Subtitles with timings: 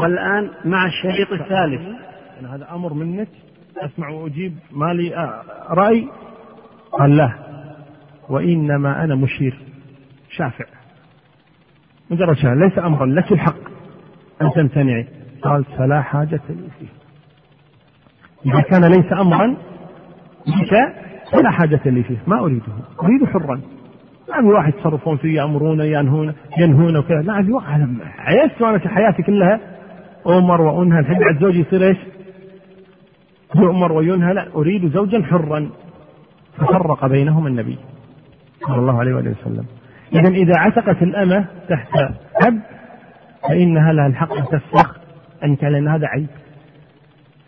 [0.00, 1.80] والآن مع الشريط الثالث.
[2.40, 3.28] أنا هذا أمر منك.
[3.76, 6.08] أسمع وأجيب ما لي آه، رأي.
[6.92, 7.32] قال لا.
[8.28, 9.58] وإنما أنا مشير.
[10.30, 10.64] شافع.
[12.10, 12.54] مجرد شافع.
[12.54, 13.70] ليس أمرا لك الحق.
[14.42, 15.06] أن تمتنعي.
[15.42, 16.88] قال فلا حاجة لي فيه.
[18.46, 19.56] إذا كان ليس أمرا
[20.46, 20.94] لك
[21.32, 22.18] فلا حاجة لي فيه.
[22.26, 22.72] ما أريده.
[23.02, 23.60] أريد حرا.
[24.28, 27.22] ما في واحد يتصرفون فيه يأمرون ينهون ينهون وكذا.
[27.22, 27.96] لا في واحد.
[28.18, 29.60] عيست وأنا في حياتي كلها
[30.26, 31.00] أمر وأنهى.
[31.00, 31.98] الحين بعد زوجي يصير إيش؟
[33.56, 34.34] يؤمر وينهى.
[34.34, 35.70] لا أريد زوجا حرا.
[36.58, 37.78] ففرق بينهما النبي
[38.66, 39.66] صلى الله عليه وآله وسلم.
[40.12, 41.90] إذا إذا عتقت الأمة تحت
[42.46, 42.60] أب
[43.48, 44.96] فإنها لها الحق أن تفسخ
[45.44, 46.26] أن لأن هذا عيب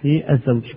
[0.03, 0.73] في الزوج.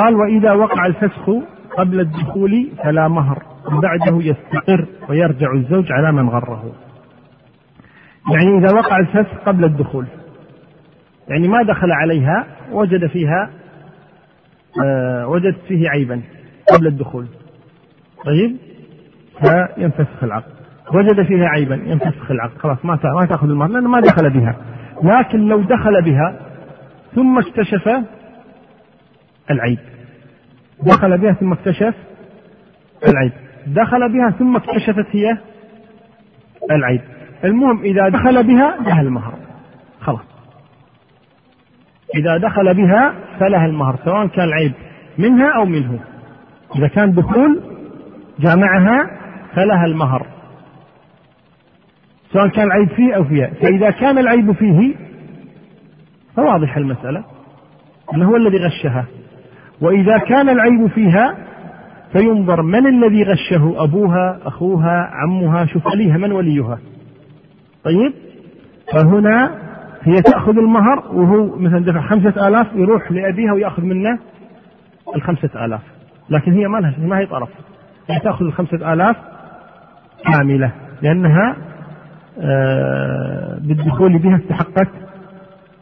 [0.00, 1.30] قال وإذا وقع الفسخ
[1.78, 3.42] قبل الدخول فلا مهر.
[3.82, 6.72] بعده يستقر ويرجع الزوج على من غره.
[8.32, 10.06] يعني إذا وقع الفسخ قبل الدخول.
[11.28, 13.50] يعني ما دخل عليها وجد فيها
[14.84, 16.22] آه وجد فيه عيبا
[16.72, 17.26] قبل الدخول.
[18.24, 18.56] طيب؟
[19.40, 20.52] فينفسخ العقد
[20.94, 24.56] وجد فيها عيبا ينفسخ العقد خلاص ما ما تأخذ المهر لأنه ما دخل بها.
[25.02, 26.36] لكن لو دخل بها
[27.14, 27.90] ثم اكتشف
[29.50, 29.78] العيب.
[30.82, 31.94] دخل بها ثم اكتشف
[33.08, 33.32] العيب.
[33.66, 35.38] دخل بها ثم اكتشفت هي
[36.70, 37.00] العيب.
[37.44, 39.34] المهم إذا دخل بها لها المهر.
[42.14, 44.72] إذا دخل بها فلها المهر سواء كان العيب
[45.18, 46.00] منها أو منه.
[46.76, 47.60] إذا كان دخول
[48.40, 49.10] جامعها
[49.54, 50.26] فلها المهر.
[52.32, 53.50] سواء كان العيب فيه أو فيها.
[53.62, 54.94] فإذا كان العيب فيه
[56.36, 57.24] فواضح المسألة.
[58.14, 59.04] أنه هو الذي غشها.
[59.80, 61.36] وإذا كان العيب فيها
[62.12, 66.78] فينظر من الذي غشه أبوها أخوها عمها شوف وليها من وليها.
[67.84, 68.12] طيب؟
[68.92, 69.61] فهنا
[70.04, 74.18] هي تأخذ المهر وهو مثلا دفع خمسة آلاف يروح لأبيها ويأخذ منه
[75.16, 75.80] الخمسة آلاف.
[76.30, 77.48] لكن هي ما لها ما هي طرف.
[78.08, 79.16] هي تأخذ الخمسة آلاف
[80.24, 80.72] كاملة
[81.02, 81.56] لأنها
[82.40, 84.88] آه، بالدخول بها استحقت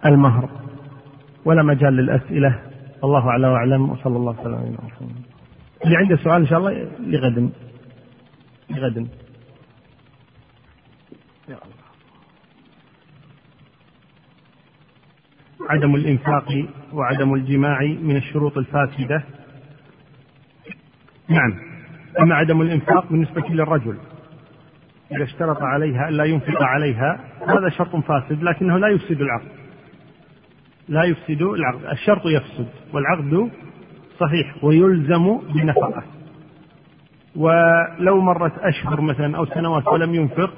[0.07, 0.49] المهر.
[1.45, 2.59] ولا مجال للأسئلة.
[3.05, 5.11] الله أعلى وأعلم وصلى الله وسلم على
[5.85, 7.51] اللي عنده سؤال إن شاء الله لغد.
[8.71, 8.97] لغد
[11.49, 11.81] يا الله
[15.69, 19.23] عدم الإنفاق وعدم الجماع من الشروط الفاسدة.
[21.29, 21.55] نعم.
[22.21, 23.97] أما عدم الإنفاق بالنسبة للرجل
[25.13, 29.49] إذا اشترط عليها ألا ينفق عليها هذا شرط فاسد لكنه لا يفسد العقد.
[30.89, 31.85] لا يفسد العقد.
[31.85, 33.51] الشرط يفسد والعقد
[34.21, 36.03] صحيح ويلزم بالنفقة.
[37.37, 40.55] ولو مرت أشهر مثلا أو سنوات ولم ينفق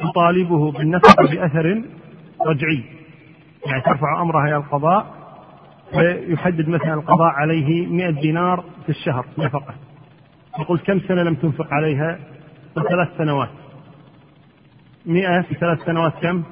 [0.00, 1.82] تطالبه بالنفقة بأثر
[2.46, 2.84] رجعي.
[3.66, 5.06] يعني ترفع أمرها إلى القضاء
[5.90, 9.74] فيحدد مثلا القضاء عليه 100 دينار في الشهر نفقة.
[10.60, 12.18] يقول كم سنة لم تنفق عليها؟
[12.74, 13.48] ثلاث سنوات.
[15.06, 16.42] مئة في ثلاث سنوات كم؟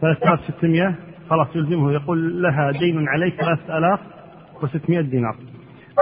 [0.00, 0.94] ثلاثة آلاف ستمائة
[1.30, 1.92] خلاص يلزمه.
[1.92, 4.00] يقول لها دين عليك ثلاثة آلاف
[4.62, 5.36] وستمائة دينار.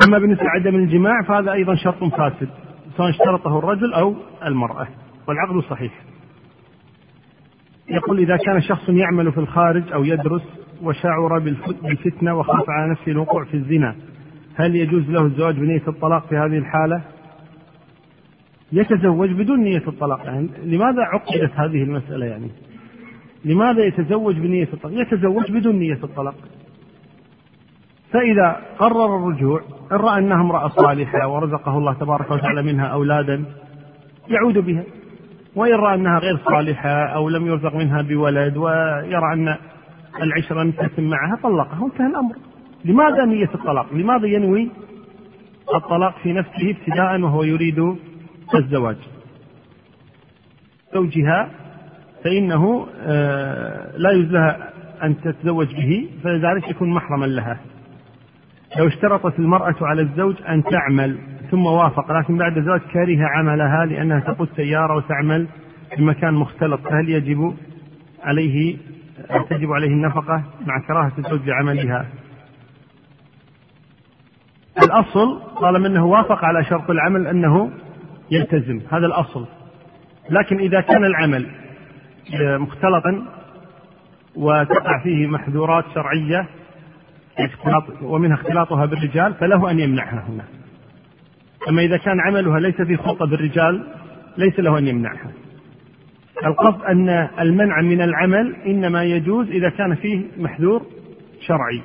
[0.07, 2.49] أما بالنسبة لعدم الجماع فهذا أيضا شرط فاسد
[2.97, 4.15] سواء اشترطه الرجل أو
[4.45, 4.89] المرأة
[5.29, 6.06] والعقد صحيح.
[7.91, 10.43] يقول إذا كان شخص يعمل في الخارج أو يدرس
[10.83, 13.97] وشعر بالفتنة وخاف على نفسه الوقوع في الزنا
[14.55, 17.03] هل يجوز له الزواج بنية الطلاق في هذه الحالة؟
[18.73, 22.51] يتزوج بدون نية الطلاق يعني لماذا عقدت هذه المسألة يعني؟
[23.45, 26.35] لماذا يتزوج بنية الطلاق؟ يتزوج بدون نية الطلاق.
[28.13, 29.61] فإذا قرر الرجوع
[29.93, 33.45] إن رأى أنها امرأة صالحة ورزقه الله تبارك وتعالى منها أولادا
[34.29, 34.85] يعود بها.
[35.57, 39.57] وإن رأى أنها غير صالحة أو لم يرزق منها بولد ويرى أن
[40.23, 42.35] العشرة لم تتم معها طلقها وانتهى الأمر.
[42.85, 44.71] لماذا نية الطلاق؟ لماذا ينوي
[45.75, 47.97] الطلاق في نفسه ابتداء وهو يريد
[48.55, 48.97] الزواج؟
[50.95, 51.51] زوجها
[52.25, 54.73] فإنه آه، لا يجوز لها
[55.03, 57.61] أن تتزوج به فلذلك يكون محرما لها.
[58.79, 61.19] لو اشترطت المرأة على الزوج أن تعمل.
[61.51, 65.47] ثم وافق لكن بعد ذلك كره عملها لأنها تقود سيارة وتعمل
[65.97, 66.81] في مكان مختلط.
[66.81, 67.55] فهل يجب
[68.23, 68.77] عليه
[69.51, 72.07] تجب عليه النفقة مع كراهة الزوج لعملها
[74.83, 77.71] الأصل طالما أنه وافق على شرط العمل أنه
[78.31, 79.47] يلتزم هذا الأصل.
[80.31, 81.47] لكن إذا كان العمل
[82.59, 83.23] مختلطا
[84.37, 86.49] وتقع فيه محذورات شرعية
[88.03, 90.45] ومنها اختلاطها بالرجال فله أن يمنعها هنا.
[91.69, 93.87] أما إذا كان عملها ليس في خلطة بالرجال
[94.39, 95.33] ليس له أن يمنعها.
[96.45, 97.09] القصد أن
[97.41, 100.83] المنع من العمل إنما يجوز إذا كان فيه محذور
[101.41, 101.83] شرعي.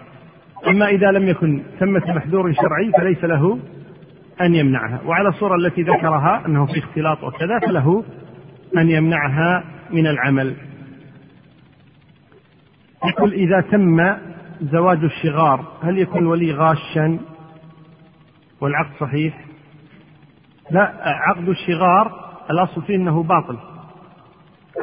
[0.68, 3.60] أما إذا لم يكن ثمة محذور شرعي فليس له
[4.42, 5.02] أن يمنعها.
[5.06, 8.04] وعلى الصورة التي ذكرها أنه في اختلاط وكذا فله
[8.78, 10.56] أن يمنعها من العمل.
[13.06, 14.16] يقول إذا تم
[14.62, 17.20] زواج الشغار هل يكون الولي غاشا؟
[18.62, 19.51] والعقد صحيح.
[20.72, 22.12] لا عقد الشغار
[22.52, 23.58] الأصل فيه أنه باطل.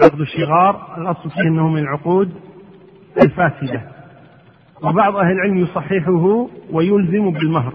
[0.03, 2.35] عقد الشغار الأصل فيه أنه من العقود
[3.23, 3.83] الفاسدة.
[4.83, 7.73] وبعض أهل العلم يصححه ويلزم بالمهر.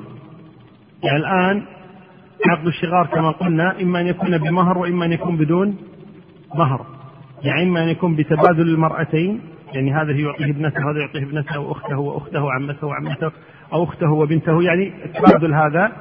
[1.04, 1.64] يعني الآن
[2.50, 5.78] عقد الشغار كما قلنا إما أن يكون بمهر وإما أن يكون بدون
[6.56, 6.86] مهر.
[7.44, 9.42] يعني إما أن يكون بتبادل المرأتين
[9.74, 13.32] يعني هذا يعطيه ابنته وهذا يعطيه ابنته واخته وأخته وعمته وعمته
[13.74, 14.64] أو أخته وبنته.
[14.64, 15.92] يعني التبادل هذا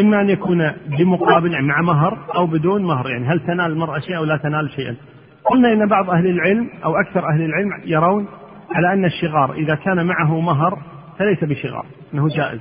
[0.00, 4.18] إما أن يكون بمقابل يعني مع مهر أو بدون مهر يعني هل تنال المرأة شيئا
[4.18, 4.96] أو لا تنال شيئا.
[5.44, 8.26] قلنا إن بعض أهل العلم أو أكثر أهل العلم يرون
[8.70, 10.78] على أن الشغار إذا كان معه مهر
[11.18, 12.60] فليس بشغار إنه جائز.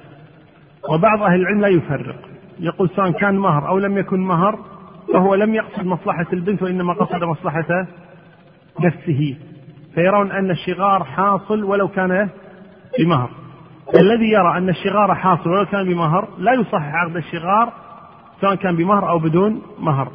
[0.89, 2.15] وبعض أهل العلم لا يفرق
[2.59, 4.59] يقول سواء كان مهر أو لم يكن مهر
[5.13, 7.87] فهو لم يقصد مصلحة البنت وإنما قصد مصلحة
[8.79, 9.37] نفسه
[9.95, 12.29] فيرون أن الشغار حاصل ولو كان
[12.99, 13.29] بمهر
[13.95, 17.73] الذي يرى أن الشغار حاصل ولو كان بمهر لا يصحح عقد الشغار
[18.41, 20.11] سواء كان بمهر أو بدون مهر.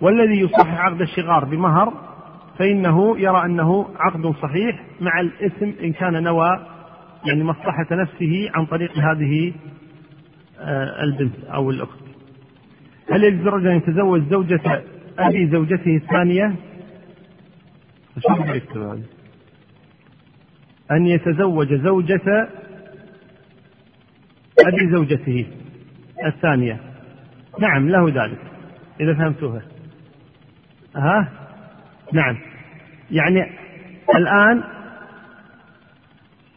[0.00, 1.92] والذي يصحح عقد الشغار بمهر
[2.58, 6.48] فإنه يرى أنه عقد صحيح مع الإثم إن كان نوى
[7.26, 9.52] يعني مصلحة نفسه عن طريق هذه
[10.60, 11.98] آه، البنت أو الأخت.
[13.12, 14.82] هل يجوز الرجل أن يتزوج زوجة
[15.18, 16.54] أبي زوجته الثانية؟
[20.90, 22.48] أن يتزوج زوجة
[24.60, 25.46] أبي زوجته
[26.26, 26.80] الثانية.
[27.60, 28.38] نعم له ذلك
[29.00, 29.62] إذا فهمتوها.
[30.96, 31.28] ها
[32.12, 32.36] نعم.
[33.10, 33.50] يعني
[34.16, 34.62] الآن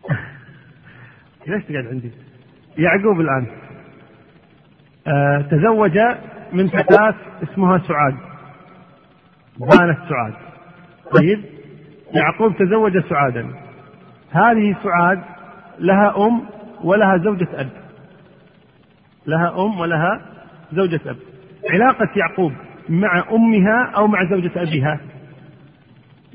[1.47, 2.11] ليش تقعد عندي؟
[2.77, 3.47] يعقوب الآن.
[5.07, 5.99] آه تزوج
[6.53, 8.15] من فتاة اسمها سعاد
[9.57, 10.33] بانت سعاد.
[11.11, 11.43] طيب؟
[12.13, 13.47] يعقوب تزوج سعادا.
[14.31, 15.23] هذه سعاد
[15.79, 16.41] لها أم
[16.83, 17.86] ولها زوجة أب.
[19.27, 20.21] لها أم ولها
[20.73, 21.17] زوجة أب.
[21.69, 22.53] علاقة يعقوب
[22.89, 24.99] مع أمها أو مع زوجة أبيها؟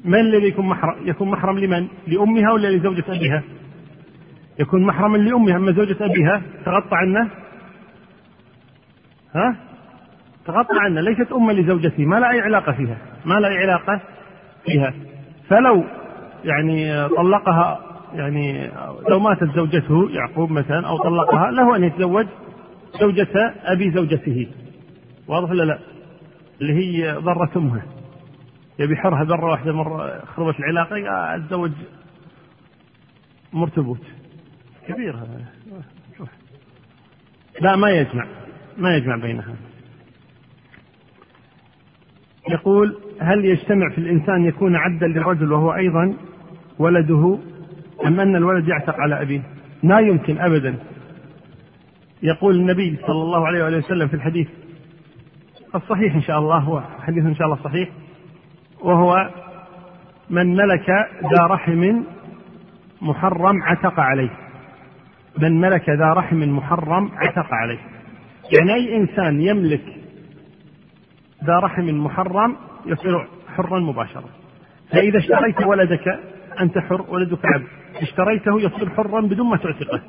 [0.04, 3.42] من الذي يكون محرم يكون محرم لمن؟ لأمها ولا لزوجة أبيها؟
[4.58, 7.30] يكون محرما لأمها أما زوجة أبيها تغطى عنه؟
[9.34, 9.56] ها؟
[10.46, 14.00] تغطى عنه ليست أما لزوجته ما لا أي علاقة فيها؟ ما لا أي علاقة
[14.64, 14.94] فيها؟
[15.48, 15.84] فلو
[16.44, 17.80] يعني طلقها
[18.14, 18.70] يعني
[19.08, 22.26] لو ماتت زوجته يعقوب مثلا أو طلقها له أن يتزوج
[23.00, 24.48] زوجة أبي زوجته.
[25.28, 25.78] واضح ولا لا؟
[26.60, 27.82] اللي هي ضرة أمها.
[28.78, 30.96] يبي حرها ذرة واحدة مره خربت العلاقة
[31.36, 31.72] اتزوج
[33.52, 34.02] مرتبوت.
[34.88, 35.44] كبير هذا.
[37.60, 38.26] لا ما يجمع
[38.78, 39.54] ما يجمع بينها.
[42.48, 46.14] يقول هل يجتمع في الإنسان يكون عبدا للرجل وهو أيضا
[46.78, 47.38] ولده
[48.06, 49.42] أم أن الولد يعتق على أبيه؟
[49.82, 50.78] لا يمكن أبدا.
[52.22, 54.48] يقول النبي صلى الله عليه وآله وسلم في الحديث
[55.74, 57.88] الصحيح إن شاء الله هو حديث إن شاء الله صحيح
[58.80, 59.30] وهو
[60.30, 60.90] من ملك
[61.36, 62.02] ذا رحم
[63.02, 64.30] محرم عتق عليه.
[65.38, 67.78] من ملك ذا رحم محرم عتق عليه.
[68.52, 69.84] يعني أي إنسان يملك
[71.44, 74.28] ذا رحم محرم يصير حرا مباشرة
[74.90, 76.20] فإذا اشتريت ولدك
[76.60, 77.66] أنت حر ولدك عبد.
[78.02, 80.00] اشتريته يصير حرا بدون ما تعتقه.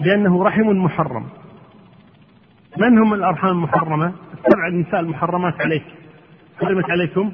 [0.00, 1.26] لأنه رحم محرم.
[2.78, 5.84] من هم الأرحام المحرمة؟ السبع النساء المحرمات عليك.
[6.60, 7.32] حرمت عليكم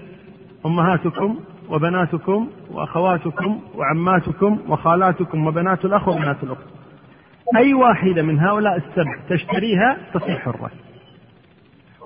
[0.66, 1.38] أمهاتكم
[1.68, 6.64] وبناتكم وأخواتكم وعماتكم وخالاتكم وبنات الأخ وبنات الأخت.
[7.56, 10.70] أي واحدة من هؤلاء السبع تشتريها تصير حرة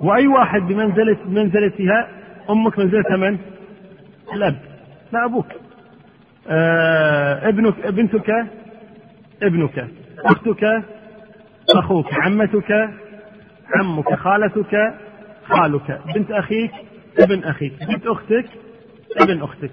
[0.00, 2.08] وأي واحد بمنزلة بمنزلتها
[2.50, 3.38] أمك منزلتها من؟
[4.34, 4.56] الأب.
[5.12, 5.46] لا أبوك.
[6.48, 8.30] آه ابنك بنتك؟
[9.42, 9.88] ابنك.
[10.24, 10.84] أختك
[11.74, 12.90] أخوك عمتك
[13.74, 14.94] عمك خالتك
[15.44, 16.70] خالك بنت أخيك
[17.18, 18.46] ابن أخيك بنت أختك
[19.20, 19.70] ابن أختك.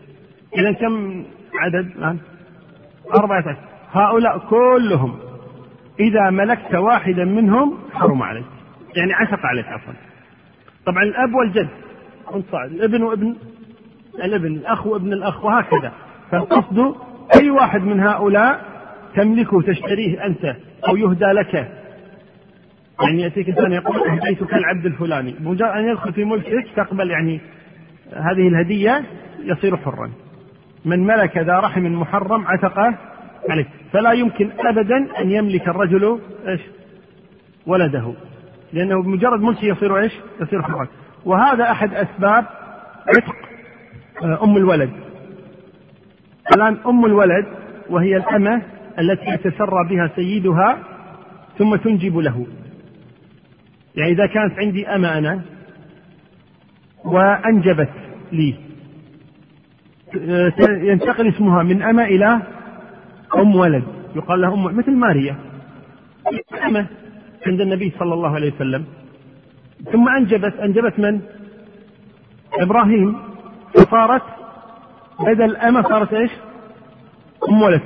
[0.57, 2.17] إذا كم عدد الآن؟
[3.15, 3.57] أربعة عشر.
[3.91, 5.19] هؤلاء كلهم
[5.99, 8.45] إذا ملكت واحدا منهم حرم عليك.
[8.95, 9.93] يعني عشق عليك عفوا.
[10.85, 11.69] طبعا الأب والجد
[12.53, 13.35] الابن وابن
[14.23, 15.91] الابن الأخ وابن الأخ وهكذا.
[16.31, 16.95] فالقصد
[17.35, 18.68] أي واحد من هؤلاء
[19.15, 20.55] تملكه تشتريه أنت
[20.87, 21.53] أو يهدى لك.
[23.01, 25.35] يعني يأتيك إنسان يقول أهديتك العبد الفلاني.
[25.39, 27.41] مجرد أن يدخل في ملكك تقبل يعني
[28.13, 29.03] هذه الهدية
[29.43, 30.11] يصير حرا.
[30.85, 32.95] من ملك ذا رحم محرم عتقه
[33.49, 33.65] عليه.
[33.93, 36.61] فلا يمكن أبدا أن يملك الرجل إيش؟
[37.67, 38.13] ولده.
[38.73, 40.87] لأنه بمجرد ملكه يصير إيش؟ يصير حرا.
[41.25, 42.45] وهذا أحد أسباب
[43.07, 43.35] عتق
[44.23, 44.89] آه، أم الولد.
[46.55, 47.45] الآن أم الولد
[47.89, 48.61] وهي الأمة
[48.99, 50.79] التي يتسرى بها سيدها
[51.57, 52.47] ثم تنجب له.
[53.95, 55.41] يعني إذا كانت عندي أمة أنا
[57.05, 57.89] وأنجبت
[58.31, 58.55] لي.
[60.69, 62.41] ينتقل اسمها من أمة إلى
[63.35, 63.83] أم ولد.
[64.15, 65.35] يقال لها أم مثل ماريا.
[66.65, 66.87] أمة
[67.47, 68.85] عند النبي صلى الله عليه وسلم.
[69.91, 71.21] ثم أنجبت أنجبت من؟
[72.53, 73.17] إبراهيم.
[73.73, 74.23] فصارت
[75.19, 76.31] بدل أمة صارت إيش؟
[77.49, 77.81] أم ولد.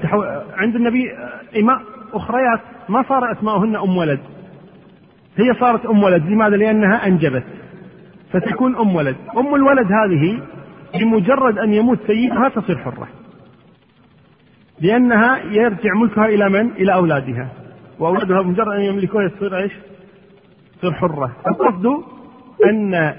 [0.58, 1.12] عند النبي
[1.60, 1.82] إماء
[2.14, 4.20] أخريات ما صار أسماؤهن أم ولد.
[5.38, 6.26] هي صارت أم ولد.
[6.26, 7.44] لماذا؟ لأنها أنجبت.
[8.32, 9.16] فتكون أم ولد.
[9.38, 10.42] أم الولد هذه
[11.00, 13.08] بمجرد أن يموت سيدها تصير حرة.
[14.82, 17.50] لأنها يرجع ملكها إلى من؟ إلى أولادها.
[18.00, 19.72] وأولادها بمجرد أن يملكوها تصير إيش؟
[20.78, 21.32] تصير حرة.
[21.48, 21.86] القصد
[22.70, 23.14] أن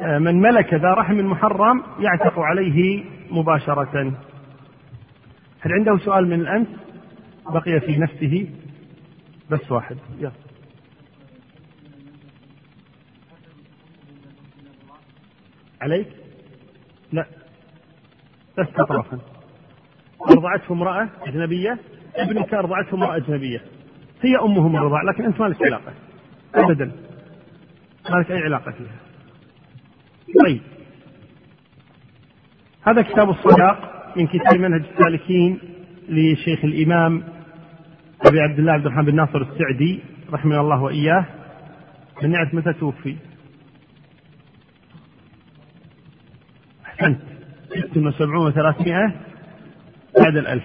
[0.00, 4.12] آه، من ملك ذا رحم محرم يعتق عليه مباشرة.
[5.66, 6.66] هل عنده سؤال من الأمس؟
[7.46, 8.48] بقي في نفسه
[9.50, 9.96] بس واحد.
[10.18, 10.32] يلا.
[15.80, 16.08] عليك؟
[17.12, 17.26] لا.
[18.58, 19.18] بس طرفا
[20.30, 21.78] أرضعته امرأة أجنبية؟
[22.16, 23.62] ابنك أرضعته امرأة أجنبية.
[24.22, 25.92] هي أمه من الرضاع لكن أنت ما لك علاقة.
[26.54, 26.92] أبدا.
[28.10, 28.96] ما لك أي علاقة فيها.
[30.44, 30.62] طيب.
[32.82, 33.95] هذا كتاب الصداق.
[34.16, 35.58] من كتاب منهج السالكين
[36.08, 37.22] لشيخ الإمام
[38.26, 40.00] أبي عبد الله عبد الرحمن بن ناصر السعدي
[40.32, 41.26] رحمه الله وإياه.
[42.22, 43.16] من يعرف متى توفي؟
[46.86, 47.20] أحسنت.
[47.68, 49.14] ست وسبعون وثلاثمائة
[50.20, 50.64] بعد الألف.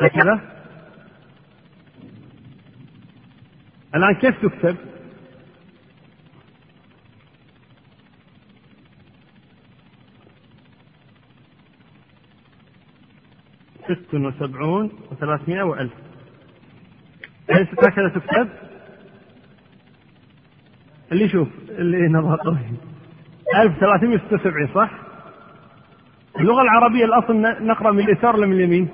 [0.00, 0.40] هكذا؟
[3.94, 4.76] الآن كيف تكتب؟
[14.12, 15.92] ست وسبعون وثلاثمائة وألف.
[17.50, 18.48] أليست هكذا تكتب؟
[21.12, 22.58] اللي يشوف اللي نظر قوي
[23.56, 24.90] 1376 صح؟
[26.40, 28.88] اللغة العربية الأصل نقرأ من اليسار ولا من اليمين؟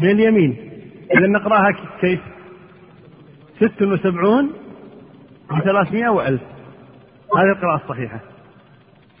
[0.00, 0.70] من اليمين.
[1.16, 2.20] إذا نقرأها كيف؟
[3.56, 4.52] ست وسبعون
[5.50, 6.42] وثلاثمائة وألف.
[7.36, 8.20] هذه القراءة الصحيحة.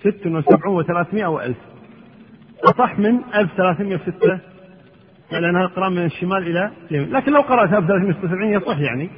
[0.00, 1.71] ست وسبعون وثلاثمائة وألف.
[2.64, 4.38] أصح من 1306
[5.32, 7.12] لأنها القراءة من الشمال إلى اليمين.
[7.12, 9.10] لكن لو قرأت 1376 يصح يعني.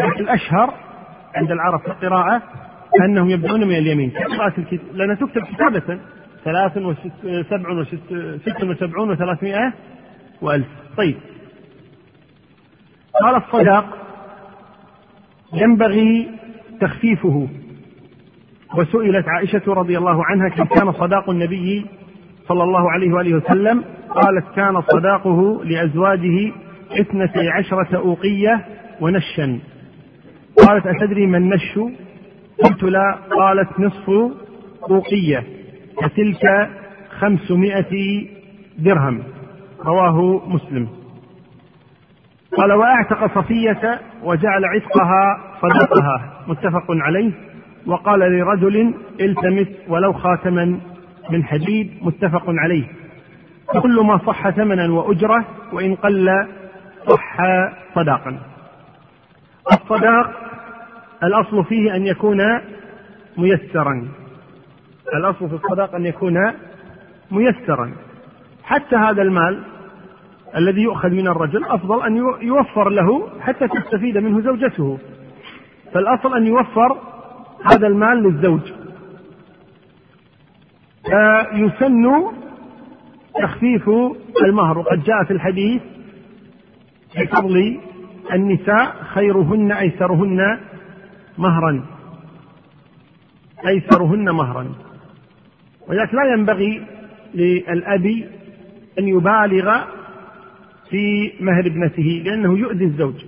[0.00, 0.74] لكن الأشهر
[1.34, 2.42] عند العرب في القراءة
[3.04, 4.10] أنهم يبدأون من اليمين.
[4.10, 6.00] كقراءة الكتاب لأنها تكتب كتابة.
[6.44, 7.98] ثلاث وسبع وست
[8.46, 9.72] ست وسبعون وثلاثمائة
[10.42, 10.66] وألف.
[10.96, 11.16] طيب.
[13.22, 13.98] قال الصداق
[15.52, 16.30] ينبغي
[16.80, 17.48] تخفيفه.
[18.76, 21.86] وسئلت عائشة رضي الله عنها كم كان صداق النبي
[22.48, 26.52] صلى الله عليه وآله وسلم قالت كان صداقه لأزواجه
[27.00, 28.64] اثنتي عشرة أوقية
[29.00, 29.58] ونشا.
[30.66, 31.78] قالت أتدري ما النش؟
[32.64, 33.18] قلت لا.
[33.36, 34.10] قالت نصف
[34.90, 35.44] أوقية
[36.02, 36.70] فتلك
[37.18, 38.26] خمسمائة
[38.78, 39.22] درهم.
[39.86, 40.88] رواه مسلم.
[42.56, 47.30] قال وأعتق صفية وجعل عتقها صدقها متفق عليه.
[47.86, 50.80] وقال لرجل التمس ولو خاتما
[51.30, 52.84] من حديد متفق عليه.
[53.82, 56.46] كل ما صح ثمنا وأجرة وإن قل
[57.08, 57.36] صح
[57.94, 58.38] صداقا.
[59.72, 60.30] الصداق
[61.22, 62.38] الأصل فيه أن يكون
[63.38, 64.08] ميسرا.
[65.14, 66.52] الأصل في الصداق أن يكون
[67.30, 67.92] ميسرا.
[68.62, 69.62] حتى هذا المال
[70.56, 74.98] الذي يؤخذ من الرجل أفضل أن يوفر له حتى تستفيد منه زوجته.
[75.94, 76.98] فالأصل أن يوفر
[77.64, 78.72] هذا المال للزوج.
[81.52, 82.22] يسن
[83.42, 83.90] تخفيف
[84.44, 84.78] المهر.
[84.78, 85.82] وقد جاء في الحديث
[87.12, 87.78] في فضل
[88.32, 90.58] النساء خيرهن أيسرهن
[91.38, 91.84] مهرا.
[93.66, 94.74] أيسرهن مهرا.
[95.88, 96.82] ولذلك لا ينبغي
[97.34, 98.06] للأب
[98.98, 99.78] أن يبالغ
[100.90, 103.24] في مهر ابنته لأنه يؤذي الزوج.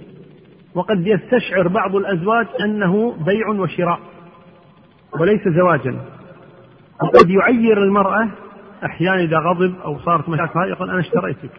[0.75, 4.01] وقد يستشعر بعض الأزواج أنه بيع وشراء
[5.21, 6.20] وليس زواجا.
[7.03, 8.29] وقد يعير المرأة
[8.85, 10.61] أحيانا إذا غضب أو صارت مشاكل.
[10.69, 11.51] يقول أنا اشتريتك.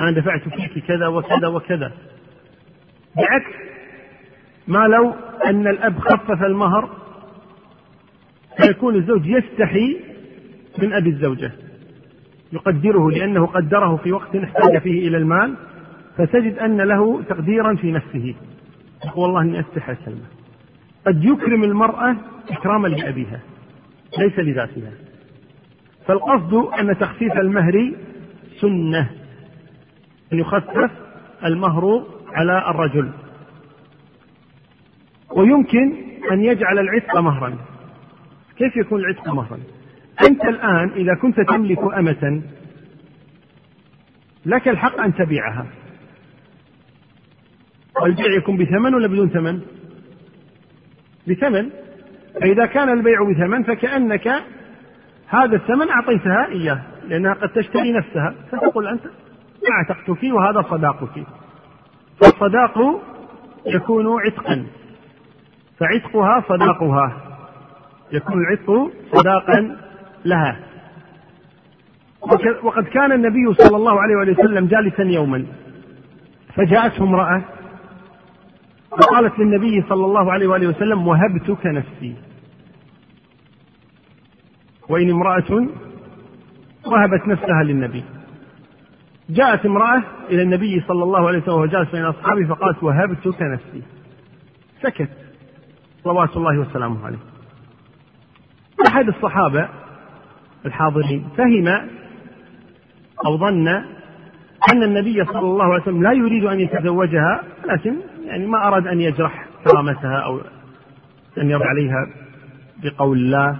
[0.00, 1.92] أنا دفعت فيك كذا وكذا وكذا.
[3.16, 3.56] بعكس
[4.68, 5.14] ما لو
[5.46, 6.88] أن الأب خفف المهر
[8.56, 10.00] فيكون الزوج يستحي
[10.78, 11.52] من أبي الزوجة.
[12.52, 15.54] يقدره لأنه قدره في وقت احتاج فيه إلى المال
[16.16, 18.34] فتجد أن له تقديرا في نفسه.
[19.06, 20.26] يقول والله إني أستحي أسلمه.
[21.06, 22.16] قد يكرم المرأة
[22.50, 23.40] إكراما لأبيها.
[24.18, 24.92] ليس لذاتها
[26.06, 27.94] فالقصد أن تخفيف المهر
[28.60, 29.10] سنة
[30.32, 30.90] أن يخفف
[31.44, 33.10] المهر على الرجل.
[35.36, 35.92] ويمكن
[36.32, 37.58] أن يجعل العتق مهرا.
[38.56, 39.58] كيف يكون العتق مهرا؟
[40.28, 42.42] أنت الآن إذا كنت تملك أمة
[44.46, 45.66] لك الحق أن تبيعها.
[48.02, 49.60] والبيع يكون بثمن ولا بدون ثمن؟
[51.28, 51.81] بثمن.
[52.40, 54.28] فإذا كان البيع بثمن فكأنك
[55.28, 58.34] هذا الثمن أعطيتها إياه لأنها قد تشتري نفسها.
[58.52, 59.02] فتقول أنت
[59.72, 61.26] أعتقتك وهذا صداقك.
[62.20, 63.00] فالصداق
[63.66, 64.66] يكون عتقا.
[65.78, 67.12] فعتقها صداقها.
[68.12, 69.76] يكون العتق صداقا
[70.24, 70.60] لها.
[72.62, 75.46] وقد كان النبي صلى الله عليه وسلم جالسا يوما.
[76.54, 77.42] فجاءته امرأة
[79.00, 82.14] فقالت للنبي صلى الله عليه وآله وسلم وهبتك نفسي.
[84.88, 85.66] وإن امرأة
[86.86, 88.04] وهبت نفسها للنبي.
[89.30, 93.82] جاءت امرأة إلى النبي صلى الله عليه وسلم وهو جالس بين أصحابه فقالت وهبتك نفسي.
[94.82, 95.10] سكت.
[96.04, 97.18] صلوات الله وسلامه عليه.
[98.88, 99.68] أحد الصحابة
[100.66, 101.68] الحاضرين فهم
[103.26, 103.68] أو ظن
[104.72, 107.96] أن النبي صلى الله عليه وسلم لا يريد أن يتزوجها لكن
[108.32, 110.40] يعني ما أراد أن يجرح كرامتها أو
[111.38, 112.06] أن يرد عليها
[112.82, 113.58] بقول الله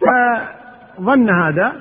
[0.00, 1.72] فظن هذا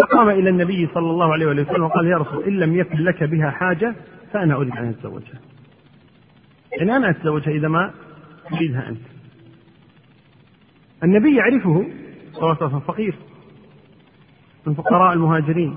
[0.00, 3.50] فقام إلى النبي صلى الله عليه وسلم وقال يا رسول إن لم يكن لك بها
[3.50, 3.94] حاجة
[4.32, 5.40] فأنا أريد أن أتزوجها.
[6.78, 7.90] يعني أنا أتزوجها إذا ما
[8.50, 9.00] تريدها أنت.
[11.04, 11.86] النبي يعرفه
[12.32, 13.14] صلى الله عليه وسلم فقير
[14.66, 15.76] من فقراء المهاجرين.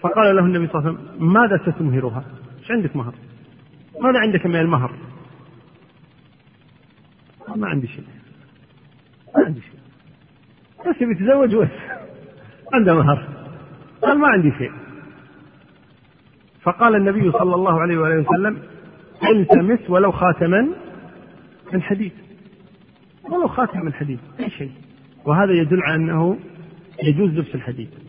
[0.00, 2.24] فقال له النبي صلى الله عليه وسلم ماذا ستمهرها؟
[2.64, 3.14] إيش عندك مهر؟
[4.00, 4.94] ماذا عندك من المهر؟
[7.56, 8.04] ما عندي شيء.
[9.36, 9.80] ما عندي شيء.
[10.90, 11.68] بس يتزوج بس.
[12.72, 13.28] عنده مهر.
[14.02, 14.72] قال ما عندي شيء.
[16.62, 18.62] فقال النبي صلى الله عليه وآله وسلم
[19.30, 20.68] التمس ولو خاتما
[21.72, 22.12] من حديد.
[23.24, 24.18] ولو خاتم من حديد.
[24.40, 24.72] أي شيء.
[25.24, 26.38] وهذا يدل على أنه
[27.02, 28.03] يجوز لبس الحديد.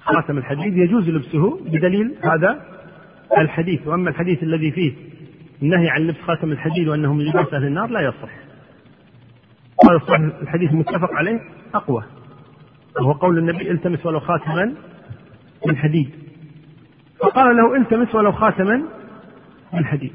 [0.00, 2.66] خاتم الحديد يجوز لبسه بدليل هذا
[3.38, 3.86] الحديث.
[3.86, 4.92] وأما الحديث الذي فيه
[5.62, 8.30] النهي عن لبس خاتم الحديد وأنه من لباس أهل النار لا يصح.
[9.84, 11.40] هذا الصحيح الحديث متفق عليه
[11.74, 12.04] أقوى.
[13.00, 14.74] وهو قول النبي التمس ولو خاتما
[15.66, 16.10] من حديد.
[17.20, 18.82] فقال له التمس ولو خاتما
[19.72, 20.12] من حديد.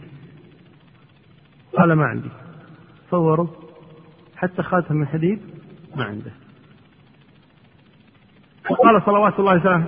[1.77, 2.29] قال ما عندي.
[3.07, 3.47] تصوروا
[4.35, 5.39] حتى خاتم من حديد
[5.95, 6.31] ما عنده.
[8.69, 9.85] فقال صلوات الله وسلامه.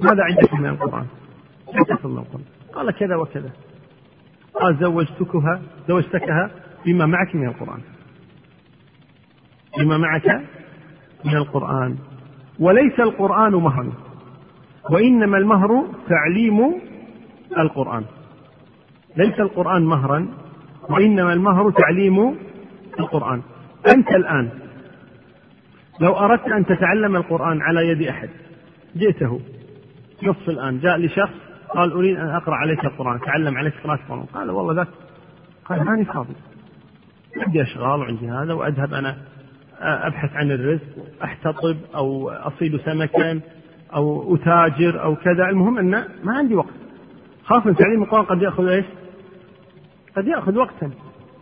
[0.00, 1.06] ماذا عندك من القرآن؟
[2.04, 3.50] القرآن؟ قال كذا وكذا.
[4.54, 6.50] قال زوجتكها زوجتكها
[6.86, 7.80] بما معك من القرآن.
[9.78, 10.42] بما معك
[11.24, 11.96] من القرآن.
[12.58, 13.92] وليس القرآن مهرا
[14.90, 16.80] وإنما المهر تعليم
[17.58, 18.04] القرآن.
[19.16, 20.28] ليس القرآن مهرا
[20.90, 22.36] وإنما المهر تعليم
[23.00, 23.42] القرآن.
[23.94, 24.67] أنت الآن
[26.00, 28.28] لو أردت أن تتعلم القرآن على يد أحد
[28.96, 29.40] جئته.
[30.22, 30.80] نصف الآن.
[30.80, 31.34] جاء لشخص
[31.74, 34.24] قال أريد أن أقرأ عليك القرآن أتعلم عليك قراءة القرآن.
[34.24, 34.88] قال والله ذاك
[35.64, 36.34] قال ماني فاضي.
[37.36, 39.16] عندي أشغال وعندي هذا وأذهب أنا
[39.80, 40.82] أبحث عن الرزق
[41.24, 43.40] أحتطب أو أصيد سمكا
[43.94, 45.48] أو أتاجر أو كذا.
[45.48, 45.90] المهم أن
[46.24, 46.74] ما عندي وقت.
[47.44, 48.84] خاصة تعليم القرآن قد يأخذ إيش؟
[50.16, 50.90] قد يأخذ وقتا.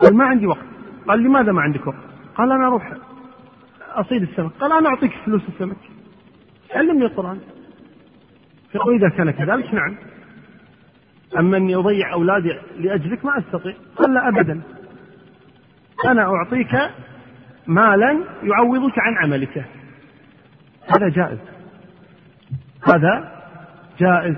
[0.00, 0.66] قال ما عندي وقت.
[1.08, 1.96] قال لماذا ما عندك وقت؟
[2.36, 2.92] قال أنا أروح
[4.00, 5.76] أصيد السمك قال أنا أعطيك فلوس السمك
[6.74, 7.38] علمني القرآن.
[8.72, 9.96] فيقول إذا كان كذلك نعم.
[11.38, 13.74] أما أني أضيع أولادي لأجلك ما أستطيع.
[13.96, 14.60] قال لا أبدا.
[16.04, 16.76] أنا أعطيك
[17.66, 19.64] مالا يعوضك عن عملك.
[20.88, 21.38] هذا جائز.
[22.82, 23.32] هذا
[24.00, 24.36] جائز.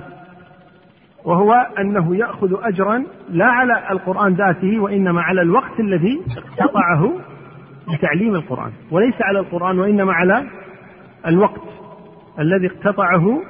[1.25, 7.21] وهو أنه يأخذ أجرا لا على القرآن ذاته وإنما على الوقت الذي اقتطعه
[7.93, 10.45] لتعليم القرآن وليس على القرآن وإنما على
[11.27, 11.63] الوقت
[12.39, 13.43] الذي اقتطعه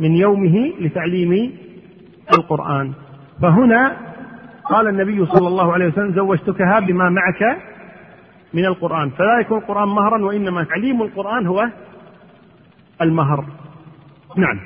[0.00, 1.52] من يومه لتعليم
[2.38, 2.92] القرآن.
[3.42, 3.96] فهنا
[4.64, 7.58] قال النبي صلى الله عليه وسلم زوجتكها بما معك
[8.54, 9.10] من القرآن.
[9.10, 11.68] فلا يكون القرآن مهرا وإنما تعليم القرآن هو
[13.02, 13.44] المهر.
[14.36, 14.60] نعم.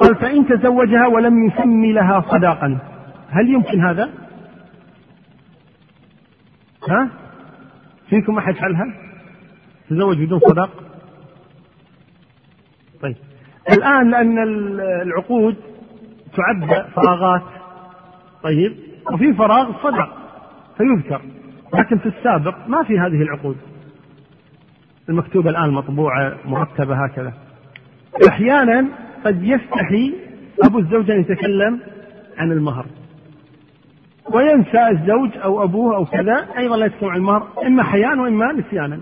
[0.00, 2.78] قال فإن تزوجها ولم يسمي لها صداقا.
[3.30, 4.23] هل يمكن هذا؟
[6.88, 7.10] ها؟
[8.08, 8.86] فيكم أحد فعلها
[9.90, 10.70] تزوج بدون صداق؟
[13.02, 13.16] طيب.
[13.72, 14.38] الآن لأن
[15.02, 15.56] العقود
[16.36, 17.42] تعد فراغات.
[18.42, 18.76] طيب.
[19.12, 20.16] وفي فراغ صدق
[20.78, 21.20] فيذكر.
[21.74, 23.56] لكن في السابق ما في هذه العقود.
[25.08, 27.32] المكتوبة الآن مطبوعة مرتبة هكذا.
[28.28, 28.88] أحيانا
[29.24, 30.14] قد يستحي
[30.62, 31.80] أبو الزوج أن يتكلم
[32.38, 32.86] عن المهر.
[34.32, 36.46] وينسى الزوج أو أبوه أو كذا.
[36.58, 39.00] أيضا لا يتكلم عن المهر إما حياء وإما نسيانا.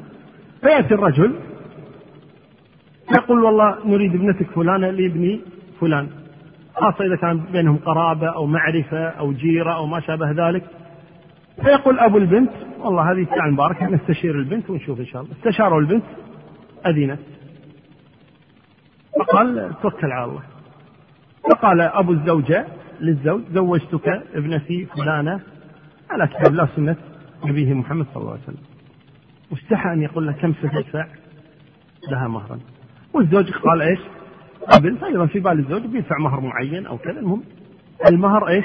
[0.60, 1.34] فيأتي الرجل
[3.14, 5.40] يقول والله نريد ابنتك فلانة لابني
[5.80, 6.08] فلان.
[6.74, 10.64] خاصة إذا كان بينهم قرابة أو معرفة أو جيرة أو ما شابه ذلك.
[11.62, 15.32] فيقول أبو البنت والله هذه ساعة مباركة نستشير البنت ونشوف إن شاء الله.
[15.34, 16.04] استشاروا البنت
[16.86, 17.18] أذنت.
[19.20, 20.42] فقال توكل على الله.
[21.50, 22.66] فقال أبو الزوجة
[23.00, 25.40] للزوج زوجتك ابنتي فلانة
[26.10, 26.96] على كتاب الله سنة
[27.44, 28.62] نبيه محمد صلى الله عليه وسلم.
[29.50, 31.06] واستحى أن يقول له كم ستدفع
[32.10, 32.58] لها مهرا.
[33.12, 33.98] والزوج قال إيش؟
[34.72, 37.20] قبل فايضا في بال الزوج بيدفع مهر معين أو كذا.
[37.20, 37.42] المهم
[38.08, 38.64] المهر إيش؟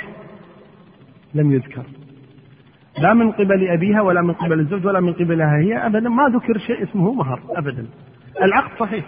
[1.34, 1.84] لم يذكر.
[3.00, 6.10] لا من قبل أبيها ولا من قبل الزوج ولا من قبلها هي ابدا.
[6.10, 7.86] ما ذكر شيء اسمه مهر ابدا.
[8.42, 9.06] العقد صحيح.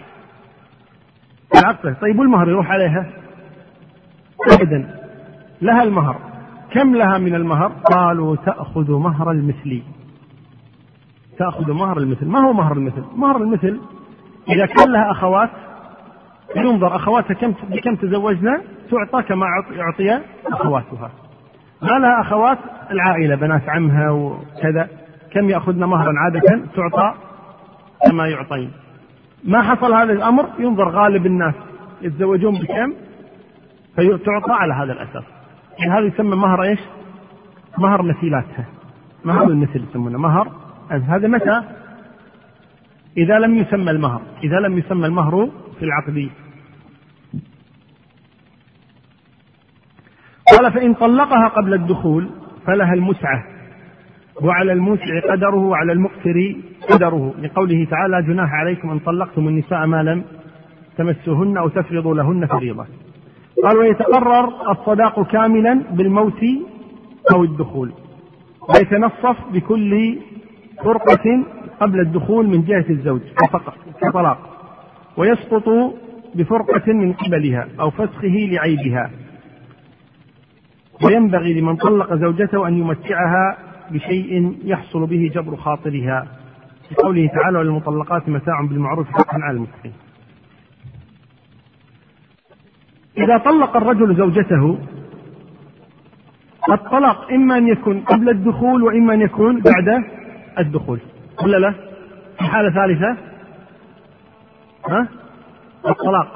[1.54, 2.00] العقد صحيح.
[2.00, 3.12] طيب والمهر يروح عليها؟
[4.50, 4.99] ابدا.
[5.62, 6.16] لها المهر.
[6.70, 9.82] كم لها من المهر؟ قالوا تأخذ مهر المثلي.
[11.38, 12.26] تأخذ مهر المثل.
[12.26, 13.80] ما هو مهر المثل؟ مهر المثل
[14.48, 15.50] إذا كان لها أخوات
[16.56, 19.46] ينظر أخواتها كم بكم تزوجنا؟ تعطى كما
[19.78, 21.10] أعطي أخواتها.
[21.82, 22.58] ما لها أخوات؟
[22.90, 24.88] العائلة بنات عمها وكذا.
[25.32, 27.14] كم يأخذن مهرا عادة؟ تعطى
[28.06, 28.72] كما يعطين.
[29.44, 31.54] ما حصل هذا الأمر؟ ينظر غالب الناس
[32.02, 32.94] يتزوجون بكم
[33.96, 35.39] فتعطى على هذا الأساس.
[35.80, 36.80] يعني هذا يسمى مهر إيش؟
[37.78, 38.64] مهر مثيلاتها.
[39.24, 40.18] مهر المثل يسمونه.
[40.18, 40.52] مهر.
[40.90, 41.62] هذا متى؟
[43.16, 44.22] إذا لم يسمى المهر.
[44.44, 46.30] إذا لم يسمى المهر في العقد.
[50.52, 52.30] قال فإن طلقها قبل الدخول
[52.66, 53.44] فلها المسعة
[54.42, 56.56] وعلى الموسع قدره وعلى المقتر
[56.90, 57.34] قدره.
[57.42, 60.24] لقوله تعالى جناح عليكم إن طلقتم النساء ما لم
[60.96, 62.86] تمسوهن أو تفرضوا لهن فريضة.
[63.64, 66.44] قال ويتقرر الصداق كاملا بالموت
[67.34, 67.92] أو الدخول.
[68.68, 70.18] ويتنصف بكل
[70.84, 71.44] فرقة
[71.80, 73.20] قبل الدخول من جهة الزوج
[73.52, 74.38] فقط كطلاق.
[75.16, 75.94] ويسقط
[76.34, 79.10] بفرقة من قبلها أو فسخه لعيبها.
[81.04, 83.58] وينبغي لمن طلق زوجته أن يمتعها
[83.90, 86.26] بشيء يحصل به جبر خاطرها.
[86.92, 89.92] لقوله تعالى وللمطلقات متاع بالمعروف حقا على المسلمين
[93.18, 94.78] إذا طلق الرجل زوجته
[96.70, 100.04] الطلاق إما أن يكون قبل الدخول وإما أن يكون بعد
[100.58, 101.00] الدخول.
[101.42, 101.74] ولا لا؟
[102.38, 103.16] في حالة ثالثة
[104.88, 105.08] ها؟
[105.88, 106.28] الطلاق.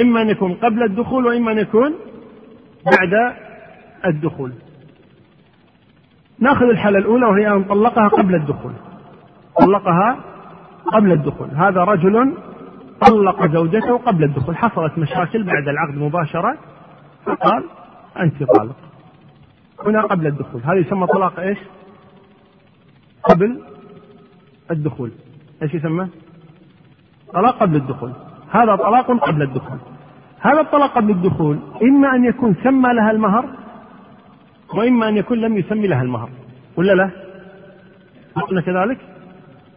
[0.00, 1.94] إما أن يكون قبل الدخول وإما أن يكون
[2.86, 3.34] بعد
[4.06, 4.52] الدخول.
[6.38, 8.72] نأخذ الحالة الأولى وهي أن طلقها قبل الدخول.
[9.60, 10.16] طلقها
[10.92, 11.48] قبل الدخول.
[11.48, 12.34] هذا رجل
[13.08, 14.56] طلق زوجته قبل الدخول.
[14.56, 16.58] حصلت مشاكل بعد العقد مباشرة.
[17.26, 17.64] فقال
[18.20, 18.76] أنت طالق.
[19.86, 20.60] هنا قبل الدخول.
[20.64, 21.58] هذا يسمى طلاق إيش؟
[23.22, 23.62] قبل
[24.70, 25.10] الدخول.
[25.62, 26.08] إيش يسمى؟
[27.32, 28.12] طلاق قبل الدخول.
[28.50, 29.78] هذا طلاق قبل الدخول.
[30.40, 33.44] هذا الطلاق قبل الدخول إما أن يكون سمى لها المهر
[34.74, 36.30] وإما أن يكون لم يسمي لها المهر.
[36.76, 37.10] ولا لا؟
[38.42, 38.98] قلنا كذلك؟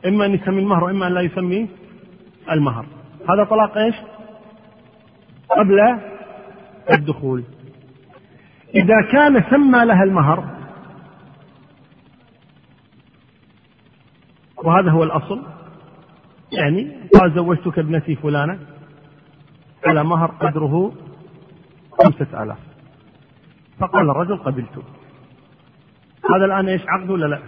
[0.06, 1.70] إما أن يسمي المهر وإما أن لا يسمي
[2.52, 2.86] المهر.
[3.30, 3.96] هذا طلاق إيش؟
[5.58, 6.00] قبل
[6.94, 7.44] الدخول.
[8.76, 10.56] إذا كان سمى لها المهر
[14.58, 15.42] وهذا هو الأصل.
[16.52, 18.60] يعني قال زوجتك ابنتي فلانة
[19.86, 20.94] على مهر قدره
[21.92, 22.58] خمسة آلاف.
[23.80, 24.84] فقال الرجل قبلت.
[26.36, 27.40] هذا الآن إيش عقد ولا لا؟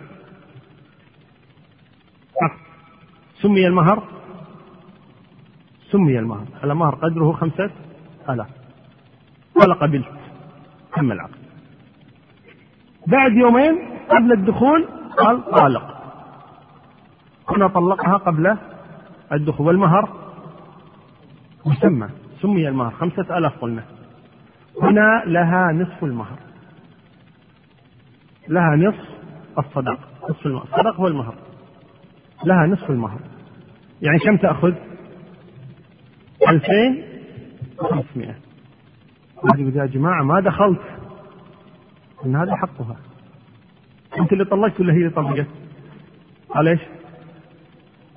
[2.41, 2.59] عقد.
[3.41, 4.03] سمي المهر
[5.91, 6.45] سمي المهر.
[6.63, 7.69] على مهر قدره خمسة
[8.29, 8.47] آلاف.
[9.55, 10.07] قال قبلت.
[10.95, 11.37] تم العقد.
[13.07, 13.75] بعد يومين
[14.09, 15.97] قبل الدخول قال طالق.
[17.49, 18.57] هنا طلقها قبل
[19.31, 19.67] الدخول.
[19.67, 20.09] والمهر
[21.65, 22.09] مسمى.
[22.41, 22.91] سمي المهر.
[22.91, 23.83] خمسة ألاف قلنا.
[24.81, 26.37] هنا لها نصف المهر.
[28.47, 29.07] لها نصف
[29.59, 30.63] الصداق نصف المهر.
[30.63, 31.35] الصداق هو المهر
[32.45, 33.19] لها نصف المهر.
[34.01, 34.73] يعني كم تأخذ؟
[36.49, 37.03] ألفين
[37.79, 38.35] وخمسمائة.
[39.59, 40.81] يا جماعة ما دخلت.
[42.25, 42.95] إن هذا حقها.
[44.19, 45.47] أنت اللي طلقت ولا هي اللي طلقت؟
[46.49, 46.79] قال إيش؟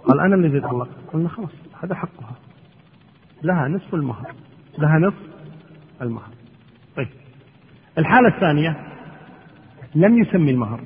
[0.05, 1.51] قال أنا الذي طلق قلنا خلاص
[1.83, 2.35] هذا حقها.
[3.43, 4.35] لها نصف المهر.
[4.79, 5.23] لها نصف
[6.03, 6.31] المهر.
[6.97, 7.09] طيب.
[7.99, 8.77] الحالة الثانية
[9.95, 10.81] لم يسمي المهر.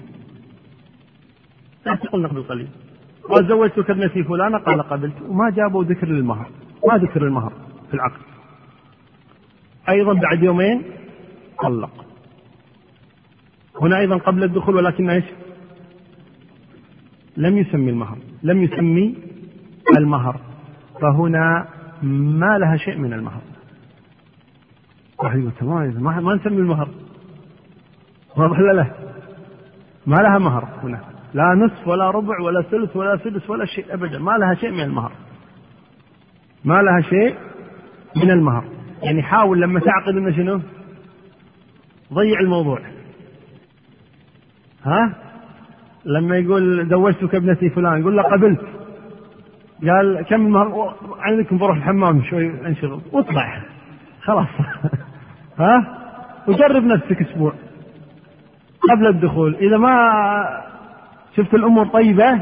[1.87, 2.69] لا قلنا قبل قليل.
[3.29, 5.15] قال زوجتك ابنتي فلانة؟ قال قبلت.
[5.29, 6.51] وما جابوا ذكر للمهر.
[6.89, 7.53] ما ذكر المهر
[7.89, 8.21] في العقد.
[9.89, 10.83] أيضا بعد يومين
[11.63, 12.05] طلق.
[13.81, 15.25] هنا أيضا قبل الدخول ولكن إيش؟
[17.37, 19.15] لم يسمي المهر لم يسمي
[19.99, 20.41] المهر.
[21.01, 21.69] فهنا
[22.03, 23.41] ما لها شيء من المهر.
[25.19, 26.89] واحد يقول ما, ما نسمي المهر.
[28.37, 28.87] واضح لا لا؟
[30.07, 31.01] ما لها مهر هنا.
[31.35, 34.19] لا نصف ولا ربع ولا ثلث ولا سدس ولا شيء ابدا.
[34.19, 35.13] ما لها شيء من المهر.
[36.65, 37.35] ما لها شيء
[38.17, 38.65] من المهر.
[39.03, 40.61] يعني حاول لما تعقد إنه شنو؟
[42.13, 42.79] ضيع الموضوع.
[44.85, 45.15] ها؟
[46.05, 48.61] لما يقول زوجتك ابنتي فلان يقول له قبلت.
[49.83, 53.01] قال كم المهر عندكم بروح الحمام شوي أنشغل.
[53.13, 53.63] واطلع.
[54.23, 54.49] خلاص.
[55.59, 55.99] ها؟
[56.49, 57.53] وجرب نفسك أسبوع.
[58.91, 59.55] قبل الدخول.
[59.55, 60.65] إذا ما
[61.37, 62.41] شفت الأمور طيبة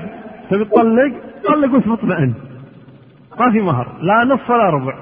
[0.50, 1.12] تبي تطلق؟
[1.48, 2.34] طلق وانت مطمئن
[3.40, 3.98] ما في مهر.
[4.00, 4.94] لا نصف ولا ربع.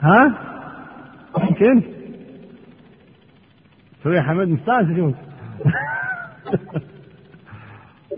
[0.00, 0.34] ها؟
[1.38, 1.82] ممكن؟
[4.02, 4.88] سوي يا حمد مستانس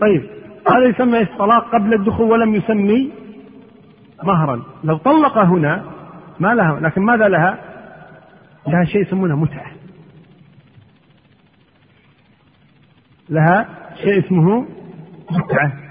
[0.01, 0.29] طيب
[0.69, 3.11] هذا يسمى إيش؟ طلاق قبل الدخول ولم يسمي
[4.23, 4.63] مهرا.
[4.83, 5.83] لو طلق هنا
[6.39, 7.57] ما لها لكن ماذا لها؟
[8.67, 9.71] لها شيء يسمونه متعة.
[13.29, 14.65] لها شيء اسمه
[15.31, 15.84] متعة.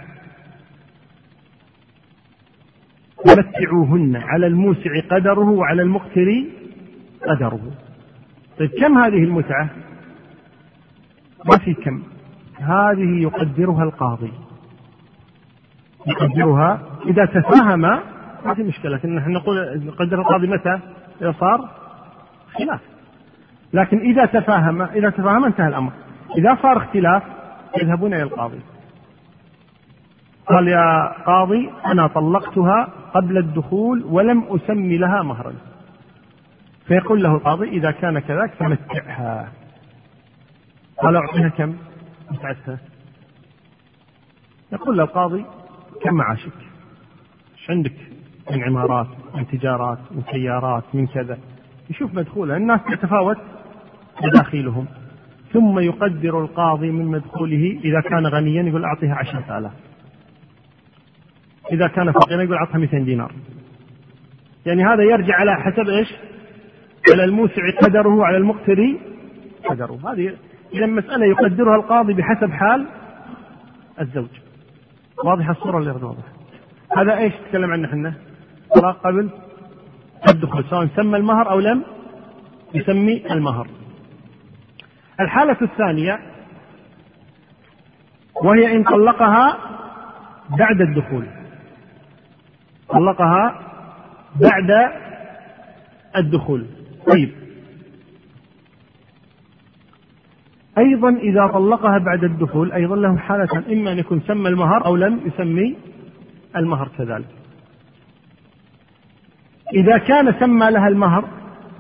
[3.27, 6.45] متعوهن على الموسع قدره وعلى المقتر
[7.29, 7.61] قدره.
[8.59, 9.69] طيب كم هذه المتعة؟
[11.45, 12.03] ما في كم.
[12.57, 14.33] هذه يقدرها القاضي.
[16.07, 16.83] يقدرها.
[17.07, 18.97] إذا تفاهم ما في مشكلة.
[18.97, 20.79] لكن نحن نقول نقدر القاضي متى؟
[21.23, 21.71] إذا صار
[22.59, 22.81] خلاف.
[23.73, 25.93] لكن إذا تفاهم إذا تفاهم انتهى الأمر.
[26.39, 27.23] إذا صار اختلاف
[27.83, 28.61] يذهبون إلى القاضي.
[30.47, 35.53] قال يا قاضي أنا طلقتها قبل الدخول ولم أسمي لها مهرا
[36.87, 39.53] فيقول له القاضي إذا كان كذلك فمتعها.
[41.03, 41.77] قال أعطيها كم؟
[42.31, 42.79] متعتها.
[44.73, 45.45] يقول له القاضي
[46.03, 46.53] كم معاشك؟
[47.59, 47.95] إيش عندك؟
[48.51, 51.39] من عمارات من تجارات من سيارات من كذا.
[51.91, 53.39] يشوف مدخوله الناس تتفاوت
[54.23, 54.87] مداخيلهم
[55.53, 59.73] ثم يقدر القاضي من مدخوله إذا كان غنيا يقول أعطيها عشرة آلاف.
[61.73, 63.33] إذا كان فقيرا يقول أعطها 200 دينار.
[64.67, 66.15] يعني هذا يرجع على حسب إيش؟
[67.13, 69.01] على الموسع قدره على المقتري
[69.71, 70.13] قدره.
[70.13, 70.37] هذه
[70.73, 72.87] إذا مسألة يقدرها القاضي بحسب حال
[74.01, 74.29] الزوج.
[75.25, 76.33] واضحة الصورة اللي واضحة؟
[76.97, 78.15] هذا إيش تكلم عنه إحنا؟
[78.75, 79.31] طلاق قبل
[80.29, 81.83] الدخول سواء سمى المهر أو لم
[82.75, 83.69] يسمي المهر.
[85.21, 86.21] الحالة الثانية
[88.43, 89.59] وهي إن طلقها
[90.51, 91.27] بعد الدخول.
[92.95, 93.61] طلقها
[94.41, 94.93] بعد
[96.17, 96.67] الدخول.
[97.07, 97.33] طيب.
[100.79, 105.21] أيضا إذا طلقها بعد الدخول أيضا له حالة إما أن يكون سمى المهر أو لم
[105.27, 105.77] يسمي
[106.57, 107.29] المهر كذلك.
[109.75, 111.29] إذا كان سمى لها المهر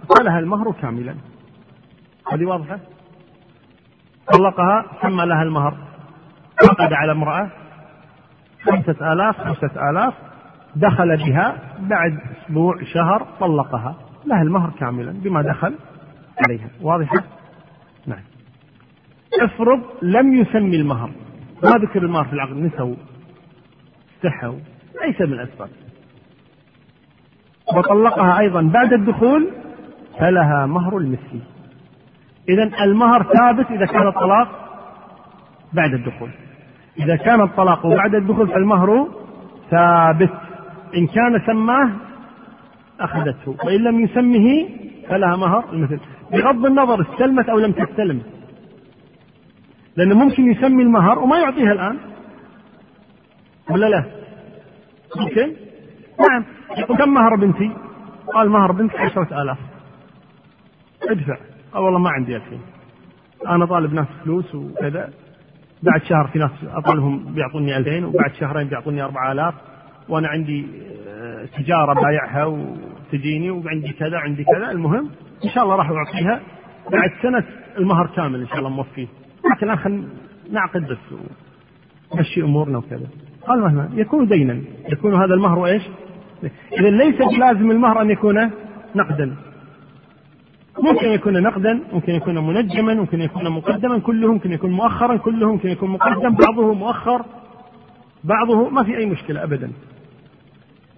[0.08, 1.14] فلها المهر كاملا.
[2.32, 2.78] هذه واضحة؟
[4.32, 5.76] طلقها سمى لها المهر.
[6.62, 7.50] عقد على امرأة
[8.64, 10.14] خمسة آلاف خمسة آلاف
[10.76, 13.96] دخل بها بعد أسبوع شهر طلقها.
[14.26, 15.74] لها المهر كاملا بما دخل
[16.46, 16.68] عليها.
[16.82, 17.24] واضحة؟
[18.06, 18.22] نعم.
[19.40, 21.10] افرض لم يسمي المهر.
[21.62, 22.94] ما ذكر المهر في العقد نسوا
[24.16, 24.58] استحوا
[25.18, 25.68] سبب من الأسباب.
[27.76, 29.50] وطلقها أيضا بعد الدخول
[30.18, 31.40] فلها مهر المثل
[32.48, 34.48] إذا المهر ثابت إذا كان الطلاق
[35.72, 36.30] بعد الدخول.
[36.98, 39.08] إذا كان الطلاق بعد الدخول فالمهر
[39.70, 40.43] ثابت.
[40.96, 41.90] إن كان سماه
[43.00, 44.68] أخذته وإن لم يسمه
[45.08, 46.00] فلها مهر المثل.
[46.32, 48.22] بغض النظر استلمت أو لم تستلم.
[49.96, 51.98] لأنه ممكن يسمي المهر وما يعطيها الآن.
[53.70, 54.04] ولا لا؟
[55.16, 55.52] ممكن؟
[56.28, 56.44] نعم.
[56.78, 57.70] يقول كم مهر بنتي؟
[58.34, 59.58] قال مهر بنتي عشرة آلاف.
[61.02, 61.36] ادفع.
[61.72, 62.60] قال والله ما عندي الحين
[63.48, 65.10] أنا طالب ناس فلوس وكذا.
[65.82, 69.54] بعد شهر في ناس أطالهم بيعطوني 2000 وبعد شهرين بيعطوني 4000
[70.08, 70.66] وأنا عندي
[71.08, 74.70] آه، تجارة بايعها وتجيني وعندي كذا عندي كذا.
[74.70, 75.10] المهم
[75.44, 76.40] إن شاء الله راح أعطيها
[76.92, 77.44] بعد سنة
[77.78, 79.06] المهر كامل إن شاء الله موفية.
[79.52, 80.04] لكن الآن خلينا
[80.50, 80.98] نعقد بس
[82.14, 83.06] مشي أمورنا وكذا.
[83.46, 84.60] قال مهما يكون دينا.
[84.88, 85.82] يكون هذا المهر وإيش
[86.72, 88.50] إذا ليس بلازم المهر أن يكون
[88.94, 89.36] نقدا.
[90.82, 93.98] ممكن يكون نقدا ممكن يكون منجما ممكن يكون مقدما.
[93.98, 97.24] كله ممكن يكون مؤخرا كله ممكن يكون مقدم بعضه مؤخر
[98.24, 99.72] بعضه ما في أي مشكلة أبدا.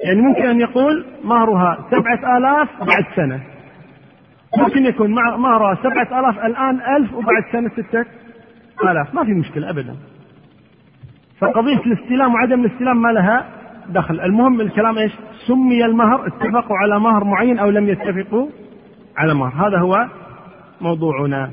[0.05, 3.41] يعني ممكن أن يقول مهرها سبعة آلاف بعد سنة.
[4.59, 8.05] ممكن يكون مهرها سبعة آلاف الآن ألف وبعد سنة ستة
[8.91, 9.15] آلاف.
[9.15, 9.97] ما في مشكلة أبدا.
[11.39, 13.47] فقضية الاستلام وعدم الاستلام ما لها
[13.89, 14.21] دخل.
[14.21, 15.13] المهم الكلام إيش؟
[15.47, 18.49] سمي المهر اتفقوا على مهر معين أو لم يتفقوا
[19.17, 19.69] على مهر.
[19.69, 20.07] هذا هو
[20.81, 21.51] موضوعنا.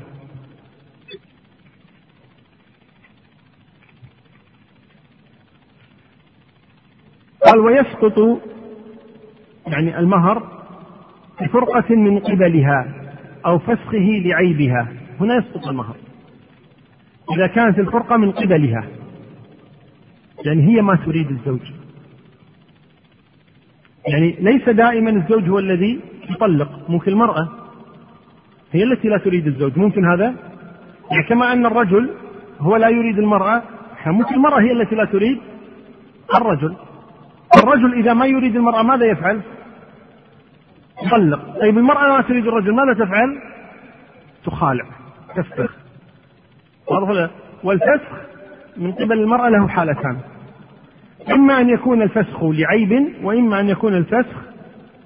[7.46, 8.40] قال ويسقط
[9.66, 10.42] يعني المهر
[11.40, 12.94] بفرقة من قبلها
[13.46, 14.88] أو فسخه لعيبها.
[15.20, 15.96] هنا يسقط المهر.
[17.34, 18.84] إذا كانت الفرقة من قبلها
[20.44, 21.60] يعني هي ما تريد الزوج.
[24.08, 27.48] يعني ليس دائما الزوج هو الذي يطلق ممكن المرأة
[28.72, 29.78] هي التي لا تريد الزوج.
[29.78, 30.34] ممكن هذا؟
[31.10, 32.10] يعني كما أن الرجل
[32.60, 33.62] هو لا يريد المرأة
[34.06, 35.38] ممكن المرأة هي التي لا تريد
[36.34, 36.74] الرجل.
[37.62, 39.40] الرجل إذا ما يريد المرأة ماذا يفعل؟
[41.02, 41.60] يطلق.
[41.60, 43.38] طيب المرأة ما تريد الرجل ماذا تفعل؟
[44.44, 44.84] تخالع
[45.36, 45.76] تفسخ.
[46.86, 47.30] واضح
[47.62, 48.10] والفسخ
[48.76, 50.18] من قبل المرأة له حالتان.
[51.30, 54.36] إما أن يكون الفسخ لعيب وإما أن يكون الفسخ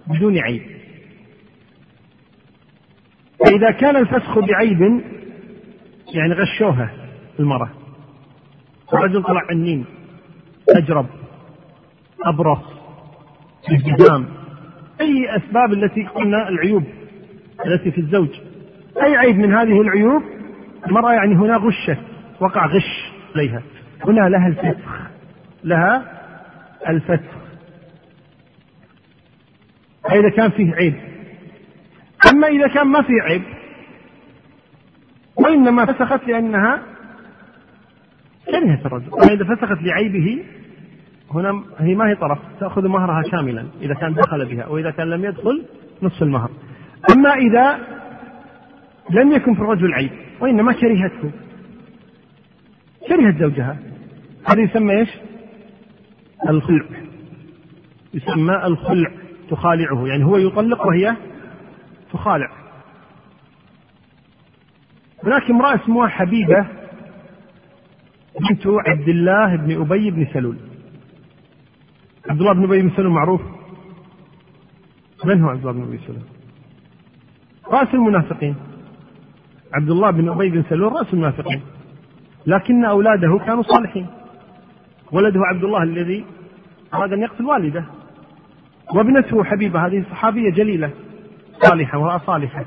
[0.07, 0.63] بدون عيب.
[3.39, 5.03] فإذا كان الفسخ بعيب
[6.15, 6.91] يعني غشوها
[7.41, 7.71] المرأة.
[8.95, 9.85] الرجل طلع عنين
[10.71, 11.07] أجرب.
[12.25, 12.59] أبرص
[13.71, 14.27] التزام.
[15.01, 16.85] أي أسباب التي قلنا؟ العيوب
[17.67, 18.29] التي في الزوج.
[19.03, 20.23] أي عيب من هذه العيوب؟
[20.87, 21.99] المرأة يعني هنا غشت
[22.41, 23.63] وقع غش عليها.
[24.05, 25.11] هنا لها الفسخ
[25.65, 26.23] لها
[26.89, 27.39] الفسخ
[30.13, 30.95] إذا كان فيه عيب.
[32.33, 33.43] أما إذا كان ما فيه عيب
[35.37, 36.83] وإنما فسخت لأنها
[38.47, 39.13] كرهت الرجل.
[39.13, 40.45] أما إذا فسخت لعيبه
[41.35, 45.25] هنا هي ما هي طرف تأخذ مهرها شاملا إذا كان دخل بها وإذا كان لم
[45.25, 45.65] يدخل
[46.03, 46.51] نصف المهر.
[47.11, 47.79] أما إذا
[49.11, 50.11] لم يكن في الرجل عيب
[50.41, 51.31] وإنما كرهته
[53.09, 53.77] كرهت زوجها.
[54.47, 55.09] هذا يسمى إيش؟
[56.49, 56.85] الخلع.
[58.15, 59.11] يسمى الخلع
[59.51, 60.07] تخالعه.
[60.07, 61.17] يعني هو يطلق وهي
[62.13, 62.51] تخالع.
[65.25, 66.67] هناك امرأة اسمها حبيبة
[68.41, 70.68] بنت عبد الله بن أبي بن سلول.
[72.31, 73.41] عبد الله بن أبي بن سلول معروف.
[75.25, 76.23] من هو عبد الله بن أبي سلول
[77.73, 78.57] رأس المنافقين.
[79.75, 81.61] عبد الله بن أبي بن سلول رأس المنافقين.
[82.47, 84.07] لكن أولاده كانوا صالحين.
[85.13, 86.25] ولده عبد الله الذي
[86.95, 87.85] أراد أن يقتل والده.
[88.95, 90.91] وابنته حبيبة هذه صحابية جليلة.
[91.63, 92.65] صالحة وهي صالحة.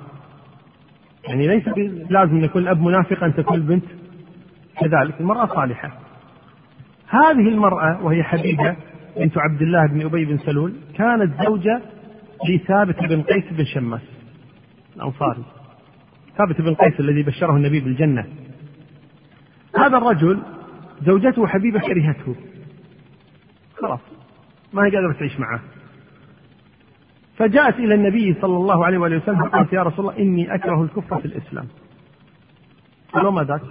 [1.28, 1.68] يعني ليس
[2.10, 3.86] لازم يكون الأب منافقا أن تكون البنت
[4.80, 5.92] كذلك المرأة صالحة.
[7.08, 8.76] هذه المرأة وهي حبيبة
[9.18, 11.82] بنت عبد الله بن أبي بن سلول كانت زوجة
[12.50, 14.02] لثابت بن قيس بن شماس
[14.96, 15.44] الأنصاري.
[16.38, 18.26] ثابت بن قيس الذي بشره النبي بالجنة.
[19.78, 20.42] هذا الرجل
[21.02, 22.36] زوجته حبيبة كرهته.
[23.82, 24.00] خلاص
[24.74, 25.60] ما هي قادرة تعيش معه.
[27.38, 31.20] فجاءت إلى النبي صلى الله عليه وآله وسلم قالت يا رسول الله إني أكره الكفر
[31.20, 31.68] في الإسلام.
[33.14, 33.62] قال وما ذاك؟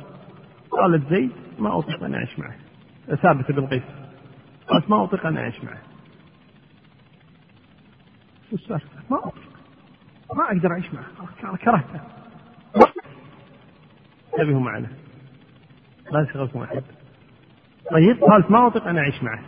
[0.71, 2.55] قالت زيد ما أطيق أن أعيش معه.
[3.17, 3.83] ثابت بن قيس.
[4.71, 5.79] قالت ما أطيق أن أعيش معه
[8.51, 8.81] شو السؤال
[9.11, 9.51] ما أطيق
[10.37, 12.01] ما أقدر أعيش معه كرهته
[14.35, 14.89] انتبهوا معنا.
[16.13, 16.83] لا تشغلكم أحد
[17.91, 19.41] طيب قالت ما أطيق أن أعيش معه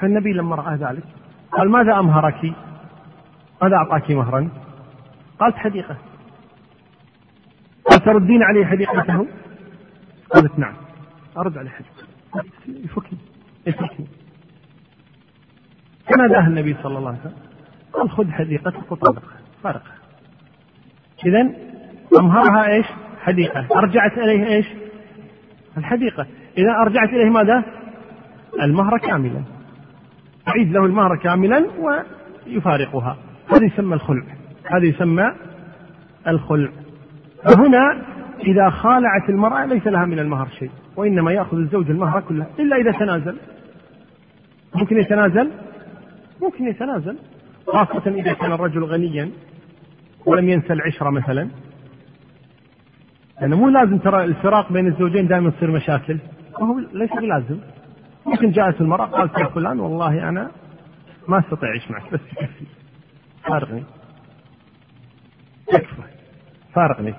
[0.00, 1.04] فالنبي لما رأى ذلك
[1.52, 2.52] قال ماذا أمهرك؟
[3.62, 4.48] ماذا أعطاك مهرا؟
[5.40, 5.96] قالت حديقة.
[7.90, 9.26] قال تردين عليه حديقته؟
[10.34, 10.74] قالت نعم.
[11.36, 12.04] أرد عليه حديقة.
[12.68, 13.18] يفكني.
[13.70, 14.06] يفكني
[16.08, 17.50] فناداه النبي صلى الله عليه وسلم.
[17.92, 19.94] قال خذ حديقتك وطلقها فارقها
[21.26, 21.50] إذا
[22.18, 22.86] أمهرها إيش؟
[23.20, 23.66] حديقة.
[23.76, 24.66] أرجعت إليه إيش؟
[25.76, 26.26] الحديقة.
[26.58, 27.64] إذا أرجعت إليه ماذا؟
[28.62, 29.42] المهر كاملا.
[30.46, 31.66] تعيد له المهر كاملا
[32.46, 33.16] ويفارقها.
[33.48, 34.24] هذا يسمى الخلع.
[34.64, 35.32] هذا يسمى
[36.28, 36.70] الخلع.
[37.44, 38.02] فهنا
[38.46, 42.92] إذا خالعت المرأة ليس لها من المهر شيء وإنما يأخذ الزوج المهر كله إلا إذا
[42.92, 43.36] تنازل.
[44.74, 45.50] ممكن يتنازل؟
[46.42, 47.18] ممكن يتنازل.
[47.66, 49.30] خاصة إذا كان الرجل غنيا
[50.26, 51.48] ولم ينسى العشرة مثلا.
[53.40, 56.18] لأنه مو لازم ترى الفراق بين الزوجين دائما تصير مشاكل.
[56.60, 57.58] وهو ليس بلازم.
[58.26, 60.50] ممكن جاءت المرأة قالت يا فلان والله أنا
[61.28, 62.64] ما أستطيع أعيش معك بس تكفي
[63.44, 63.84] فارقني
[65.66, 66.02] تكفى
[66.74, 67.14] فارقني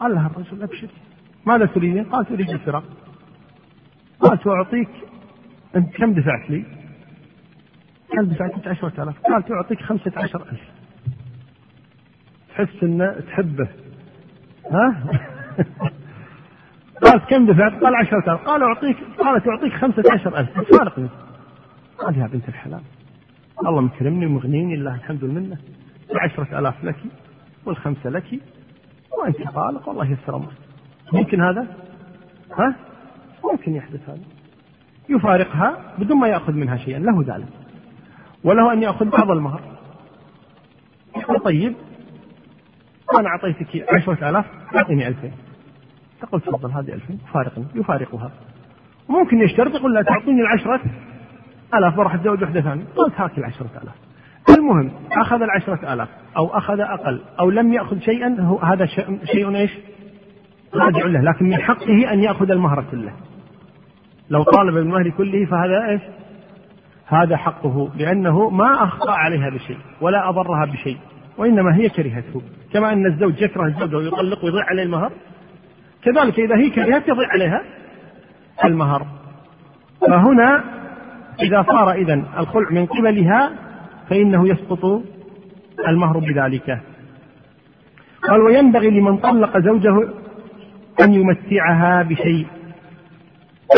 [0.00, 0.88] قال لها الرجل أبشر
[1.46, 2.84] ماذا تريدين؟ قالت أريد الفراق.
[4.20, 4.88] قالت وأعطيك
[5.76, 6.64] أنت كم دفعت لي؟
[8.16, 8.52] قال دفعت
[9.26, 10.60] قالت أعطيك خمسة عشر ألف
[12.48, 13.68] تحس أنه تحبه
[14.70, 15.04] ها؟
[17.04, 21.08] قالت كم دفعت؟ قال عشرة آلاف قال أعطيك خمسة عشر ألف فارقني
[21.98, 22.80] قال يا بنت الحلال
[23.60, 25.58] الله مكرمني ومغنيني لله الحمد والمنة
[26.10, 26.96] العشرة آلاف لك
[27.66, 28.40] والخمسة لك
[29.18, 30.56] وأنت طالق والله يسر أمرك
[31.12, 31.66] ممكن هذا؟
[32.58, 32.74] ها؟
[33.44, 34.33] ممكن يحدث هذا
[35.08, 37.48] يفارقها بدون ما يأخذ منها شيئا له ذلك.
[38.44, 39.60] وله أن يأخذ بعض المهر.
[41.16, 41.74] يقول طيب
[43.18, 44.44] أنا أعطيتك عشرة آلاف
[44.76, 45.32] أعطيني ألفين.
[46.20, 47.18] تقول تفضل هذه ألفين.
[47.32, 48.30] فارقني يفارقها.
[49.08, 50.80] ممكن يشترط يقول لا تعطيني العشرة
[51.74, 52.84] آلاف بروح أتزوج وحدة ثانية.
[52.96, 53.94] قلت هاك العشرة آلاف.
[54.58, 58.86] المهم أخذ العشرة آلاف أو أخذ أقل أو لم يأخذ شيئا هو هذا
[59.24, 59.70] شيء إيش؟
[60.74, 63.12] راجع له لكن من حقه أن يأخذ المهر كله.
[64.30, 66.00] لو طالب بالمهر كله فهذا إيش؟
[67.06, 70.98] هذا حقه لأنه ما أخطأ عليها بشيء ولا أضرها بشيء
[71.38, 72.42] وإنما هي كرهته.
[72.72, 75.12] كما أن الزوج يكره الزوجة ويطلق ويضيع عليه المهر.
[76.02, 77.62] كذلك إذا هي كرهت يضيع عليها
[78.64, 79.06] المهر.
[80.00, 80.64] فهنا
[81.42, 83.50] إذا صار إذا الخلع من قبلها
[84.10, 85.02] فإنه يسقط
[85.88, 86.80] المهر بذلك.
[88.28, 90.08] قال وينبغي لمن طلق زوجه
[91.00, 92.46] أن يمتعها بشيء.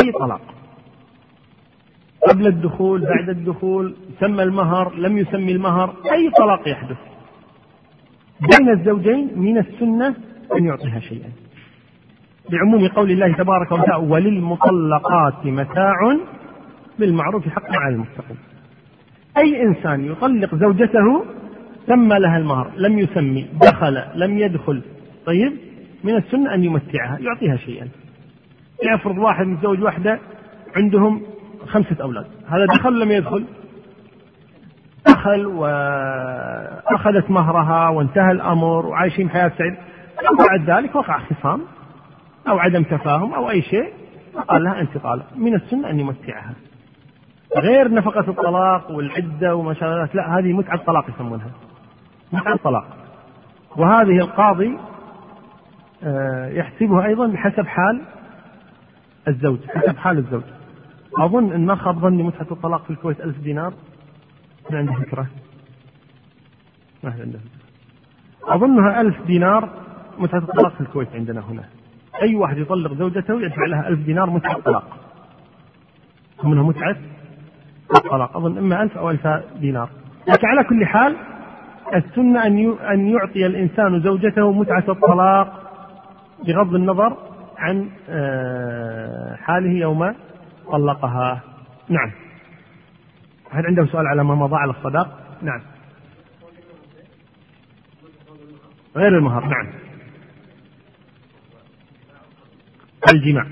[0.01, 0.41] أي طلاق.
[2.29, 6.97] قبل الدخول بعد الدخول سمى المهر لم يسمي المهر أي طلاق يحدث.
[8.41, 10.15] بين الزوجين من السنة
[10.57, 11.31] أن يعطيها شيئا.
[12.51, 16.19] بعموم قول الله تبارك وتعالى وللمطلقات متاع
[16.99, 18.37] بالمعروف حقا على المتقين.
[19.39, 21.25] أي إنسان يطلق زوجته
[21.87, 24.83] سمى لها المهر لم يسمي دخل لم يدخل
[25.27, 25.53] طيب
[26.05, 27.89] من السنة أن يمتعها يعطيها شيئا.
[28.83, 30.19] يفرض واحد متزوج واحدة
[30.77, 31.23] عندهم
[31.67, 32.27] خمسة أولاد.
[32.49, 33.45] هذا دخل لم يدخل؟
[35.07, 39.77] دخل وأخذت مهرها وانتهى الأمر وعايشين حياة سعيدة.
[40.49, 41.61] بعد ذلك وقع خصام
[42.49, 43.93] أو عدم تفاهم أو أي شيء
[44.49, 46.55] قال لها أنت طالق من السنة أن يمتعها.
[47.57, 51.51] غير نفقة الطلاق والعدة وما شابه لا هذه متعة الطلاق يسمونها.
[52.33, 52.87] متعة الطلاق.
[53.77, 54.79] وهذه القاضي
[56.05, 58.01] آه، يحسبها أيضا بحسب حال
[59.29, 60.43] الزوج حسب حال الزوج.
[61.19, 63.73] أظن إن ما خاب ظني متعة الطلاق في الكويت ألف دينار.
[64.71, 65.27] ما عنده فكرة.
[67.05, 68.55] ما عنده فكرة.
[68.55, 69.69] أظنها ألف دينار
[70.19, 71.65] متعة الطلاق في الكويت عندنا هنا.
[72.23, 74.97] أي واحد يطلق زوجته يدفع لها ألف دينار متعة طلاق
[76.45, 76.97] منها متعة
[77.97, 78.37] الطلاق.
[78.37, 79.27] أظن إما ألف أو ألف
[79.61, 79.89] دينار.
[80.29, 81.17] لكن على كل حال
[81.95, 85.63] السنة أن أن يعطي الإنسان زوجته متعة الطلاق
[86.47, 87.17] بغض النظر
[87.59, 90.15] عن آه، حاله يوم
[90.73, 91.41] طلقها.
[91.89, 92.13] نعم.
[93.51, 95.63] هل عنده سؤال على ما مضى على الصداق؟ نعم.
[98.97, 99.45] غير المهر.
[99.47, 99.67] نعم.
[103.13, 103.47] الجماع.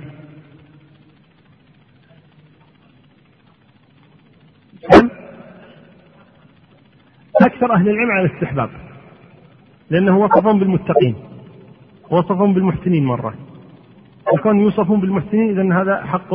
[4.90, 5.08] كم؟
[7.42, 8.70] أكثر أهل العلم على الاستحباب
[9.90, 11.16] لأنه وصفهم بالمتقين
[12.10, 13.34] وصفهم بالمحسنين مرة.
[14.32, 16.34] وكون يوصفون بالمحسنين إذا هذا حق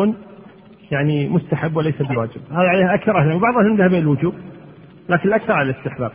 [0.91, 2.41] يعني مستحب وليس بواجب.
[2.51, 4.33] هذا عليها أكثر أهل العلم وبعض أهل ذهب إلى الوجوب
[5.09, 6.11] لكن الأكثر على الاستحباب.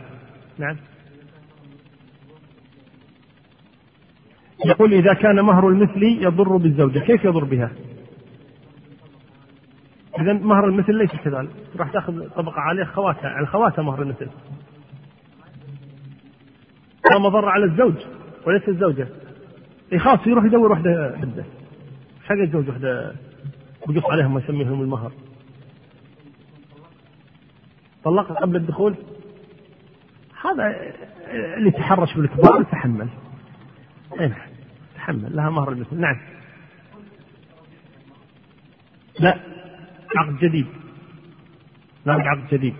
[0.57, 0.75] نعم.
[4.65, 7.71] يقول إذا كان مهر المثل يضر بالزوجة كيف يضر بها؟
[10.19, 11.49] إذا مهر المثل ليس كذلك
[11.79, 14.27] راح تأخذ طبقة عالية خواتها على خواتها مهر المثل.
[17.19, 17.95] مضر على الزوج
[18.47, 19.07] وليس الزوجة.
[19.93, 21.45] اي خلاص يروح يدور وحده بده
[22.25, 23.15] حق يتزوج وحده
[23.87, 25.11] ويقص عليهم ما يسميهم المهر.
[28.03, 28.95] طلقها قبل الدخول؟
[30.41, 30.93] هذا
[31.57, 33.09] اللي تحرش بالكبار يتحمل
[34.19, 34.49] اي نعم
[34.95, 35.99] تحمل لها مهر المثل.
[35.99, 36.17] نعم.
[39.19, 39.39] لا
[40.15, 40.67] عقد جديد.
[42.05, 42.75] لا عقد جديد.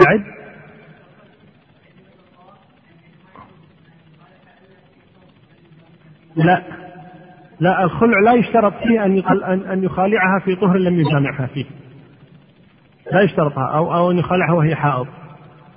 [0.00, 0.41] بعد؟
[6.44, 6.62] لا.
[7.60, 9.22] لا الخلع لا يشترط فيه أن
[9.72, 11.64] أن يخالعها في طهر لم يجامعها فيه.
[13.12, 15.06] لا يشترطها أو أو أن يخالعها وهي حائض.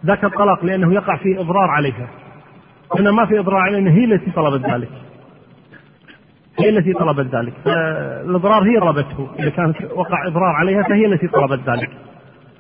[0.06, 2.08] ذاك الطلاق لأنه يقع فيه إضرار عليها.
[3.00, 4.90] هنا ما في إضرار علينا هي التي طلبت ذلك.
[6.60, 7.54] هي التي طلبت ذلك.
[7.66, 9.30] فالإضرار هي ربته.
[9.40, 11.90] إذا كان وقع إضرار عليها فهي التي طلبت ذلك.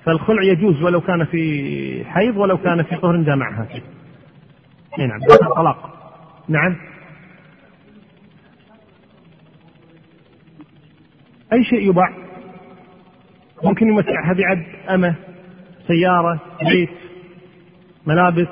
[0.03, 3.82] فالخلع يجوز ولو كان في حيض ولو كان في طهر جامعها فيه.
[5.06, 5.20] نعم
[5.56, 5.89] طلاق
[6.47, 6.76] نعم.
[11.56, 12.14] أي شيء يباع؟
[13.64, 15.16] ممكن يمتعها بعد أمة
[15.88, 16.39] سيارة
[16.70, 16.89] بيت
[18.08, 18.47] ملابس.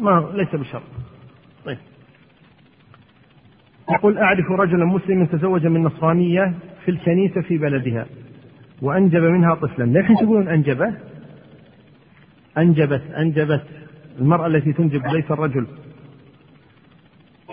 [0.00, 0.82] ما ليس بشرط.
[1.64, 1.78] طيب.
[3.90, 6.54] يقول أعرف رجلا مسلما تزوج من نصرانية
[6.84, 8.06] في الكنيسة في بلدها
[8.82, 9.84] وأنجب منها طفلا.
[9.84, 10.94] ليش تقولون أنجبه؟
[12.58, 13.64] أنجبت أنجبت.
[14.18, 15.66] المرأة التي تنجب ليس الرجل.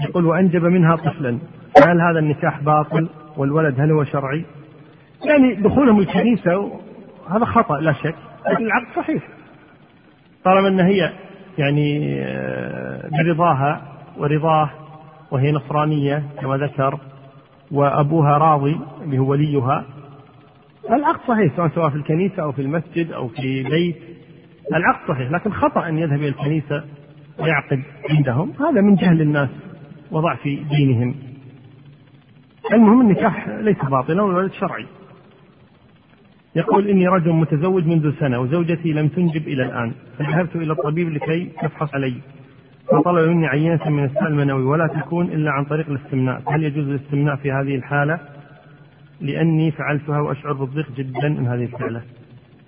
[0.02, 1.40] يقول وأنجب منها طفلا.
[1.86, 4.46] هل هذا النكاح باطل؟ والولد هل هو شرعي؟
[5.26, 6.80] يعني دخولهم الكنيسة
[7.30, 8.16] هذا خطأ لا شك
[8.50, 9.24] لكن العقد صحيح.
[10.44, 11.12] طالما أن هي
[11.58, 13.82] يعني آه، برضاها
[14.18, 14.70] ورضاه
[15.32, 17.00] وهي نصرانية كما ذكر
[17.72, 19.86] وأبوها راضي اللي هو وليها
[20.90, 23.96] العقد صحيح سواء سواء في الكنيسة أو في المسجد أو في بيت
[24.74, 26.84] العقد صحيح لكن خطأ أن يذهب إلى الكنيسة
[27.40, 28.54] ويعقد عندهم.
[28.60, 29.50] هذا من جهل الناس
[30.12, 31.16] وضعف دينهم.
[32.74, 34.86] المهم النكاح ليس باطلا والولد شرعي.
[36.56, 41.52] يقول إني رجل متزوج منذ سنة وزوجتي لم تنجب إلى الآن فذهبت إلى الطبيب لكي
[41.64, 42.14] يفحص علي.
[42.92, 46.42] فطلب مني عينة من السائل المنوي ولا تكون إلا عن طريق الاستمناء.
[46.48, 48.20] هل يجوز الاستمناء في هذه الحالة؟
[49.22, 52.02] لأني فعلتها وأشعر بالضيق جدا من هذه الفعلة.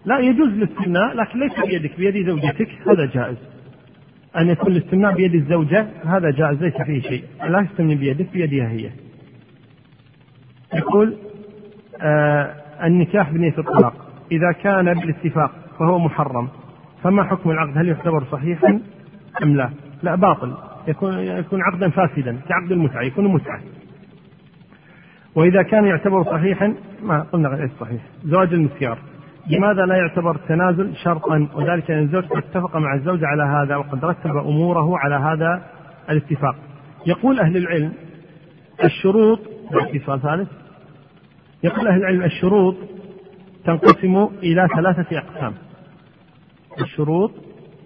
[0.05, 3.37] لا يجوز الاستمناء لكن ليس بيدك بيد زوجتك هذا جائز.
[4.37, 7.23] أن يكون الاستمناء بيد الزوجة هذا جائز ليس فيه شيء.
[7.49, 8.89] لا تستمني بيدك بيدها هي.
[10.73, 11.17] يقول
[12.01, 13.93] آه النكاح بنية الطلاق.
[14.31, 16.47] إذا كان بالاتفاق فهو محرم
[17.03, 18.79] فما حكم العقد؟ هل يعتبر صحيحا
[19.43, 19.69] أم لا؟
[20.03, 20.53] لا باطل.
[20.87, 23.59] يكون يكون عقدا فاسدا كعقد المتعة يكون متعة.
[25.35, 28.01] وإذا كان يعتبر صحيحا ما قلنا غير صحيح.
[28.23, 28.97] زواج المسيار.
[29.47, 34.37] لماذا لا يعتبر التنازل شرطا؟ وذلك أن الزوج اتفق مع الزوجة على هذا وقد رتب
[34.37, 35.63] أموره على هذا
[36.09, 36.55] الاتفاق.
[37.07, 37.93] يقول أهل العلم
[38.83, 39.39] الشروط
[40.05, 40.49] سؤال ثالث.
[41.63, 42.75] يقول أهل العلم الشروط
[43.65, 45.53] تنقسم إلى ثلاثة أقسام.
[46.81, 47.31] الشروط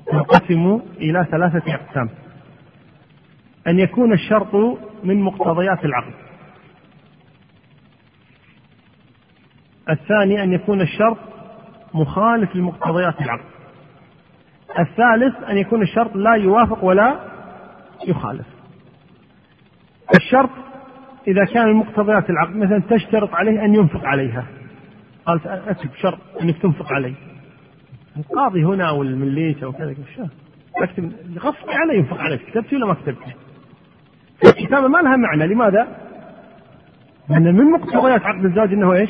[0.07, 2.09] تنقسم إلى ثلاثة أقسام.
[3.67, 4.55] أن يكون الشرط
[5.03, 6.13] من مقتضيات العقد.
[9.89, 11.17] الثاني أن يكون الشرط
[11.93, 13.45] مخالف لمقتضيات العقد.
[14.79, 17.19] الثالث أن يكون الشرط لا يوافق ولا
[18.07, 18.47] يخالف.
[20.15, 20.49] الشرط
[21.27, 24.45] إذا كان مقتضيات العقد مثلا تشترط عليه أن ينفق عليها.
[25.25, 27.13] قالت أكتب شرط أنك تنفق علي
[28.17, 29.95] القاضي هنا أو المليت أو كذا
[30.77, 33.17] أكتب غصب عليه ينفق عليك كتبت ولا ما كتبت؟
[34.45, 35.47] الكتابة ما لها معنى.
[35.47, 35.87] لماذا؟
[37.29, 39.09] لأن من مقتضيات عقد الزواج أنه إيش؟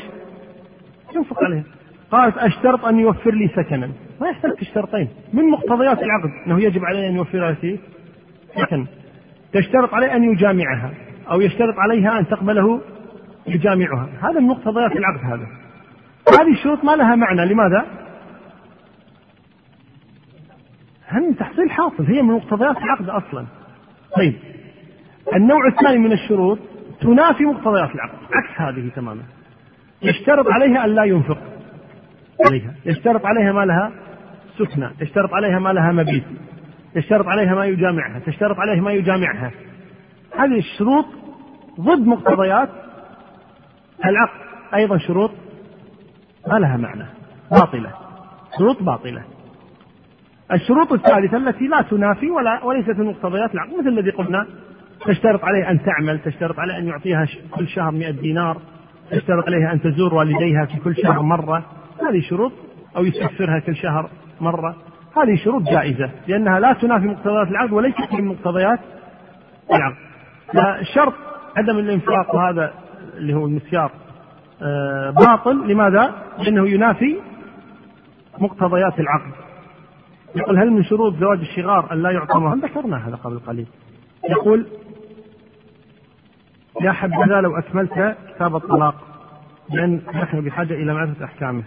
[1.16, 1.64] ينفق عليها
[2.12, 3.90] قالت أشترط أن يوفر لي سكنا.
[4.22, 5.08] ما يحتاج الشرطين.
[5.34, 7.80] من مقتضيات العقد أنه يجب عليه أن يوفر لي
[8.56, 8.86] سكن
[9.54, 10.92] تشترط عليه أن يجامعها.
[11.32, 12.82] أو يشترط عليها أن تقبله
[13.48, 15.48] يجامعها هذا من مقتضيات العقد هذا.
[16.40, 17.46] هذه الشروط ما لها معنى.
[17.46, 17.86] لماذا؟
[21.12, 22.06] هم تحصيل حاصل.
[22.06, 23.46] هي من مقتضيات العقد أصلا.
[24.18, 24.34] طيب.
[25.36, 26.60] النوع الثاني من الشروط
[27.02, 28.18] تنافي مقتضيات العقد.
[28.34, 29.24] عكس هذه تماما.
[30.02, 31.38] يشترط عليها أن لا ينفق
[32.48, 32.74] عليها.
[32.86, 33.92] يشترط عليها ما لها
[34.58, 36.24] سكنى يشترط عليها ما لها مبيت.
[36.96, 38.20] يشترط عليها ما يجامعها.
[38.20, 39.52] تشترط عليه ما يجامعها.
[40.38, 41.06] هذه الشروط
[41.80, 42.70] ضد مقتضيات
[44.06, 44.40] العقد
[44.76, 45.32] أيضا شروط
[46.48, 47.06] ما لها معنى
[47.52, 47.92] باطلة.
[48.58, 49.24] شروط باطلة.
[50.52, 54.48] الشروط الثالثة التي لا تنافي ولا وليست من مقتضيات العقد مثل الذي قلنا
[55.06, 58.58] تشترط عليه أن تعمل تشترط عليه أن يعطيها كل شهر 100 دينار
[59.12, 61.66] تشترط عليها أن تزور والديها في كل شهر مرة.
[62.10, 62.52] هذه شروط
[62.98, 64.10] أو يسفرها كل شهر
[64.42, 64.76] مرة.
[65.18, 68.80] هذه شروط جائزة لأنها لا تنافي مقتضيات العقد وليست من مقتضيات
[69.74, 70.07] العقد
[70.54, 71.14] فالشرط
[71.58, 72.74] عدم الإنفاق وهذا
[73.18, 73.92] اللي هو المسيار
[74.62, 77.18] آه، باطل لماذا؟ لأنه ينافي
[78.40, 79.32] مقتضيات العقد
[80.36, 83.68] يقول هل من شروط زواج الشغار أن لا يعطى مهر؟ ذكرنا هذا قبل قليل
[84.30, 84.68] يقول
[86.82, 88.96] يا حبذا لو أكملت كتاب الطلاق
[89.70, 91.64] لأن نحن بحاجة إلى معرفة أحكامه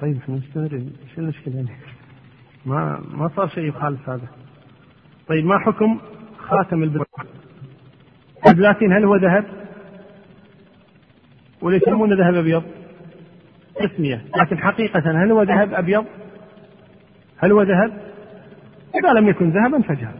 [0.00, 1.66] طيب إحنا مستمرين إيش المشكلة؟
[2.66, 4.28] ما ما صار شيء يخالف هذا
[5.28, 5.98] طيب ما حكم
[6.44, 7.24] خاتم البلاتين
[8.46, 9.44] البلاتين هل هو ذهب؟
[11.62, 12.62] ولا يسمونه ذهب أبيض؟
[13.74, 16.04] تسمية لكن حقيقة هل هو ذهب أبيض؟
[17.38, 17.92] هل هو ذهب؟
[18.94, 20.14] إذا لم يكن ذهبا فجهل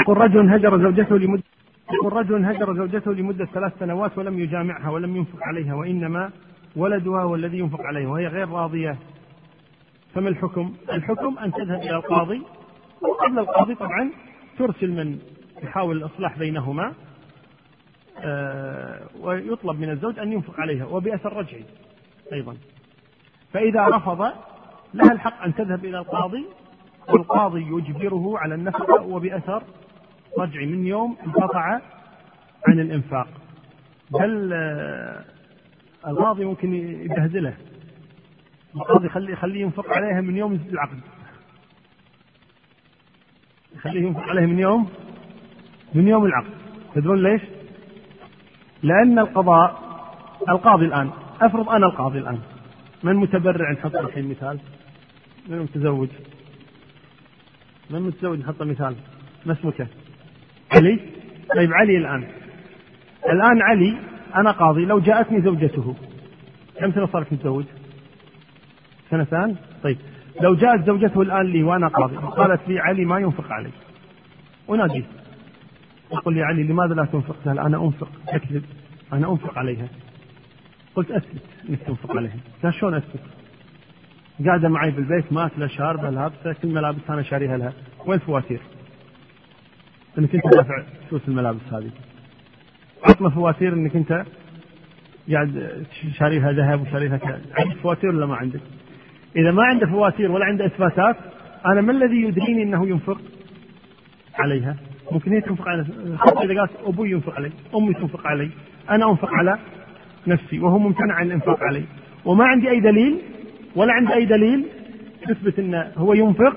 [0.00, 1.42] يقول رجل هجر زوجته لمدة
[1.92, 6.30] يقول رجل هجر زوجته لمدة ثلاث سنوات ولم يجامعها ولم ينفق عليها وإنما
[6.76, 8.96] ولدها هو الذي ينفق عليها وهي غير راضية
[10.14, 12.42] فما الحكم؟ الحكم أن تذهب إلى القاضي
[13.02, 14.10] وقبل القاضي طبعا
[14.58, 15.18] ترسل من
[15.62, 16.92] يحاول الإصلاح بينهما
[18.18, 21.64] آه، ويطلب من الزوج أن ينفق عليها وبأثر رجعي
[22.32, 22.56] أيضا.
[23.52, 24.20] فإذا رفض
[24.94, 26.44] لها الحق أن تذهب إلى القاضي
[27.08, 29.62] والقاضي يجبره على النفقة وبأثر
[30.38, 31.80] رجعي من يوم انقطع
[32.68, 33.28] عن الإنفاق.
[34.10, 35.24] بل آه،
[36.06, 37.54] القاضي ممكن يبهدله
[38.76, 41.00] القاضي يخليه يخليه ينفق عليها من يوم العقد.
[43.86, 44.88] يخليه ينفق عليها من يوم
[45.94, 46.50] من يوم العقد.
[46.94, 47.42] تدرون ليش؟
[48.82, 49.82] لأن القضاء
[50.48, 51.10] القاضي الآن
[51.40, 52.38] أفرض أنا القاضي الآن
[53.02, 54.58] من متبرع نحط الحين مثال؟
[55.48, 56.08] من متزوج؟
[57.90, 58.94] من متزوج نحط مثال؟
[59.46, 59.86] ما اسمك؟
[60.72, 61.00] علي؟
[61.56, 62.24] طيب علي الآن.
[63.26, 63.96] الآن علي
[64.36, 65.94] أنا قاضي لو جاءتني زوجته
[66.80, 67.64] كم سنة صارت متزوج؟
[69.10, 69.98] سنتان؟ طيب.
[70.40, 73.70] لو جاءت زوجته الآن لي وأنا قاضي قالت لي علي ما ينفق علي
[74.70, 75.04] أناديه
[76.12, 78.08] يقول لي علي لماذا لا تنفق؟ قال أنا أنفق.
[78.28, 78.64] أكذب.
[79.12, 79.88] أنا أنفق عليها.
[80.94, 82.36] قلت أثبت أنك تنفق عليها.
[82.62, 83.20] قال شلون أثبت؟
[84.46, 87.72] قاعدة معي بالبيت ماكلة شاربة لابسة كل ملابس أنا شاريها لها.
[88.06, 88.60] وين الفواتير؟
[90.18, 91.90] إنك أنت دافع فلوس الملابس هذه.
[93.04, 94.24] عطنا فواتير إنك أنت
[95.32, 97.42] قاعد شاريها ذهب وشاريها كذا.
[97.58, 98.60] عندك فواتير ولا ما عندك؟
[99.36, 101.16] إذا ما عنده فواتير ولا عنده إثباتات
[101.66, 103.20] أنا ما الذي يدريني إنه ينفق
[104.34, 104.76] عليها؟
[105.12, 105.84] ممكن هي تنفق على
[106.18, 108.50] حتى إذا قالت أبوي ينفق علي، أمي تنفق علي،
[108.90, 109.58] أنا أنفق على
[110.26, 111.84] نفسي وهو ممتنع عن الإنفاق علي،
[112.24, 113.18] وما عندي أي دليل
[113.76, 114.66] ولا عندي أي دليل
[115.28, 116.56] يثبت إنه هو ينفق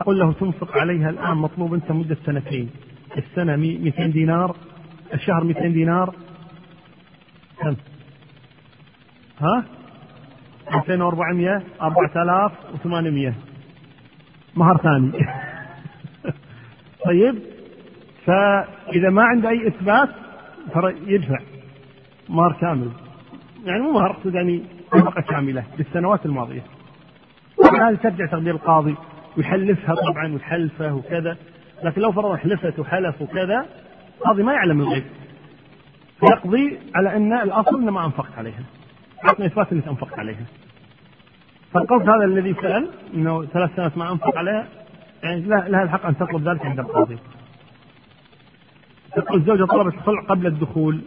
[0.00, 2.70] أقول له تنفق عليها الآن مطلوب أنت مدة سنتين،
[3.16, 4.56] السنة 200 دينار،
[5.14, 6.14] الشهر 200 دينار
[7.60, 7.76] كم؟
[9.38, 9.64] ها؟
[10.74, 13.34] 2400 4800
[14.56, 15.12] مهر ثاني.
[17.06, 17.38] طيب
[18.24, 20.08] فإذا ما عنده أي إثبات
[21.06, 21.38] يدفع
[22.28, 22.90] مهر كامل.
[23.64, 24.62] يعني مو مهر يعني
[24.94, 26.62] نفقة كاملة للسنوات الماضية.
[27.80, 28.94] هذه ترجع تقدير القاضي
[29.36, 31.36] ويحلفها طبعا ويحلفه وكذا.
[31.84, 33.66] لكن لو فرض حلفت وحلف وكذا
[34.18, 35.04] القاضي ما يعلم الغيب.
[36.20, 38.62] فيقضي على أن الأصل انه ما أنفقت عليها.
[39.24, 40.44] اعطني إثبات انك انفقت عليها
[41.72, 44.66] فالقصد هذا الذي سأل إنه ثلاث سنوات ما أنفق عليها
[45.22, 47.18] يعني لها الحق أن تطلب ذلك عند القاضي.
[49.16, 51.00] تقول الزوجة طلبت الخلع قبل الدخول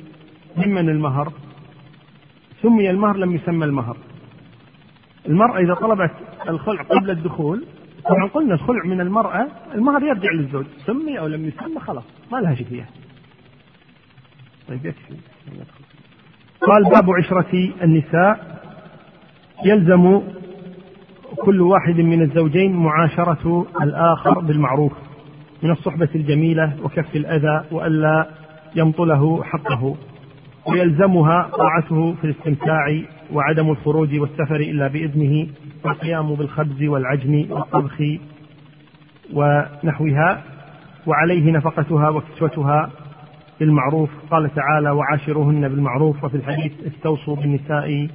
[0.57, 1.34] ممن المهر؟
[2.62, 3.97] سمي المهر لم يسمى المهر.
[5.28, 6.12] المرأة إذا طلبت
[6.49, 7.66] الخلع قبل الدخول
[8.05, 10.66] طبعا قلنا الخلع من المرأة المهر يرجع للزوج.
[10.86, 12.88] سمي أو لم يسمى خلاص ما لها شيء فيها.
[14.68, 15.16] طيب يكفي.
[16.62, 18.60] قال باب عشرة النساء
[19.66, 20.22] يلزم
[21.36, 24.91] كل واحد من الزوجين معاشرة الآخر بالمعروف
[25.64, 28.28] من الصحبة الجميلة وكف الأذى وألا
[28.76, 29.95] يمطله حقه.
[30.66, 33.01] ويلزمها طاعته في الاستمتاع
[33.34, 35.47] وعدم الخروج والسفر إلا بإذنه
[35.84, 38.01] والقيام بالخبز والعجن والطبخ
[39.34, 40.41] ونحوها.
[41.07, 42.89] وعليه نفقتها وكسوتها
[43.60, 48.07] بالمعروف قال تعالى وعاشروهن بالمعروف وفي الحديث استوصوا بالنساء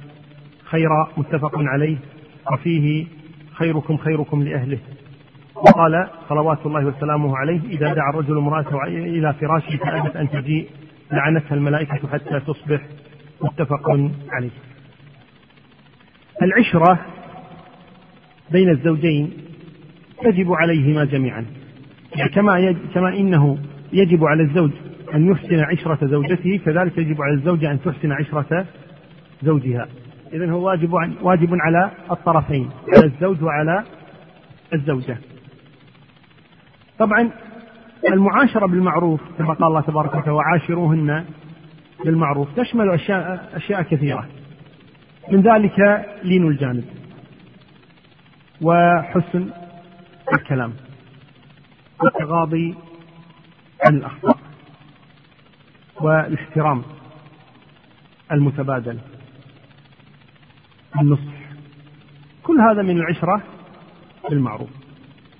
[0.63, 1.97] خيرا متفق عليه.
[2.53, 3.05] وفيه
[3.53, 4.77] خيركم خيركم لأهله.
[5.55, 10.69] وقال صلوات الله وسلامه عليه إذا دعا الرجل امرأته إلى فراشه فأبت أن تجيء
[11.11, 12.81] لعنتها الملائكة حتى تصبح.
[13.41, 13.89] متفق
[14.29, 14.49] عليه.
[16.41, 16.99] العشرة
[18.51, 19.33] بين الزوجين
[20.23, 21.45] تجب عليهما جميعا
[22.15, 22.75] يعني كما.
[22.93, 23.57] كما إنه
[23.93, 24.71] يجب على الزوج
[25.15, 28.65] أن يحسن عشرة زوجته كذلك يجب على الزوجة أن تحسن عشرة
[29.43, 29.87] زوجها.
[30.33, 31.15] اذا هو واجب عن...
[31.21, 33.83] واجب على الطرفين على الزوج وعلى
[34.73, 35.17] الزوجة.
[36.99, 37.31] طبعا
[38.13, 41.25] المعاشرة بالمعروف كما قال الله تبارك وتعالى وعاشروهن
[42.05, 44.27] بالمعروف تشمل أشياء أشياء كثيرة.
[45.31, 46.85] من ذلك لين الجانب
[48.61, 49.49] وحسن
[50.33, 50.73] الكلام
[52.03, 52.75] والتغاضي
[53.85, 54.44] عن الأخطاء.
[56.01, 56.83] والاحترام
[58.31, 58.99] المتبادل
[61.01, 61.33] النصح
[62.43, 63.43] كل هذا من العشرة
[64.29, 64.69] بالمعروف.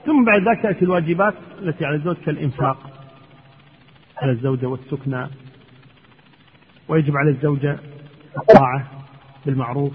[0.06, 3.08] ثم بعد ذلك تأتي الواجبات التي على الزوج كالإنفاق
[4.18, 5.28] على الزوجة والسكنى
[6.88, 7.78] ويجب على الزوجة
[8.38, 8.92] الطاعة
[9.46, 9.94] بالمعروف.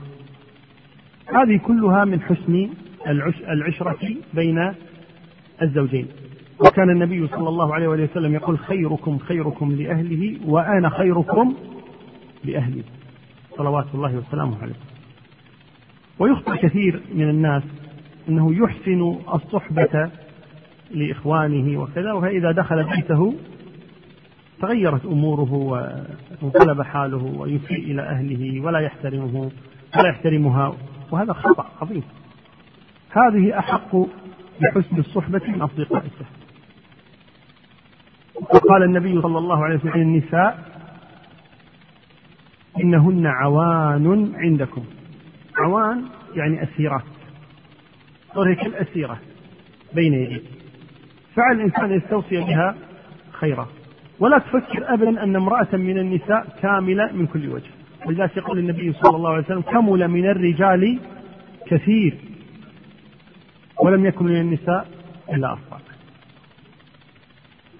[1.26, 2.70] هذه كلها من حسن
[3.48, 4.74] العشرة بين
[5.62, 6.08] الزوجين.
[6.60, 11.54] وكان النبي صلى الله عليه وسلم يقول خيركم خيركم لأهله وأنا خيركم
[12.44, 12.82] لأهلي.
[13.56, 14.74] صلوات الله وسلامه عليه.
[16.18, 17.62] ويخطئ كثير من الناس
[18.28, 20.10] أنه يحسن الصحبة
[20.90, 23.34] لإخوانه وكذا وإذا دخل بيته
[24.60, 29.50] تغيرت أموره وانقلب حاله ويسيء إلى أهله ولا يحترمه
[29.96, 30.74] ولا يحترمها
[31.10, 32.02] وهذا خطأ عظيم.
[33.10, 33.96] هذه أحق
[34.60, 36.10] بحسن الصحبة من أصدقائه
[38.40, 40.58] وقال النبي صلى الله عليه وسلم عن النساء
[42.80, 44.84] إنهن عوان عندكم.
[45.56, 47.02] عوان يعني أسيرات
[48.34, 49.18] صار كالأسيرة
[49.94, 50.42] بين يديك
[51.34, 52.76] فعل الإنسان يستوصي بها
[53.32, 53.68] خيرا.
[54.20, 57.70] ولا تفكر أبدا أن امرأة من النساء كاملة من كل وجه.
[58.06, 60.98] ولذلك يقول النبي صلى الله عليه وسلم كمل من الرجال
[61.66, 62.16] كثير.
[63.82, 64.88] ولم يكن من النساء
[65.32, 65.89] إلا أربعة.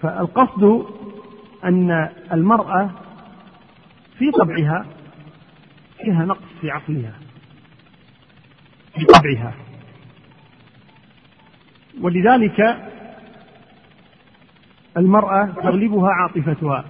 [0.01, 0.85] فالقصد
[1.63, 2.89] أن المرأة
[4.17, 4.85] في طبعها
[5.97, 7.13] فيها نقص في عقلها.
[8.93, 9.53] في طبعها.
[12.01, 12.77] ولذلك
[14.97, 16.85] المرأة تغلبها عاطفتها.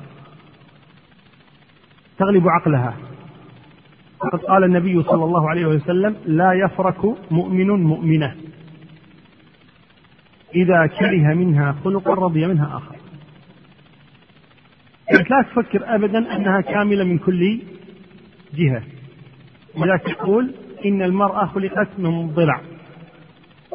[2.18, 2.94] تغلب عقلها.
[4.20, 8.36] وقد قال النبي صلى الله عليه وسلم لا يفرك مؤمن مؤمنة.
[10.56, 13.01] إذا كره منها خلقا رضي منها آخر.
[15.12, 17.60] يعني لا تفكر أبدا أنها كاملة من كل
[18.54, 18.84] جهة.
[19.78, 20.56] ولذلك يقول
[20.86, 22.62] إن المرأة خلقت من ضلع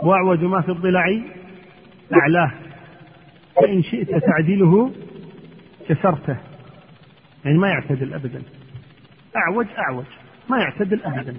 [0.03, 1.21] وأعوج ما في الضلع
[2.15, 2.53] أعلاه
[3.57, 4.93] فإن شئت تعدله
[5.89, 6.37] كسرته.
[7.45, 8.43] يعني ما يعتدل أبدا.
[9.37, 10.05] أعوج أعوج
[10.51, 11.37] ما يعتدل أبدا.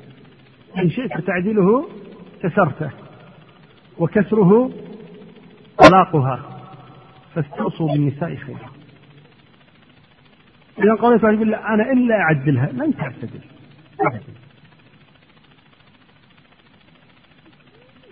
[0.78, 1.90] إن شئت تعدله
[2.44, 2.90] كسرته
[3.98, 4.72] وكسره
[5.78, 6.40] طلاقها.
[7.36, 8.77] فاستوصوا بالنساء خيرا.
[10.80, 12.72] إذا قال صاحب الله أنا إلا أعدلها.
[12.72, 13.42] لن تعتدل.
[14.02, 14.34] أبدا.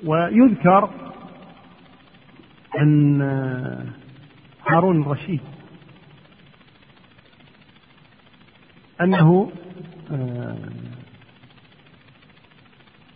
[0.04, 0.90] ويذكر
[2.76, 3.22] عن
[4.68, 5.42] هارون الرشيد
[9.02, 9.52] أنه
[10.12, 10.58] آه،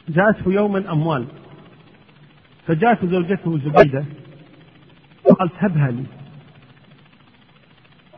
[0.09, 1.25] جاءته يوما أموال
[2.67, 4.05] فجاءت زوجته زبيدة
[5.23, 6.05] وقالت هبها لي.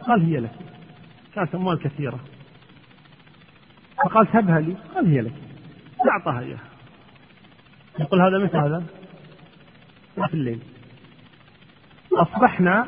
[0.02, 0.71] قال هي لك.
[1.36, 2.20] كانت أموال كثيرة.
[4.06, 4.76] فقالت هبها لي.
[4.96, 5.34] قال هي لك.
[6.06, 6.64] فأعطاها إياها.
[8.00, 8.84] يقول هذا متى هذا؟
[10.28, 10.60] في الليل.
[12.14, 12.86] أصبحنا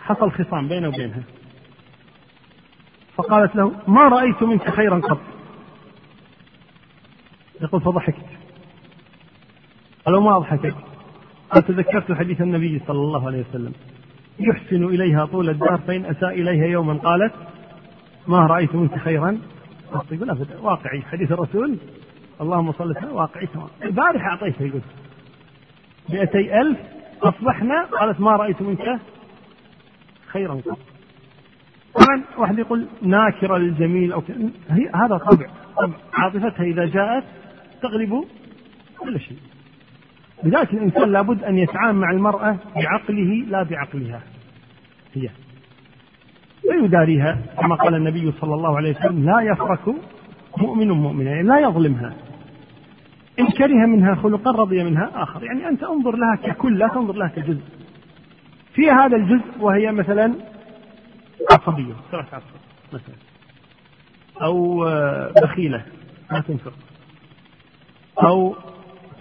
[0.00, 1.22] حصل خصام بينه وبينها.
[3.16, 5.20] فقالت له ما رأيت منك خيرا قط.
[7.60, 8.26] يقول فضحكت.
[10.06, 10.74] قالوا ما أضحكت
[11.50, 13.72] قال تذكرت حديث النبي صلى الله عليه وسلم.
[14.40, 16.94] يحسن إليها طول الدهر فإن أساء إليها يوما.
[16.94, 17.34] قالت
[18.28, 19.38] ما رأيت منك خيرا؟
[20.10, 21.02] يقول أبدا واقعي.
[21.02, 21.78] حديث الرسول
[22.40, 23.46] اللهم صل وسلم واقعي.
[23.46, 24.80] تمام البارحة أعطيته يقول.
[26.08, 26.78] مئتي ألف
[27.22, 28.98] أصبحنا قالت ما رأيت منك
[30.26, 30.78] خيرا قط.
[31.94, 34.22] طبعا واحد يقول ناكرة للجميل أو
[34.68, 35.46] هي هذا طبع.
[35.76, 35.94] طبع.
[36.14, 37.24] عاطفتها إذا جاءت
[37.82, 38.24] تغلب
[38.98, 39.38] كل شيء.
[40.44, 44.22] لذلك الإنسان لابد أن يتعامل مع المرأة بعقله لا بعقلها.
[45.14, 45.28] هي.
[46.68, 49.94] ويداريها كما قال النبي صلى الله عليه وسلم لا يفرك
[50.58, 52.14] مؤمن مؤمنا يعني لا يظلمها.
[53.40, 55.44] إن كره منها خلقا رضي منها آخر.
[55.44, 57.62] يعني أنت انظر لها ككل لا تنظر لها كجزء.
[58.74, 60.32] في هذا الجزء وهي مثلا
[61.52, 62.58] عصبية سرعة عصب
[62.92, 63.14] مثلا.
[64.42, 64.84] أو
[65.42, 65.84] بخيلة
[66.32, 66.72] ما تنفق.
[68.22, 68.56] أو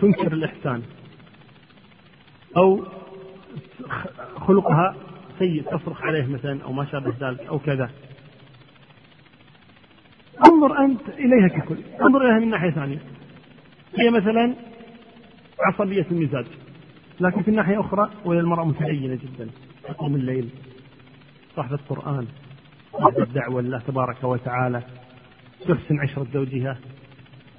[0.02, 0.82] تنكر الإحسان.
[2.58, 2.84] أو
[4.48, 4.96] خلقها
[5.40, 7.90] سيء تصرخ عليه مثلا أو ما شابه ذلك أو كذا.
[10.46, 11.78] انظر أنت إليها ككل.
[12.02, 13.00] انظر إليها من ناحية ثانية.
[14.00, 14.54] هي مثلا
[15.60, 16.46] عصبية المزاج
[17.20, 19.50] لكن في الناحية أخرى وهي المرأة متدينة جدا.
[19.84, 20.50] تقوم الليل
[21.56, 22.28] صاحبة القرآن
[22.94, 24.82] صاحبة الدعوة لله تبارك وتعالى
[25.68, 26.78] تحسن عشرة زوجها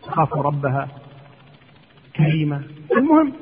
[0.03, 0.89] تخاف ربها
[2.17, 2.63] كريمة.
[2.97, 3.33] المهم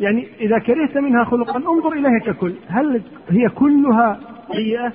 [0.00, 2.54] يعني إذا كرهت منها خلقا انظر إليها ككل.
[2.68, 4.20] هل هي كلها
[4.52, 4.92] سيئة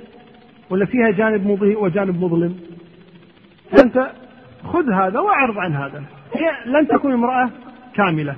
[0.70, 2.56] ولا فيها جانب مضيء وجانب مظلم؟
[3.72, 4.12] فأنت
[4.64, 6.04] خذ هذا وأعرض عن هذا.
[6.34, 7.50] هي لن تكون امرأة
[7.94, 8.36] كاملة.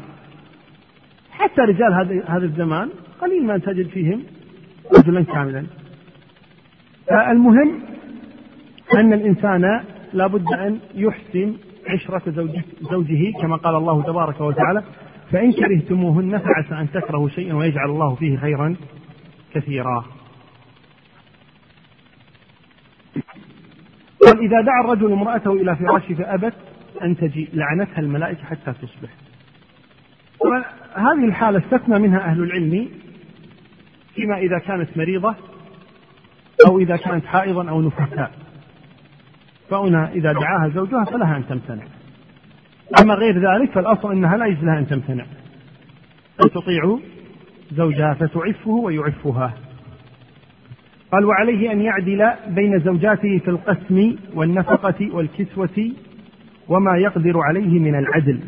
[1.31, 1.93] حتى رجال
[2.27, 2.89] هذا الزمان
[3.21, 4.23] قليل ما تجد فيهم
[4.99, 5.65] رجلا كاملا.
[7.07, 7.79] فالمهم
[8.95, 11.53] أن الإنسان لابد أن يحسن
[11.89, 12.21] عشرة
[12.81, 14.83] زوجه كما قال الله تبارك وتعالى
[15.31, 18.75] فإن كرهتموهن فعسى أن تكرهوا شيئا ويجعل الله فيه خيرا
[19.53, 20.05] كثيرا.
[24.25, 26.53] قال إذا دعا الرجل امرأته إلى فراشه فأبت
[27.01, 29.09] أن تجيء لعنتها الملائكة حتى تصبح.
[30.95, 32.89] هذه الحالة استثنى منها أهل العلم
[34.15, 35.35] فيما إذا كانت مريضة
[36.67, 38.31] أو إذا كانت حائضا أو نفساء.
[39.69, 41.83] فهنا إذا دعاها زوجها فلها أن تمتنع.
[43.01, 45.25] أما غير ذلك فالأصل أنها لا يجوز لها أن تمتنع.
[46.43, 46.97] أن تطيع
[47.71, 49.53] زوجها فتعفه ويعفها.
[51.11, 55.91] قال وعليه أن يعدل بين زوجاته في القسم والنفقة والكسوة
[56.67, 58.39] وما يقدر عليه من العدل.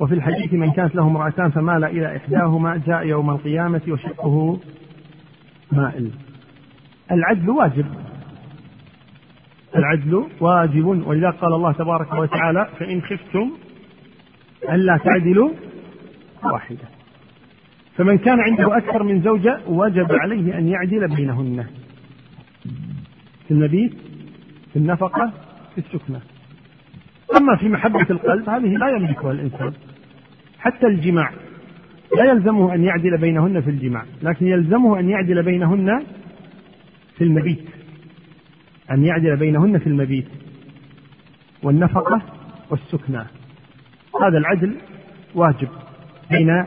[0.00, 4.60] وفي الحديث من كانت له امرأتان فمال إلى إحداهما جاء يوم القيامة وشقه
[5.72, 6.10] مائل.
[7.12, 7.86] العدل واجب.
[9.76, 10.86] العدل واجب.
[11.06, 13.50] ولذا قال الله تبارك وتعالى فإن خفتم
[14.70, 15.50] ألا تعدلوا؟
[16.52, 16.88] واحدة.
[17.96, 21.66] فمن كان عنده أكثر من زوجة وجب عليه أن يعدل بينهن.
[23.44, 23.94] في المبيت
[24.72, 25.32] في النفقة
[25.74, 26.20] في السكنة.
[27.36, 29.72] أما في محبة القلب هذه لا يملكها الإنسان.
[30.58, 31.30] حتى الجماع.
[32.16, 34.04] لا يلزمه أن يعدل بينهن في الجماع.
[34.22, 36.02] لكن يلزمه أن يعدل بينهن
[37.16, 37.64] في المبيت.
[38.90, 40.28] أن يعدل بينهن في المبيت.
[41.62, 42.22] والنفقة
[42.70, 43.24] والسكنى
[44.22, 44.76] هذا العدل
[45.34, 45.68] واجب
[46.30, 46.64] بين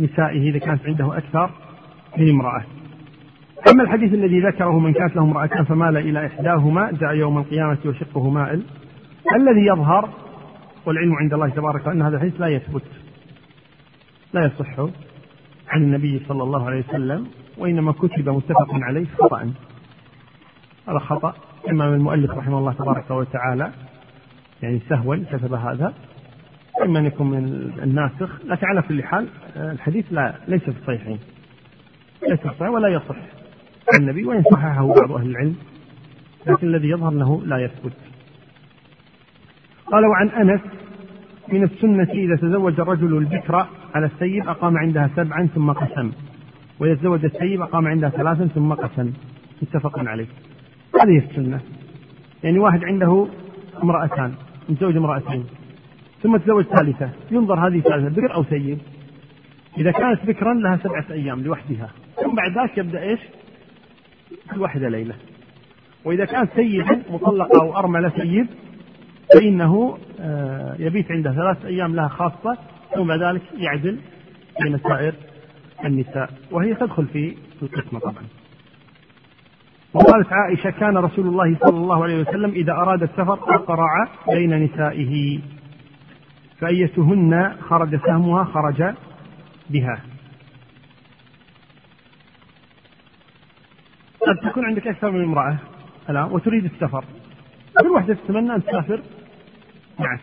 [0.00, 1.50] نسائه إذا كانت عنده أكثر
[2.18, 2.64] من امرأة.
[3.72, 8.30] أما الحديث الذي ذكره من كانت له امرأتان فمال إلى إحداهما جاء يوم القيامة وشقه
[8.30, 8.62] مائل.
[9.34, 10.08] الذي يظهر
[10.86, 12.82] والعلم عند الله تبارك أن هذا الحديث لا يثبت
[14.32, 14.80] لا يصح
[15.68, 17.26] عن النبي صلى الله عليه وسلم
[17.58, 19.52] وإنما كتب متفق عليه خطأ.
[20.88, 21.34] هذا خطأ.
[21.70, 23.70] إما من المؤلف رحمه الله تبارك وتعالى
[24.62, 25.94] يعني سهوا كتب هذا.
[26.84, 31.18] إما أن يكون من الناسخ لكن على كل حال الحديث لا ليس في الصحيحين
[32.28, 33.16] ليس في الصحيح ولا يصح
[33.94, 35.56] عن النبي وإن صححه بعض أهل العلم
[36.46, 37.92] لكن الذي يظهر أنه لا يثبت.
[39.86, 40.60] قال وعن أنس
[41.48, 46.12] من السنة إذا تزوج الرجل البكر على السيب أقام عندها سبعا ثم قسم
[46.80, 49.12] ويتزوج السيب أقام عندها ثلاثا ثم قسم.
[49.62, 50.26] متفق عليه.
[51.02, 51.60] هذه السنة.
[52.44, 53.26] يعني واحد عنده
[53.82, 54.34] امرأتان
[54.68, 55.44] متزوج امرأتين.
[56.24, 57.10] ثم تزوج ثالثة.
[57.30, 58.78] ينظر هذه ثالثة بكر أو سيب
[59.78, 61.90] إذا كانت بكرا لها سبعة أيام لوحدها.
[62.22, 63.20] ثم بعد ذلك يبدأ إيش؟
[64.50, 65.14] كل واحدة ليلة.
[66.04, 68.46] وإذا كانت سيبا مطلقة أو أرملة سيب
[69.34, 72.58] فإنه آه، يبيت عندها ثلاثة أيام لها خاصة
[72.94, 73.98] ثم بعد ذلك يعدل
[74.62, 75.14] بين سائر
[75.84, 76.30] النساء.
[76.50, 78.24] وهي تدخل في القسمة طبعا.
[79.94, 85.40] وقالت عائشة كان رسول الله صلى الله عليه وسلم إذا أراد السفر أقرع بين نسائه.
[86.60, 88.94] فأيتهن خرج سهمها خرج
[89.70, 90.00] بها.
[94.26, 95.56] قد تكون عندك أكثر من امرأة
[96.10, 97.04] الآن وتريد السفر.
[97.80, 99.02] كل واحدة تتمنى أن تسافر
[99.98, 100.20] معك.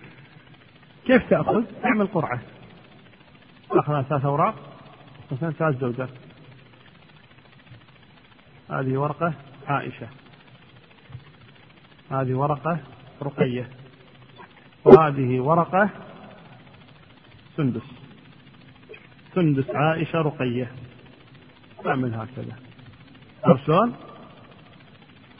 [1.05, 2.39] كيف تأخذ؟ تعمل قرعة.
[3.69, 4.55] تأخذ ثلاث أوراق
[5.31, 6.09] مثلا ثلاث زوجات.
[8.69, 9.33] هذه ورقة
[9.67, 10.07] عائشة.
[12.11, 12.79] هذه ورقة
[13.23, 13.69] رقية.
[14.85, 15.89] وهذه ورقة
[17.57, 17.81] سندس.
[19.35, 20.71] سندس عائشة رقية.
[21.83, 22.55] تعمل هكذا.
[23.65, 23.93] شلون؟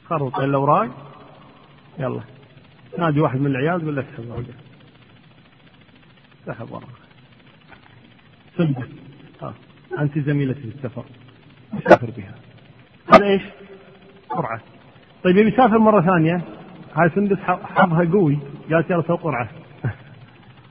[0.06, 0.90] خرط الأوراق
[2.00, 2.22] يلا.
[3.00, 4.54] نادي واحد من العيال لك اسحب ورقة.
[6.46, 6.88] سحب ورقة.
[8.58, 8.90] سندس.
[9.44, 9.54] آه.
[10.00, 11.06] أنت زميلتي في السفر.
[11.74, 12.36] مسافر بها.
[13.14, 13.42] هذا إيش؟
[14.30, 14.62] قرعة.
[15.24, 16.42] طيب يبي يسافر مرة ثانية؟
[16.96, 18.40] هاي سندس حظها قوي.
[18.72, 19.50] قالت يلا سوي قرعة.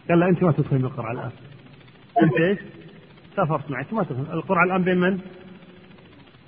[0.09, 1.31] قال لا أنت ما تدخلين بالقرعة الآن.
[2.23, 2.59] أنت إيش؟
[3.37, 4.33] سافرت معك ما تدخل.
[4.33, 5.19] القرعة الآن بين من؟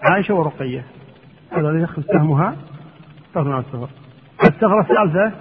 [0.03, 0.85] عائشة ورقية.
[1.51, 2.57] هذا اللي يدخل سهمها.
[3.35, 3.89] تاخذ مع السفر.
[4.45, 5.33] السفرة الثالثة.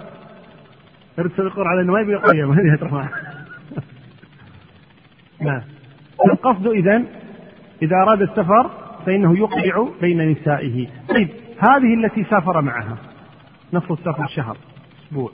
[1.16, 3.10] ترسل القرعة لأنه ما يبي رقية ما هي تروح معه.
[5.46, 5.62] نعم.
[6.26, 7.02] القصد إذا
[7.82, 8.70] إذا أراد السفر
[9.06, 10.88] فإنه يقرع بين نسائه.
[11.08, 12.96] طيب هذه التي سافر معها.
[13.72, 14.56] نفرض سافر شهر
[15.06, 15.30] أسبوع.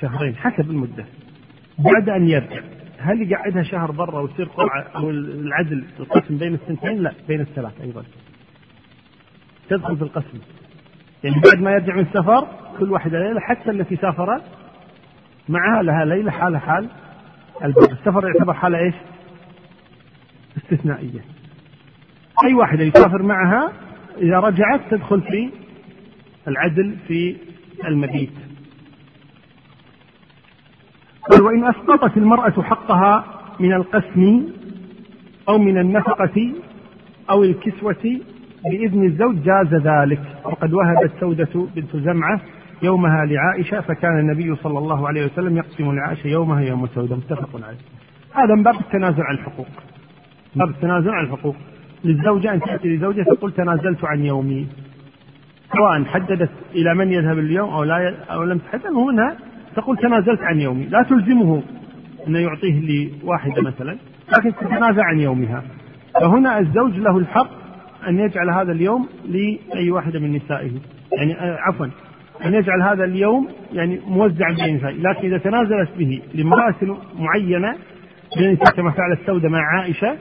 [0.00, 1.04] شهرين حسب المدة.
[1.78, 2.60] بعد أن يرجع
[2.98, 8.04] هل يقعدها شهر برا وتصير قرعة أو العدل القسم بين السنتين؟ لا بين الثلاث أيضا.
[9.68, 10.38] تدخل في القسم.
[11.24, 12.46] يعني بعد ما يرجع من السفر
[12.78, 14.40] كل واحدة ليلة حتى التي سافر
[15.48, 16.88] معها لها ليلة حال حال.
[17.64, 18.94] البر السفر يعتبر حالة إيش؟
[20.56, 21.24] استثنائية.
[22.44, 23.72] أي واحدة يسافر معها
[24.18, 25.50] إذا رجعت تدخل في
[26.48, 27.36] العدل في
[27.84, 28.32] المبيت
[31.30, 33.24] قال وإن أسقطت المرأة حقها
[33.60, 34.48] من القسم
[35.48, 36.52] أو من النفقة
[37.30, 38.20] أو الكسوة
[38.64, 40.20] بإذن الزوج جاز ذلك.
[40.44, 42.40] وقد وهبت سودة بنت زمعة
[42.82, 47.78] يومها لعائشة فكان النبي صلى الله عليه وسلم يقسم لعائشة يومها يوم سودة متفق عليه.
[48.34, 49.68] هذا من باب التنازل عن الحقوق.
[50.56, 51.56] باب التنازل عن الحقوق.
[52.04, 54.66] للزوجة أن تأتي لزوجها تقول تنازلت عن يومي.
[55.72, 59.36] سواء حددت إلى من يذهب اليوم أو لا أو لم تحدد هنا
[59.76, 60.84] تقول تنازلت عن يومي.
[60.84, 61.62] لا تلزمه
[62.28, 62.80] أنه يعطيه
[63.22, 63.96] لواحدة مثلا
[64.38, 65.62] لكن تتنازع عن يومها.
[66.20, 67.50] فهنا الزوج له الحق
[68.08, 70.70] أن يجعل هذا اليوم لأي واحدة من نسائه.
[71.12, 71.86] يعني آه، عفوا
[72.44, 74.94] أن يجعل هذا اليوم يعني موزعا بين نسائه.
[74.94, 76.74] لكن إذا تنازلت به لامرأة
[77.18, 77.74] معينة
[78.76, 80.16] كما فعلت سودة مع عائشة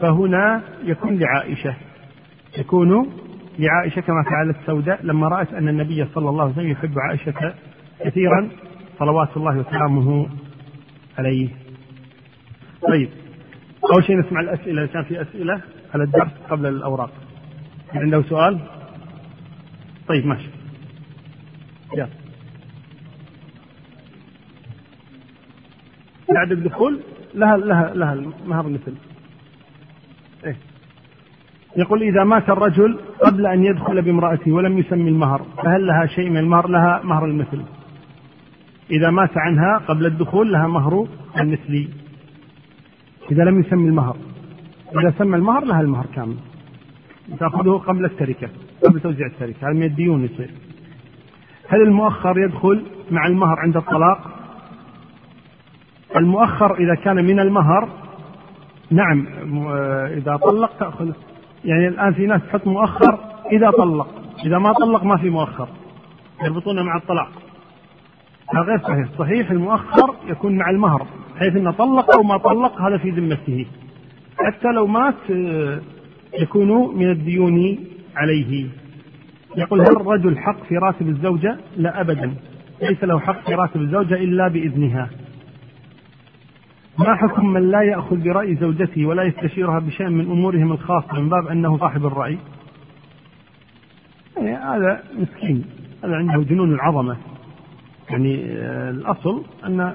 [0.00, 1.74] فهنا يكون لعائشة.
[2.58, 3.10] يكون
[3.58, 7.54] لعائشة كما فعلت سودة لما رأت أن النبي صلى الله عليه وسلم يحب عائشة
[8.04, 8.48] كثيرا.
[8.98, 10.28] صلوات الله وسلامه
[11.18, 11.48] عليه.
[12.88, 13.08] طيب
[13.94, 15.60] أول شيء نسمع الأسئلة إذا كان في أسئلة
[15.94, 17.10] على الدرس قبل الأوراق.
[17.94, 18.58] عنده سؤال؟
[20.08, 20.48] طيب ماشي.
[21.96, 22.08] يلا.
[26.34, 27.00] بعد الدخول
[27.34, 28.94] لها لها لها المهر مثل
[30.44, 30.56] إيه؟
[31.76, 36.36] يقول إذا مات الرجل قبل أن يدخل بامرأته ولم يسمي المهر فهل لها شيء من
[36.36, 37.62] المهر؟ لها مهر المثل.
[38.90, 41.06] إذا مات عنها قبل الدخول لها مهر
[41.40, 41.88] المثلي
[43.30, 44.16] إذا لم يسمي المهر.
[45.00, 46.36] إذا سمى المهر لها المهر كامل.
[47.38, 48.48] تأخذه قبل التركة
[48.86, 49.68] قبل توزيع التركة.
[49.68, 50.50] هذا من الديون يصير.
[51.68, 54.30] هل المؤخر يدخل مع المهر عند الطلاق؟
[56.16, 57.88] المؤخر إذا كان من المهر
[58.90, 59.26] نعم
[60.06, 61.12] إذا طلق تأخذ.
[61.64, 63.18] يعني الآن في ناس تحط مؤخر
[63.52, 64.08] إذا طلق.
[64.46, 65.68] إذا ما طلق ما في مؤخر.
[66.44, 67.28] يربطونه مع الطلاق.
[68.52, 69.08] غير صحيح.
[69.18, 71.06] صحيح المؤخر يكون مع المهر
[71.38, 73.66] حيث انه طلق أو ما طلق هذا في ذمته.
[74.38, 75.80] حتى لو مات آه،
[76.38, 77.78] يكون من الديون
[78.16, 78.66] عليه.
[79.56, 82.34] يقول هل الرجل حق في راتب الزوجة؟ لا أبدا.
[82.82, 85.10] ليس له حق في راتب الزوجة إلا بإذنها.
[86.98, 91.46] ما حكم من لا يأخذ برأي زوجته ولا يستشيرها بشيء من أمورهم الخاصة من باب
[91.46, 92.38] أنه صاحب الرأي؟
[94.36, 95.64] يعني هذا مسكين.
[96.04, 97.16] هذا عنده جنون العظمة
[98.10, 99.94] يعني آه، الأصل أن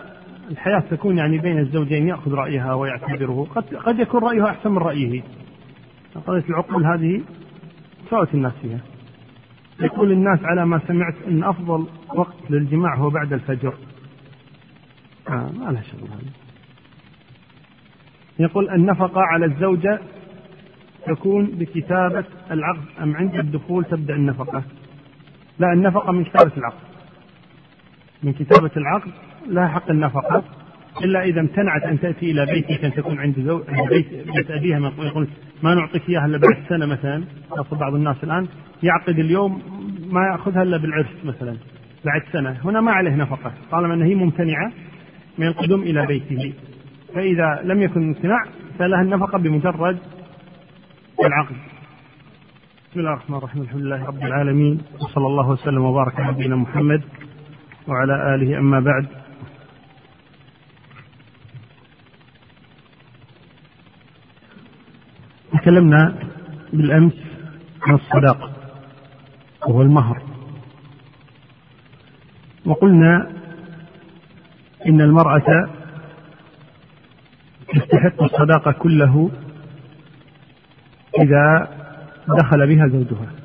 [0.51, 3.47] الحياة تكون يعني بين الزوجين يأخذ رأيها ويعتبره.
[3.55, 5.23] قد, قد يكون رأيها أحسن من رأيه.
[6.27, 7.21] قضية العقول هذه
[8.05, 8.79] تفاوت الناس فيها.
[9.79, 11.85] يقول الناس على ما سمعت أن أفضل
[12.15, 13.73] وقت للجماع هو بعد الفجر.
[15.29, 16.31] آه ما لها شغل هذه
[18.39, 19.99] يقول النفقة على الزوجة
[21.05, 24.63] تكون بكتابة العقد أم عند الدخول تبدأ النفقة؟
[25.59, 26.88] لا النفقة من كتابة العقد.
[28.23, 29.11] من كتابة العقد
[29.47, 30.43] لها حق النفقة
[31.03, 35.27] إلا إذا امتنعت أن تأتي إلى بيتك أن تكون عند زوج بيت بيت أبيها يقول
[35.63, 37.23] ما نعطيك إياها إلا بعد سنة مثلا.
[37.49, 38.47] خاصة بعض الناس الآن
[38.83, 39.61] يعقد اليوم
[40.11, 41.57] ما يأخذها إلا بالعرس مثلا.
[42.05, 42.57] بعد سنة.
[42.63, 43.51] هنا ما عليه نفقة.
[43.71, 44.71] طالما أن هي ممتنعة
[45.37, 46.53] من القدوم إلى بيته.
[47.15, 48.45] فإذا لم يكن امتناع
[48.79, 49.97] فلها النفقة بمجرد
[51.25, 51.55] العقد.
[52.91, 53.61] بسم الله الرحمن الرحيم.
[53.61, 54.81] الحمد لله رب العالمين.
[55.01, 57.01] وصلى الله وسلم وبارك على نبينا محمد.
[57.87, 59.07] وعلى آله أما بعد.
[65.53, 66.15] تكلمنا
[66.73, 67.13] بالأمس
[67.81, 68.51] عن الصداق
[69.67, 70.21] وهو المهر.
[72.65, 73.31] وقلنا
[74.87, 75.69] إن المرأة
[77.73, 79.31] تستحق الصداقة كله
[81.21, 81.67] إذا
[82.27, 83.38] دخل بها زوجها.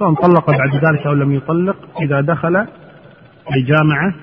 [0.00, 4.14] سواء طلق بعد ذلك أو لم يطلق إذا دخل أي جامعة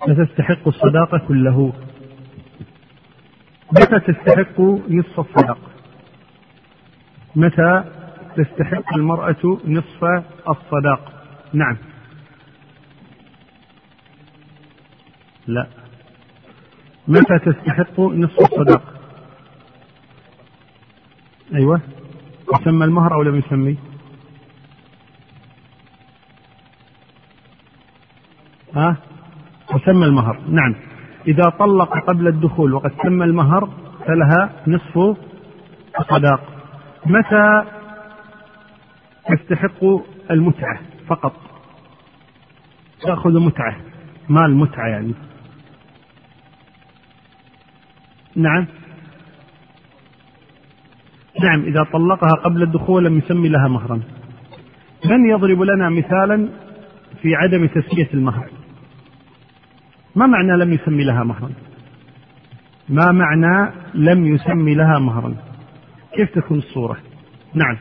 [0.00, 1.72] فتستحق الصداقة كله.
[3.72, 5.58] متى تستحق نصف الصداق
[7.36, 7.84] متى
[8.36, 10.04] تستحق المرأة نصف
[10.48, 11.12] الصداق
[11.52, 11.76] نعم.
[15.46, 15.66] لا.
[17.08, 18.82] متى تستحق نصف الصداق
[21.54, 21.80] أيوة.
[22.60, 23.91] يسمى المهر أو لم يسمي
[28.74, 28.96] ها؟
[29.74, 30.38] وسمى المهر.
[30.48, 30.74] نعم.
[31.26, 33.68] إذا طلق قبل الدخول وقد سمى المهر
[34.06, 35.18] فلها نصف
[36.00, 36.40] الصداق
[37.06, 37.64] متى
[39.28, 39.84] تستحق
[40.30, 41.32] المتعة فقط؟
[43.02, 43.76] تأخذ متعة.
[44.28, 45.14] مال متعة يعني.
[48.36, 48.66] نعم.
[51.42, 54.00] نعم إذا طلقها قبل الدخول لم يسمي لها مهرا.
[55.04, 56.48] من يضرب لنا مثالا
[57.22, 58.61] في عدم تسمية المهر؟
[60.14, 61.50] ما معنى لم يسمي لها مهرا؟
[62.88, 65.36] ما معنى لم يسمي لها مهرا؟
[66.12, 66.96] كيف تكون الصورة؟
[67.54, 67.78] نعم.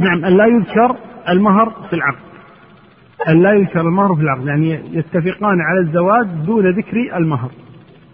[0.00, 0.96] نعم أن لا يذكر
[1.28, 2.30] المهر في العقد.
[3.28, 7.50] أن لا يذكر المهر في العقد يعني يتفقان على الزواج دون ذكر المهر.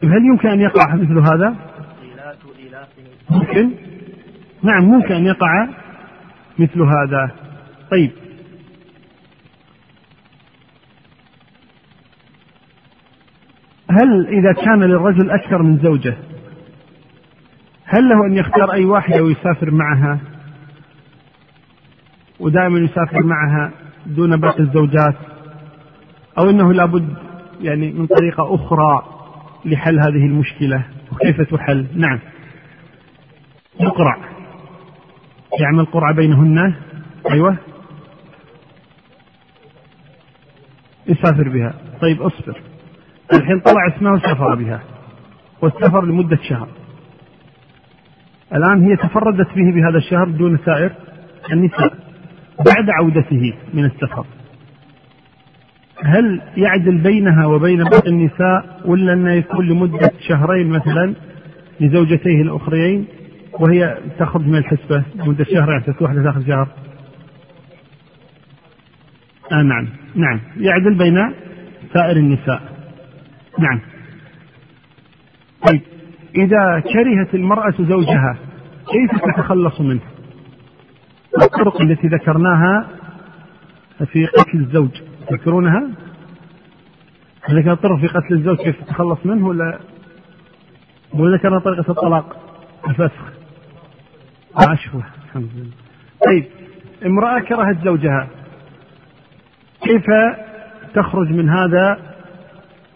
[0.02, 1.54] هل يمكن أن يقع مثل هذا؟
[3.30, 3.85] ممكن.
[4.62, 5.68] نعم ممكن أن يقع
[6.58, 7.30] مثل هذا.
[7.90, 8.10] طيب.
[13.90, 16.16] هل إذا كان للرجل أكثر من زوجة
[17.84, 20.18] هل له أن يختار أي واحدة ويسافر معها؟
[22.40, 23.70] ودائما يسافر معها
[24.06, 25.14] دون باقي الزوجات
[26.38, 27.14] أو أنه لابد
[27.60, 29.02] يعني من طريقة أخرى
[29.64, 30.82] لحل هذه المشكلة
[31.12, 32.18] وكيف تحل؟ نعم.
[33.80, 34.35] يقرع
[35.60, 36.74] يعمل قرعة بينهن.
[37.30, 37.56] أيوة.
[41.08, 41.74] يسافر بها.
[42.00, 42.60] طيب اصبر.
[43.34, 44.80] الحين طلع اسمه وسافر بها.
[45.62, 46.68] والسفر لمدة شهر.
[48.54, 50.92] الآن هي تفردت به بهذا الشهر دون سائر
[51.52, 51.94] النساء
[52.66, 54.26] بعد عودته من السفر.
[56.04, 61.14] هل يعدل بينها وبين باقي النساء ولا أنه يكون لمدة شهرين مثلا
[61.80, 63.06] لزوجتيه الأخريين؟
[63.60, 66.68] وهي تخرج من الحسبة مدة شهر يعني واحدة تاخذ شهر
[69.52, 70.40] آه نعم نعم.
[70.56, 71.34] يعدل بين
[71.94, 72.62] سائر النساء.
[73.58, 73.80] نعم.
[75.68, 75.80] طيب
[76.36, 78.36] إذا كرهت المرأة زوجها
[78.92, 80.00] كيف تتخلص منه؟
[81.42, 82.88] الطرق التي ذكرناها
[84.12, 84.90] في قتل الزوج؟
[85.28, 85.90] تذكرونها؟
[87.42, 89.78] هل كانت طرق في قتل الزوج كيف تتخلص منه ولا
[91.14, 92.36] وذكرنا طريقة الطلاق؟
[92.88, 93.35] الفسخ.
[94.56, 95.72] عشوة الحمد لله.
[96.26, 96.44] طيب
[97.06, 98.28] امرأة كرهت زوجها.
[99.82, 100.06] كيف
[100.94, 102.14] تخرج من هذا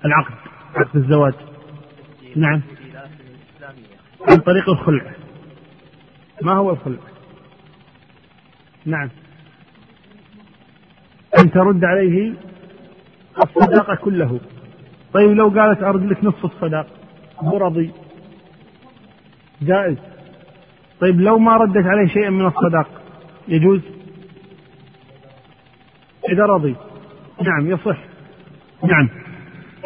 [0.04, 0.34] العقد
[0.76, 1.34] عقد الزواج؟
[2.36, 2.62] نعم.
[4.28, 5.12] عن طريق الخلع.
[6.42, 6.98] ما هو الخلع؟
[8.86, 9.10] نعم.
[11.38, 12.34] أن ترد عليه
[13.42, 14.40] الصداقة كله.
[15.14, 16.86] طيب لو قالت أرد لك نصف الصداق
[17.42, 17.90] مو رضي
[19.62, 20.09] جائز.
[21.00, 23.02] طيب لو ما ردت عليه شيئا من الصداق
[23.48, 23.80] يجوز؟
[26.32, 26.76] إذا رضي.
[27.42, 27.98] نعم يصح.
[28.84, 29.08] نعم.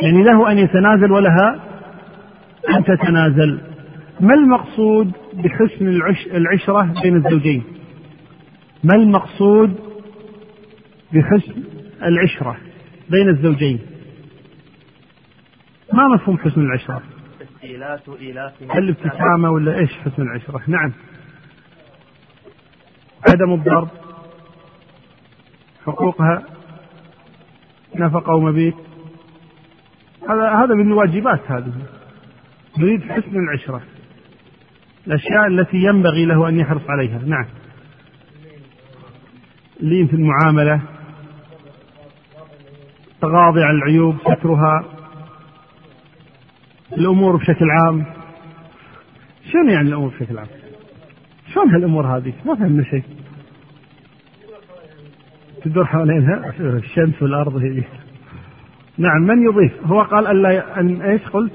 [0.03, 1.61] يعني له أن يتنازل ولها
[2.69, 3.61] أن تتنازل.
[4.21, 7.62] ما المقصود بحسن العش العشرة بين الزوجين؟
[8.85, 9.79] ما المقصود
[11.12, 11.62] بحسن
[12.03, 12.57] العشرة
[13.11, 13.79] بين الزوجين؟
[15.93, 17.03] ما مفهوم حسن العشرة؟
[18.71, 20.93] هل الابتسامة ولا إيش حسن العشرة؟ نعم.
[23.29, 23.89] عدم الضرب.
[25.87, 26.43] حقوقها.
[27.97, 28.75] نفقة ومبيت.
[30.29, 31.73] هذا هذا من الواجبات هذه.
[32.79, 33.83] نريد حسن العشرة.
[35.07, 37.19] الأشياء التي ينبغي له أن يحرص عليها.
[37.19, 37.47] نعم.
[39.81, 40.81] لين في المعاملة.
[43.21, 44.94] تغاضي عن العيوب سترها.
[46.99, 48.05] الأمور بشكل عام.
[49.53, 50.47] شنو يعني الأمور بشكل عام؟
[51.53, 53.03] شلون هالأمور هذه؟ ما فهمنا شيء.
[55.65, 57.83] تدور حوالينها؟ الشمس والأرض هي.
[58.99, 61.53] نعم من يضيف؟ هو قال ألا أن إيش قلت؟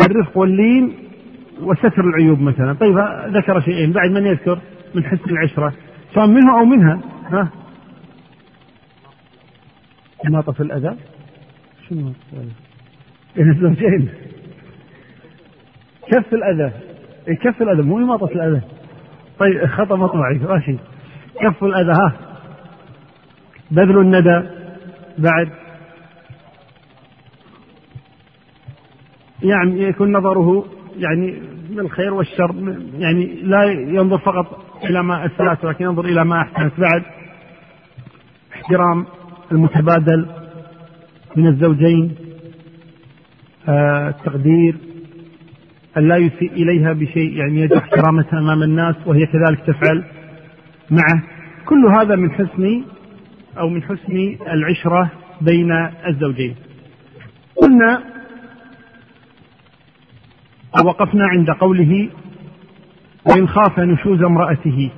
[0.00, 0.92] الرفق واللين
[1.60, 2.72] وستر العيوب مثلا.
[2.72, 2.98] طيب
[3.36, 3.92] ذكر شيئين.
[3.92, 4.58] بعد من يذكر؟
[4.94, 5.72] من حسن العشرة.
[6.14, 7.48] سواء منه أو منها؟ ها؟
[10.26, 10.96] إماطة الأذى؟
[11.88, 12.12] شنو؟
[13.36, 14.08] بين الزوجين
[16.14, 16.72] كف الأذى.
[17.28, 18.60] إيه، كف الأذى مو إماطة الأذى.
[19.38, 20.76] طيب خطأ مطبعي ماشي
[21.40, 22.12] كف الأذى ها.
[23.70, 24.42] بذل الندى.
[25.18, 25.48] بعد.
[29.42, 30.64] يعني يكون نظره
[30.96, 36.80] يعني بالخير والشر يعني لا ينظر فقط إلى ما أسلت ولكن ينظر إلى ما أحسنت.
[36.80, 37.02] بعد.
[38.54, 39.06] احترام
[39.52, 40.26] المتبادل
[41.36, 42.14] من الزوجين.
[43.68, 44.93] آه التقدير
[45.96, 50.04] أن لا يسيء إليها بشيء يعني يجرح كرامتها أمام الناس وهي كذلك تفعل
[50.90, 51.22] معه.
[51.66, 52.82] كل هذا من حسن
[53.58, 55.10] أو من حسن العشرة
[55.40, 55.72] بين
[56.06, 56.54] الزوجين.
[57.62, 58.02] قلنا
[60.84, 62.08] وقفنا عند قوله
[63.26, 64.90] وإن خاف نشوز امرأته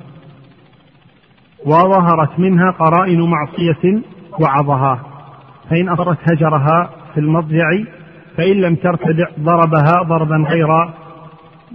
[1.64, 4.02] وظهرت منها قرائن معصية
[4.40, 5.06] وعظها
[5.70, 7.70] فإن أصرت هجرها في المضجع
[8.36, 10.68] فإن لم ترتدع ضربها ضربا غير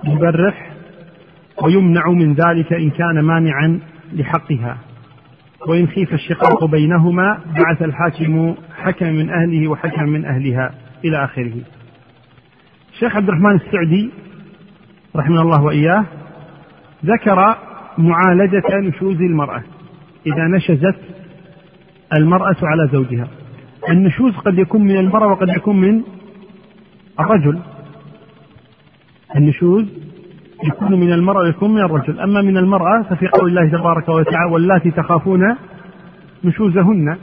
[0.03, 0.71] مبرح
[1.63, 3.79] ويمنع من ذلك إن كان مانعا
[4.13, 4.77] لحقها.
[5.67, 10.71] وإن خيف الشقاق بينهما بعث الحاكم حكم من أهله وحكم من أهلها
[11.05, 11.53] إلى آخره.
[12.93, 14.09] الشيخ عبد الرحمن السعدي
[15.15, 16.05] رحمه الله وإياه
[17.05, 17.55] ذكر
[17.97, 19.61] معالجة نشوز المرأة.
[20.25, 20.95] إذا نشزت
[22.13, 23.27] المرأة على زوجها.
[23.89, 26.01] النشوز قد يكون من المرأة وقد يكون من
[27.19, 27.59] الرجل
[29.35, 29.85] النشوز
[30.63, 32.19] يكون من المرأة ويكون من الرجل.
[32.19, 35.55] أما من المرأة ففي قول الله تبارك وتعالى واللاتي تخافون
[36.43, 37.17] نشوزهن.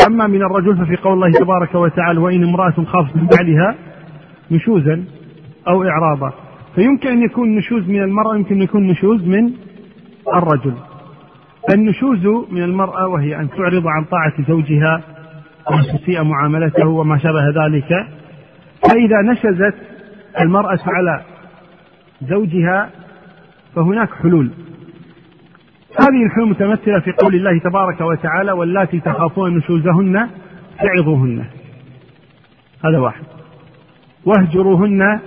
[0.00, 3.74] وأما من الرجل ففي قول الله تبارك وتعالى وإن امرأة خافت من بعدها
[4.50, 5.04] نشوزا
[5.68, 6.32] أو إعراضا.
[6.74, 9.52] فيمكن أن يكون نشوز من المرأة يمكن أن يكون نشوز من
[10.34, 10.74] الرجل.
[11.68, 15.02] فالنشوز من المرأة وهي أن تعرض عن طاعة زوجها
[15.70, 18.06] وأن تسيء معاملته وما شابه ذلك.
[18.82, 19.74] فإذا نشزت
[20.40, 21.22] المرأة على
[22.22, 22.90] زوجها
[23.74, 24.50] فهناك حلول.
[26.00, 30.28] هذه الحلول متمثلة في قول الله تبارك وتعالى واللاتي تخافون نشوزهن
[30.78, 31.44] فعظوهن
[32.84, 33.24] هذا واحد.
[34.24, 35.20] واهجروهن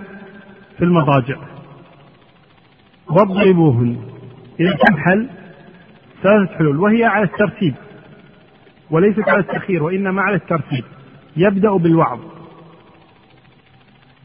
[0.77, 1.37] في المضاجع.
[3.09, 3.97] واضربوهن.
[4.59, 5.29] إذا كم حل
[6.23, 7.73] ثلاثة حلول وهي على الترتيب
[8.91, 10.83] وليست على التأخير وإنما على الترتيب.
[11.37, 12.19] يبدأ بالوعظ.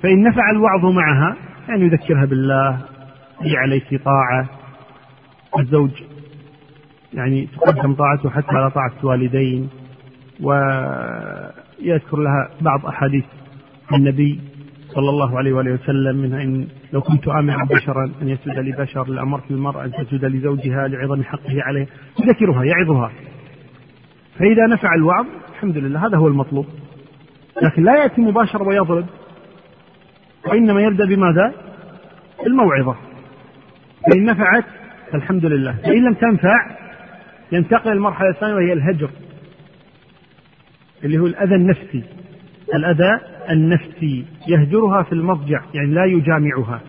[0.02, 1.36] فإن نفع الوعظ معها
[1.68, 2.78] يعني يذكرها بالله
[3.40, 4.48] هي عليك طاعة
[5.58, 5.90] الزوج
[7.14, 9.68] يعني تقدم طاعته حتى على طاعة الوالدين
[10.40, 13.24] ويذكر لها بعض أحاديث
[13.92, 14.40] النبي
[14.88, 19.50] صلى الله عليه وآله وسلم منها إن لو كنت آمرا بشرا أن يسجد لبشر لأمرت
[19.50, 21.86] المرأة أن تسجد لزوجها لعظم حقه عليه
[22.20, 23.10] يذكرها يعظها.
[24.38, 26.66] فإذا نفع الوعظ الحمد لله هذا هو المطلوب.
[27.62, 29.06] لكن لا يأتي مباشرة ويضرب.
[30.46, 31.52] وإنما يبدأ بماذا؟
[32.46, 32.96] الموعظة.
[34.10, 34.64] فإن نفعت
[35.12, 35.72] فالحمد لله.
[35.72, 36.76] فإن لم تنفع
[37.52, 39.10] ينتقل المرحلة الثانية وهي الهجر.
[41.04, 42.02] اللي هو الأذى النفسي.
[42.74, 43.20] الأذى
[43.50, 44.24] النفسي.
[44.48, 45.60] يهجرها في المضجع.
[45.74, 46.80] يعني لا يجامعها.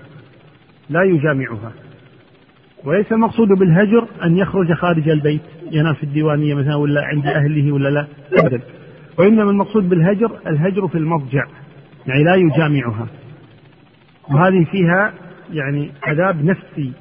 [0.90, 1.72] لا يجامعها.
[2.84, 5.42] وليس المقصود بالهجر أن يخرج خارج البيت.
[5.72, 8.08] ينام في الديوانية مثلا ولا عند أهله ولا لا.
[8.34, 8.62] أبدا.
[9.18, 11.44] وإنما المقصود بالهجر الهجر في المضجع.
[12.08, 13.08] يعني لا يجامعها.
[14.32, 15.14] وهذه فيها
[15.54, 16.92] يعني عذاب نفسي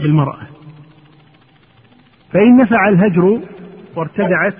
[0.00, 0.46] للمرأة
[2.32, 3.40] فإن نفع الهجر
[3.96, 4.54] وارتدعت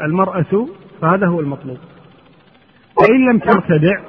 [0.00, 0.68] المرأة
[1.00, 1.78] فهذا هو المطلوب.
[2.98, 4.00] وإن لم ترتدع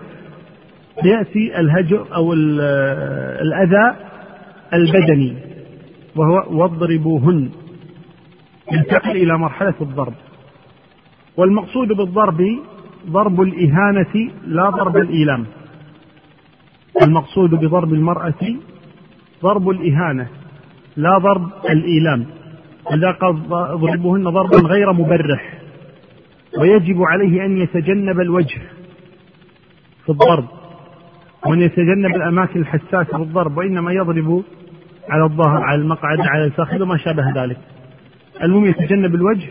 [1.03, 3.95] يأتي الهجر أو الأذى
[4.73, 5.37] البدني
[6.15, 7.49] وهو واضربوهن.
[8.71, 10.13] ينتقل إلى مرحلة الضرب.
[11.37, 12.59] والمقصود بالضرب
[13.09, 15.45] ضرب الإهانة لا ضرب الإيلام.
[17.01, 18.55] المقصود بضرب المرأة
[19.43, 20.27] ضرب الإهانة
[20.97, 22.25] لا ضرب الإيلام.
[22.93, 25.59] إذا قال اضربوهن ضربا غير مبرح
[26.59, 28.61] ويجب عليه أن يتجنب الوجه
[30.03, 30.45] في الضرب
[31.45, 34.43] وأن يتجنب الأماكن الحساسة في الضرب وإنما يضرب
[35.09, 37.57] على الظهر على المقعد على الفخذ وما شابه ذلك.
[38.43, 39.47] المهم يتجنب الوجه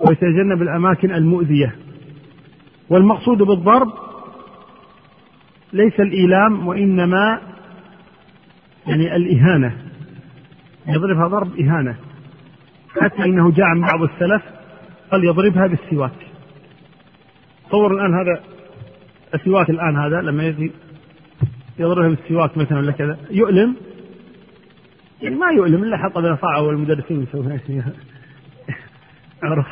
[0.00, 1.74] ويتجنب الأماكن المؤذية.
[2.90, 3.88] والمقصود بالضرب
[5.72, 7.40] ليس الإيلام وإنما
[8.86, 9.76] يعني الإهانة.
[10.86, 11.96] يضربها ضرب إهانة.
[13.00, 14.42] حتى إنه جاء عن بعض السلف
[15.10, 16.12] قال يضربها بالسواك.
[17.68, 18.40] تصور الآن هذا
[19.34, 20.72] السواك الآن هذا لما يجي
[21.78, 23.76] يضربها بالسواك مثلا ولا كذا يؤلم؟
[25.22, 27.60] يعني ما يؤلم إلا حط بالاصابع والمدرسين يسوون
[29.42, 29.64] على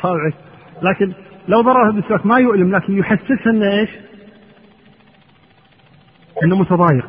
[0.81, 1.13] لكن
[1.47, 3.89] لو ضربها بالسواك ما يؤلم لكن يحسسها إنه إيش؟
[6.43, 7.05] إنه متضايق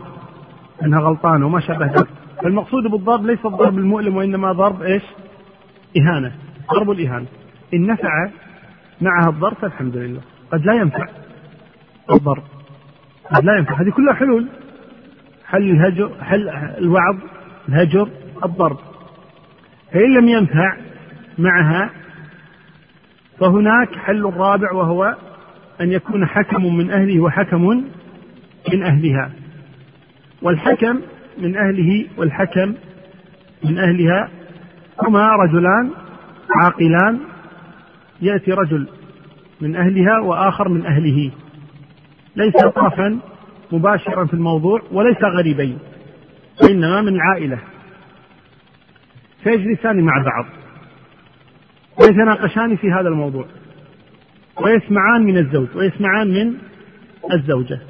[0.84, 2.08] إنها غلطانة وما شابه ذلك.
[2.42, 5.02] فالمقصود بالضرب ليس الضرب المؤلم وإنما ضرب إيش؟
[5.98, 6.32] إهانة
[6.74, 7.26] ضرب الإهانة.
[7.74, 8.28] إن نفع
[9.00, 10.20] معها الضرب فالحمد لله.
[10.52, 11.06] قد لا ينفع
[12.10, 12.42] الضرب
[13.34, 13.80] قد لا ينفع.
[13.80, 14.46] هذه كلها حلول.
[15.46, 16.48] حل الهجر حل
[16.78, 17.16] الوعظ
[17.68, 18.08] الهجر
[18.44, 18.78] الضرب.
[19.92, 20.76] فإن لم ينفع
[21.38, 21.90] معها
[23.38, 25.16] فهناك حل رابع وهو
[25.80, 27.84] أن يكون حكم من أهله وحكم
[28.72, 29.30] من أهلها
[30.42, 31.00] والحكم
[31.38, 32.74] من أهله والحكم
[33.64, 34.28] من أهلها
[35.02, 35.90] هما رجلان
[36.56, 37.18] عاقلان
[38.22, 38.88] يأتي رجل
[39.60, 41.30] من أهلها وآخر من أهله.
[42.36, 43.18] ليس طرفا
[43.72, 45.78] مباشرا في الموضوع وليس غريبين
[46.62, 47.58] وإنما من عائلة
[49.42, 50.46] فيجلسان مع بعض
[52.00, 53.46] ويتناقشان في هذا الموضوع
[54.60, 56.54] ويسمعان من الزوج ويسمعان من
[57.32, 57.80] الزوجة.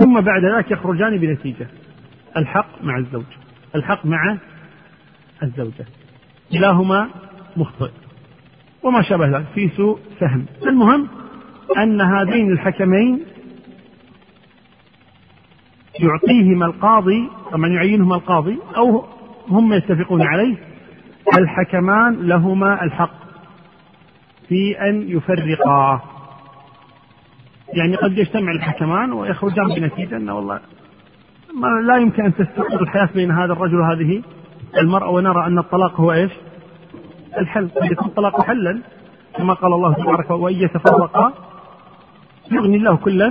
[0.00, 1.66] ثم بعد ذلك يخرجان بنتيجة.
[2.36, 3.24] الحق مع الزوج.
[3.74, 4.38] الحق مع
[5.42, 5.86] الزوجة.
[6.52, 7.08] كلاهما
[7.56, 7.90] مخطئ.
[8.82, 9.46] وما شابه ذلك.
[9.54, 10.46] في سوء فهم.
[10.66, 11.08] المهم
[11.78, 13.24] أن هذين الحكمين
[16.00, 19.04] يعطيهما القاضي طبعا يعينهما القاضي أو
[19.48, 20.56] هم يتفقون عليه
[21.38, 23.14] الحكمان لهما الحق
[24.48, 26.11] في أن يفرقا.
[27.72, 30.60] يعني قد يجتمع الحكمان ويخرجان بنتيجة أن والله
[31.54, 34.22] ما لا يمكن أن تستقر الحياة بين هذا الرجل وهذه
[34.78, 36.32] المرأة ونرى أن الطلاق هو إيش؟
[37.38, 37.68] الحل.
[37.68, 38.78] قد يكون الطلاق حلا
[39.36, 41.32] كما قال الله تبارك وإن يتفرقا
[42.50, 43.28] يغني الله كلا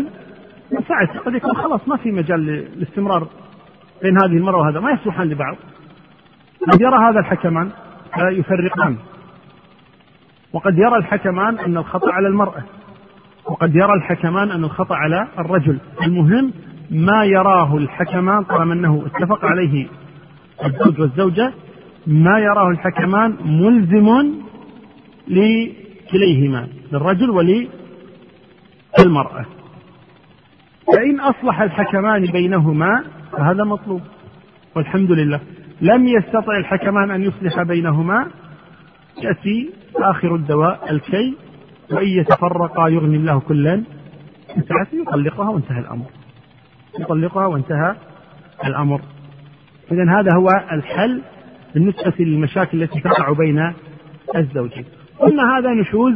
[0.71, 0.79] من
[1.25, 3.27] قد يكون خلاص ما في مجال للاستمرار
[4.01, 4.79] بين هذه المرأة وهذا.
[4.79, 5.55] ما يصلحان لبعض.
[6.71, 7.69] قد يرى هذا الحكمان
[8.13, 8.95] فيفرقان
[10.53, 12.63] وقد يرى الحكمان أن الخطأ على المرأة.
[13.45, 15.77] وقد يرى الحكمان أن الخطأ على الرجل.
[16.03, 16.53] المهم
[16.91, 19.87] ما يراه الحكمان طالما أنه اتفق عليه
[20.65, 21.53] الزوج والزوجة
[22.07, 24.33] ما يراه الحكمان ملزم
[25.27, 29.45] لكليهما للرجل وللمرأة.
[30.95, 34.01] فإن أصلح الحكمان بينهما فهذا مطلوب.
[34.75, 35.39] والحمد لله.
[35.81, 38.27] لم يستطع الحكمان أن يصلح بينهما
[39.23, 41.35] يأتي آخر الدواء الكي
[41.91, 43.83] وإن يتفرقا يغني الله كلا
[44.47, 46.05] سعته يطلقها وانتهى الأمر.
[46.99, 47.95] يطلقها وانتهى
[48.65, 49.01] الأمر.
[49.91, 51.21] إذا هذا هو الحل
[51.73, 53.73] بالنسبة للمشاكل التي تقع بين
[54.35, 54.85] الزوجين.
[55.19, 56.15] قلنا هذا نشوز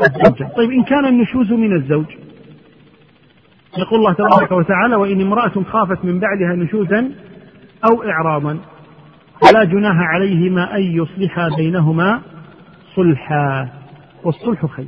[0.00, 0.52] الزوجة.
[0.56, 2.06] طيب إن كان النشوز من الزوج؟
[3.78, 7.10] يقول الله تبارك وتعالى وإن امرأة خافت من بعدها نشوزا
[7.90, 8.58] أو إعراضا
[9.42, 12.20] فلا جناح عليهما أن يصلحا بينهما
[12.94, 13.68] صلحا.
[14.26, 14.86] والصلح خير.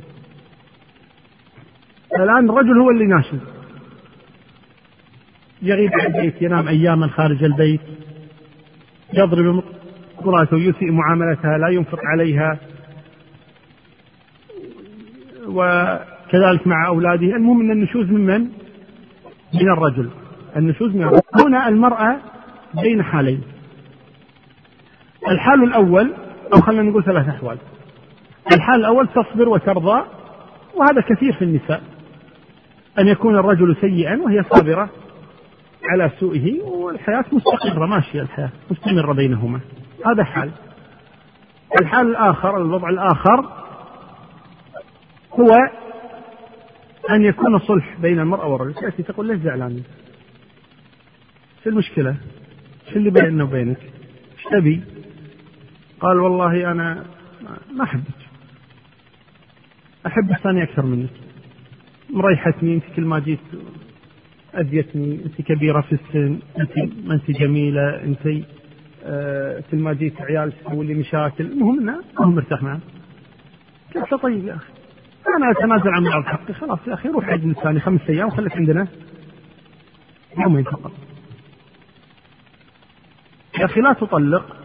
[2.19, 3.39] الآن الرجل هو اللي ناشز
[5.61, 7.81] يغيب عن البيت ينام أياما خارج البيت.
[9.13, 9.63] يضرب
[10.21, 12.59] امرأته يسيء معاملتها لا ينفق عليها.
[15.47, 17.35] وكذلك مع أولاده.
[17.35, 18.41] المهم أن النشوز من من؟
[19.53, 20.09] من الرجل.
[20.55, 21.21] النشوز من الرجل.
[21.45, 22.17] هنا المرأة
[22.81, 23.41] بين حالين.
[25.27, 26.13] الحال الأول
[26.53, 27.57] أو خلينا نقول ثلاث أحوال.
[28.53, 30.03] الحال الأول تصبر وترضى
[30.75, 31.81] وهذا كثير في النساء
[32.99, 34.89] أن يكون الرجل سيئا وهي صابرة
[35.83, 39.59] على سوءه والحياة مستقرة ماشية الحياة مستمرة بينهما
[40.05, 40.51] هذا حال
[41.81, 43.49] الحال الآخر الوضع الآخر
[45.33, 45.55] هو
[47.09, 49.83] أن يكون صلح بين المرأة والرجل تأتي تقول ليش زعلان
[51.63, 52.15] شو المشكلة؟
[52.89, 53.77] شو اللي بيننا وبينك؟
[54.37, 54.83] إيش تبي؟
[55.99, 57.05] قال والله أنا
[57.75, 58.28] ما أحبك
[60.07, 61.09] أحب الثاني أكثر منك.
[62.09, 63.39] مريحتني أنت كل ما جيت
[64.57, 66.71] أذيتني أنت كبيرة في السن أنت
[67.05, 68.45] ما أنت جميلة أنت
[69.03, 71.45] آه كل ما جيت عيال تسوي لي مشاكل.
[71.45, 72.79] المهم أنه ما هو مرتاح معه
[73.95, 74.73] قلت له طيب يا أخي
[75.37, 76.53] أنا أتنازل عن بعض حقي.
[76.53, 78.87] خلاص يا أخي روح عند الثاني خمس أيام وخليك عندنا
[80.37, 80.91] يومين فقط.
[83.59, 84.55] يا أخي لا تطلق.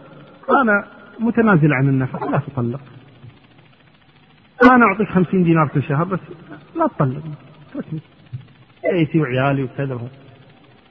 [0.49, 0.87] أنا
[1.19, 2.81] متنازل عن النفقة لا تطلق.
[4.63, 6.19] أنا أعطيك خمسين دينار كل شهر بس
[6.75, 7.23] لا تطلق.
[7.69, 7.99] اتركني
[8.91, 9.99] بيتي وعيالي وكذا.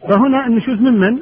[0.09, 1.19] فهنا النشوز من من؟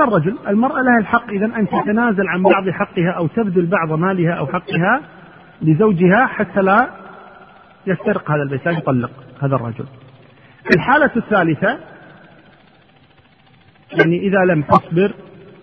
[0.00, 0.38] الرجل.
[0.48, 1.30] المرأة لها الحق.
[1.30, 5.00] إذا أن تتنازل عن بعض حقها أو تبذل بعض مالها أو حقها
[5.62, 6.90] لزوجها حتى لا
[7.86, 9.10] يفترق هذا البيت لا يطلق
[9.42, 9.84] هذا الرجل.
[10.74, 11.78] الحالة الثالثة
[13.92, 15.12] يعني إذا لم تصبر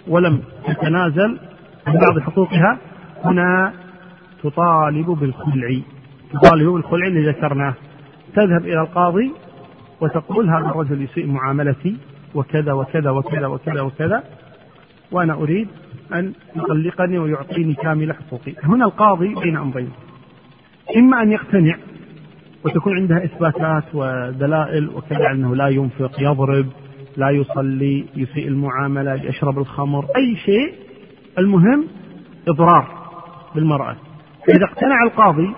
[0.07, 1.39] ولم تتنازل
[1.87, 2.77] عن بعض حقوقها
[3.23, 3.73] هنا
[4.43, 5.79] تطالب بالخلع.
[6.33, 7.73] تطالب بالخلع اللي ذكرناه.
[8.35, 9.31] تذهب إلى القاضي
[10.01, 11.97] وتقول هذا الرجل يسيء معاملتي
[12.35, 14.23] وكذا وكذا وكذا وكذا وكذا
[15.11, 15.67] وأنا أريد
[16.13, 18.53] أن يطلقني ويعطيني كامل حقوقي.
[18.63, 19.89] هنا القاضي بين أمرين.
[20.97, 21.75] إما أن يقتنع
[22.65, 26.65] وتكون عندها إثباتات ودلائل وكذا أنه لا ينفق يضرب
[27.17, 30.73] لا يصلي يسيء المعاملة يشرب الخمر أي شيء.
[31.37, 31.87] المهم
[32.47, 32.87] إضرار
[33.55, 33.95] بالمرأة.
[34.49, 35.55] إذا اقتنع القاضي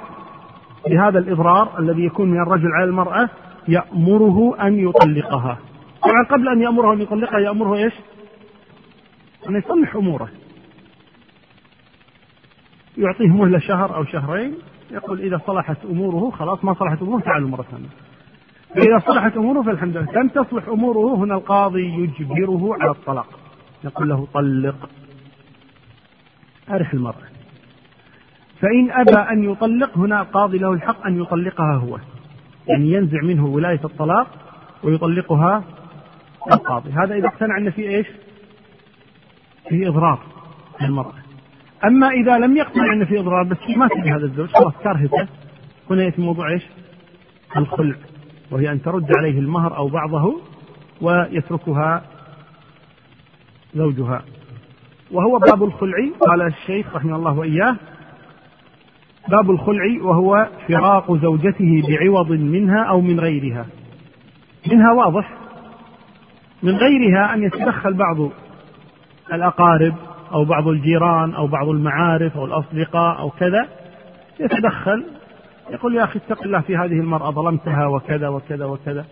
[0.87, 3.29] بهذا الإضرار الذي يكون من الرجل على المرأة
[3.67, 5.57] يأمره أن يطلقها.
[6.03, 7.93] طبعا قبل أن يأمره أن يطلقها يأمره إيش؟
[9.49, 10.29] أن يصلح أموره.
[12.97, 14.55] يعطيه مهلة شهر أو شهرين
[14.91, 17.89] يقول إذا صلحت أموره خلاص ما صلحت أموره تعالوا مرة ثانية.
[18.75, 23.39] فإذا صلحت أموره فالحمد لله لم تصلح أموره هنا القاضي يجبره على الطلاق.
[23.83, 24.89] يقول له طلق.
[26.69, 27.34] أرح المرأة.
[28.61, 31.99] فإن أبى أن يطلق هنا القاضي له الحق أن يطلقها هو.
[32.67, 34.27] يعني ينزع منه ولاية الطلاق
[34.83, 35.63] ويطلقها
[36.53, 36.91] القاضي.
[36.91, 38.07] هذا إذا اقتنع أن في إيش؟
[39.69, 40.19] في إضرار
[40.81, 41.13] للمرأة.
[41.85, 45.27] أما إذا لم يقتنع أن في إضرار بس ما تبي هذا الزوج خلاص كرهته
[45.89, 46.63] هنا يأتي موضوع إيش؟
[47.57, 47.95] الخلع.
[48.51, 50.41] وهي أن ترد عليه المهر أو بعضه
[51.01, 52.03] ويتركها
[53.75, 54.21] زوجها.
[55.11, 55.97] وهو باب الخلع.
[56.27, 57.75] قال الشيخ رحمه الله وإياه
[59.27, 63.65] باب الخلع وهو فراق زوجته بعوض منها أو من غيرها.
[64.71, 65.33] منها واضح؟
[66.63, 68.29] من غيرها أن يتدخل بعض
[69.33, 69.93] الأقارب
[70.31, 73.67] أو بعض الجيران أو بعض المعارف أو الأصدقاء أو كذا
[74.39, 75.05] يتدخل
[75.69, 79.05] يقول يا أخي اتق الله في هذه المرأة ظلمتها وكذا وكذا وكذا.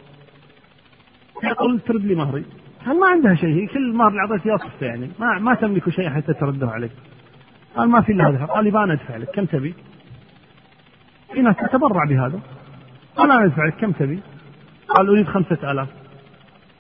[1.44, 2.46] يقول ترد لي مهري.
[2.86, 5.10] هل ما عندها شيء كل المهر اللي أعطيته يصفه يعني.
[5.20, 6.92] ما ما تملك شيء حتى ترده عليك.
[7.76, 8.46] قال ما في إلا هذا.
[8.46, 9.30] قال لي أنا أدفع لك.
[9.30, 9.74] كم تبي؟
[11.34, 12.40] في ناس تتبرع بهذا.
[13.16, 14.20] قال أنا أدفع لك كم تبي؟
[14.90, 15.88] قال أريد خمسة آلاف.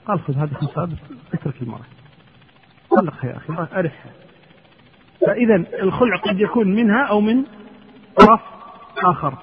[0.08, 1.00] قال خذ هذه خمسة آلاف
[1.34, 1.86] اترك المرأة.
[2.92, 4.12] طلقها يا أخي أرحها
[5.22, 7.44] فإذا الخلع قد يكون منها أو من
[8.18, 8.42] طرف
[9.04, 9.34] آخر.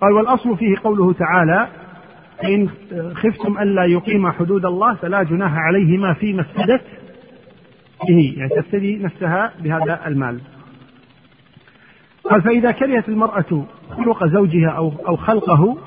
[0.00, 1.68] قال والأصل فيه قوله تعالى
[2.44, 2.68] إن
[3.14, 6.84] خفتم ألا يقيم حدود الله فلا جناح عليهما فيما افتدت
[8.08, 8.34] به.
[8.36, 10.40] يعني تفتدي نفسها بهذا المال.
[12.24, 15.78] قال فإذا كرهت المرأة خلق زوجها أو أو خلقه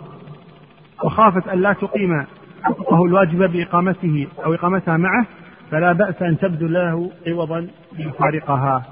[1.04, 2.26] وخافت أن لا تقيم
[2.64, 5.26] حقوقه الواجب بإقامته أو إقامتها معه
[5.72, 7.68] فلا بأس أن تبذل له عوضا
[7.98, 8.86] ليفارقها.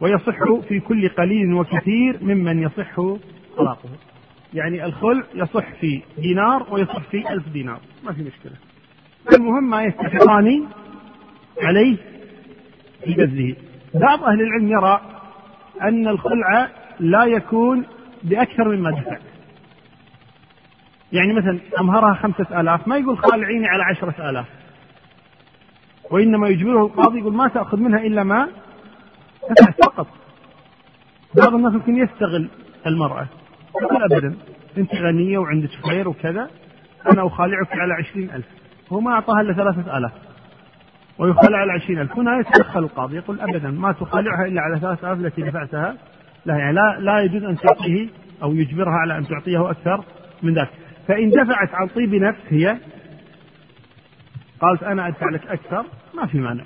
[0.00, 0.36] ويصح
[0.68, 3.00] في كل قليل وكثير ممن يصح
[3.56, 3.88] طلاقه.
[4.54, 7.78] يعني الخلع يصح في دينار ويصح في ألف دينار.
[8.04, 8.52] ما في مشكلة.
[9.36, 10.64] المهم ما يتفقان
[11.62, 11.96] عليه
[13.04, 13.56] في بذله
[13.94, 15.00] بعض أهل العلم يرى
[15.82, 16.68] أن الخلع
[17.00, 17.84] لا يكون
[18.22, 19.16] بأكثر مما دفع
[21.12, 24.46] يعني مثلا أمهرها خمسة آلاف ما يقول خالعيني على عشرة آلاف.
[26.10, 28.48] وإنما يجبره القاضي يقول ما تأخذ منها إلا ما
[29.50, 30.06] دفعت فقط.
[31.34, 32.48] بعض الناس ممكن يستغل
[32.86, 33.26] المرأة.
[33.82, 34.36] يقول أبدا.
[34.78, 36.50] أنت غنية وعندك خير وكذا.
[37.12, 38.46] أنا أخالعك على عشرين ألف.
[38.92, 40.12] هو ما أعطاها إلا ثلاثة آلاف.
[41.18, 42.12] ويخالع على عشرين ألف.
[42.12, 43.16] هنا يتدخل القاضي.
[43.16, 45.96] يقول أبدا ما تخالعها إلا على ثلاثة آلاف التي دفعتها.
[46.46, 48.08] لا يعني لا, لا يجوز أن تعطيه
[48.42, 50.04] أو يجبرها على أن تعطيه أكثر
[50.42, 50.70] من ذلك
[51.08, 52.76] فإن دفعت عن طيب نفس هي
[54.60, 55.84] قالت أنا أدفع لك أكثر
[56.14, 56.64] ما في مانع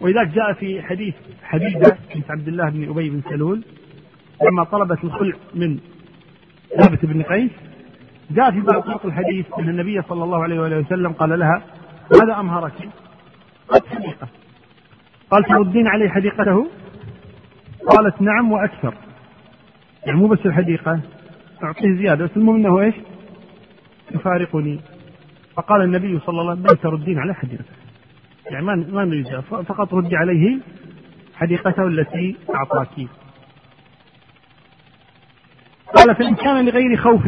[0.00, 3.64] ولذلك جاء في حديث حبيبة بنت عبد الله بن أبي بن سلول
[4.42, 5.78] لما طلبت الخلع من
[6.78, 7.50] ثابت بن قيس
[8.30, 11.62] جاء في بعض طرق الحديث أن النبي صلى الله عليه وآله وسلم قال لها
[12.20, 12.72] ماذا أمهرك؟
[13.68, 14.28] قالت حديقة
[15.30, 16.66] قال تردين عليه حديقته؟
[17.88, 18.94] قالت نعم وأكثر.
[20.06, 21.00] يعني مو بس الحديقة.
[21.64, 22.94] أعطيه زيادة بس المهم أنه إيش؟
[24.14, 24.80] يفارقني.
[25.56, 27.72] فقال النبي صلى الله عليه وسلم بل تردين على حديقته
[28.50, 30.58] يعني ما ما نريد فقط ردي عليه
[31.34, 33.08] حديقته التي أعطاك.
[35.94, 37.26] قال فإن كان لغير خوف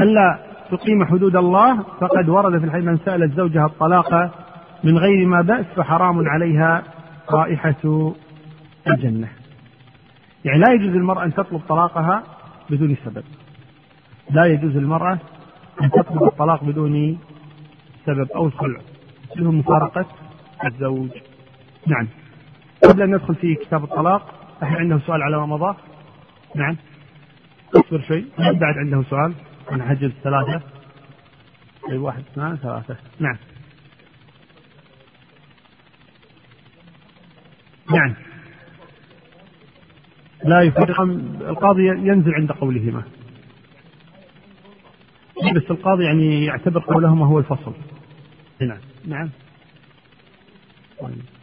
[0.00, 0.38] ألا
[0.70, 4.30] تقيم حدود الله فقد ورد في الحديث من سألت زوجها الطلاق
[4.84, 6.82] من غير ما بأس فحرام عليها
[7.30, 8.12] رائحة
[8.88, 9.28] الجنة.
[10.44, 12.22] يعني لا يجوز للمرأة أن تطلب طلاقها
[12.70, 13.24] بدون سبب.
[14.30, 15.18] لا يجوز للمرأة
[15.82, 17.18] أن تطلب الطلاق بدون
[18.06, 18.80] سبب أو الخلع
[19.30, 20.06] مثل مفارقة
[20.66, 21.10] الزوج.
[21.86, 22.08] نعم.
[22.84, 25.76] قبل أن ندخل في كتاب الطلاق أحد عنده سؤال على ما مضى.
[26.54, 26.76] نعم.
[27.76, 28.24] أصبر شوي.
[28.38, 29.34] بعد عنده سؤال.
[29.70, 30.62] عن حجز ثلاثة.
[31.90, 32.96] أي واحد اثنان ثلاثة.
[33.20, 33.36] نعم.
[37.90, 38.14] نعم.
[40.44, 43.02] لا يفرق القاضي ينزل عند قولهما.
[45.54, 47.72] بس القاضي يعني يعتبر قولهما هو الفصل.
[48.60, 49.30] نعم نعم.
[51.00, 51.39] طيب.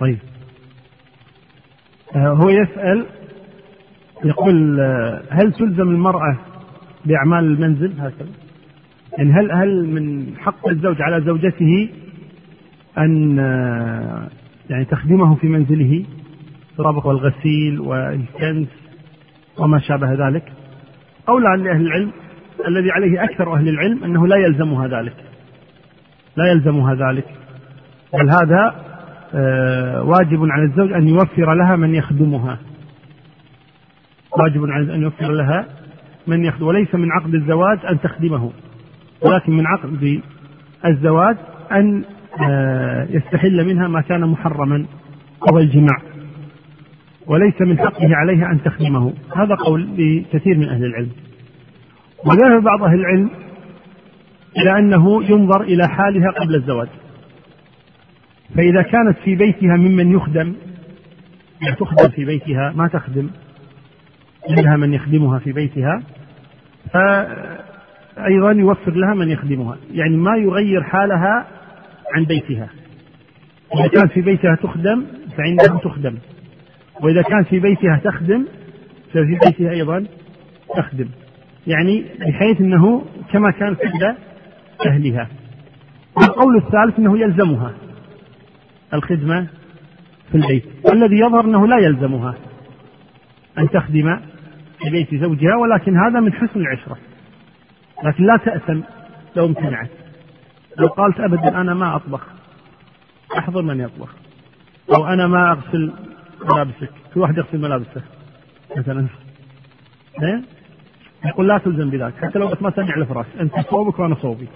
[0.00, 0.18] طيب.
[2.16, 3.06] آه، هو يسأل
[4.24, 6.38] يقول آه، هل تلزم المرأة
[7.04, 8.28] بأعمال المنزل؟ هكذا.
[9.18, 11.88] يعني هل هل من حق الزوج على زوجته
[12.98, 14.28] أن آه،
[14.70, 16.04] يعني تخدمه في منزله؟
[16.78, 18.68] الطبخ والغسيل والكنس
[19.58, 20.52] وما شابه ذلك.
[21.26, 22.10] قولا لأهل العلم
[22.68, 25.16] الذي عليه أكثر أهل العلم أنه لا يلزمها ذلك.
[26.36, 27.26] لا يلزمها ذلك.
[28.12, 28.89] بل هذا
[30.04, 32.58] واجب على الزوج أن يوفر لها من يخدمها.
[34.38, 35.66] واجب على أن يوفر لها
[36.26, 38.50] من يخدم وليس من عقد الزواج أن تخدمه
[39.22, 40.20] ولكن من عقد
[40.86, 41.36] الزواج
[41.72, 42.04] أن
[42.40, 44.86] آه، يستحل منها ما كان محرما
[45.52, 45.98] أو الجماع
[47.26, 49.12] وليس من حقه عليها أن تخدمه.
[49.36, 51.10] هذا قول لكثير من أهل العلم.
[52.24, 53.30] وذهب بعض أهل العلم
[54.58, 56.88] إلى أنه ينظر إلى حالها قبل الزواج.
[58.56, 60.54] فإذا كانت في بيتها ممن يخدم
[61.62, 63.30] لا تخدم في بيتها ما تخدم
[64.48, 66.02] عندها من يخدمها في بيتها
[66.92, 71.46] فأيضا يوفر لها من يخدمها يعني ما يغير حالها
[72.14, 72.68] عن بيتها.
[73.74, 75.04] إذا كان في بيتها تخدم
[75.36, 76.18] فعندها تخدم.
[77.00, 78.46] وإذا كان في بيتها تخدم
[79.12, 80.06] ففي بيتها أيضا
[80.76, 81.08] تخدم.
[81.66, 84.16] يعني بحيث أنه كما كانت عند
[84.86, 85.28] أهلها.
[86.22, 87.72] القول الثالث أنه يلزمها.
[88.94, 89.46] الخدمة
[90.30, 90.64] في البيت.
[90.84, 92.34] والذي يظهر أنه لا يلزمها
[93.58, 94.20] أن تخدم
[94.78, 96.96] في بيت زوجها ولكن هذا من حسن العشرة.
[98.04, 98.80] لكن لا تأثم
[99.36, 99.90] لو امتنعت.
[100.78, 102.26] لو قالت أبدا أنا ما أطبخ
[103.38, 104.14] أحضر من يطبخ.
[104.96, 105.92] أو أنا ما أغسل
[106.52, 108.02] ملابسك في واحد يغسل ملابسه
[108.76, 109.06] مثلا.
[110.22, 110.42] إيه؟
[111.24, 114.48] يقول لا تلزم بذلك حتى لو ما سمع الفراش أنت صوبك وأنا صوبي.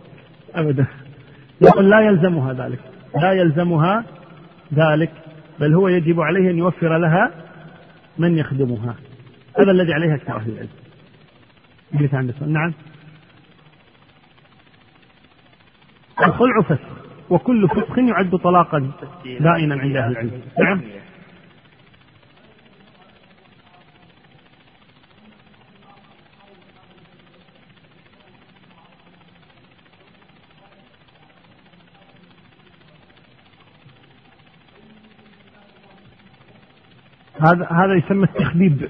[0.55, 0.87] أبدا.
[1.61, 2.79] يقول لا يلزمها ذلك.
[3.23, 4.05] لا يلزمها
[4.73, 5.13] ذلك
[5.61, 7.31] بل هو يجب عليه أن يوفر لها
[8.19, 8.95] من يخدمها.
[9.59, 10.69] هذا الذي عليه أكثر أهل العلم.
[12.47, 12.73] نعم.
[16.27, 16.89] الخلع فسخ
[17.31, 18.91] وكل فسخ يعد طلاقا
[19.25, 20.41] دائما عند أهل العلم.
[20.61, 20.81] نعم.
[37.45, 38.89] هذا هذا يسمى التخبيب.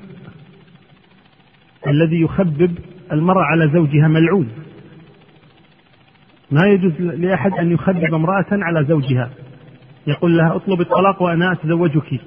[1.86, 2.78] الذي يخبب
[3.12, 4.48] المرأة على زوجها ملعون.
[6.51, 9.31] ما يجوز لأحد أن يخبب امرأة على زوجها.
[10.06, 12.20] يقول لها اطلب الطلاق وأنا أتزوجك.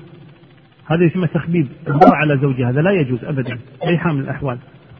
[0.85, 1.67] هذا يسمى تخبيب.
[1.87, 2.69] المرأة على زوجها.
[2.69, 3.59] هذا لا يجوز أبدا.
[3.83, 4.57] أي حال من الأحوال.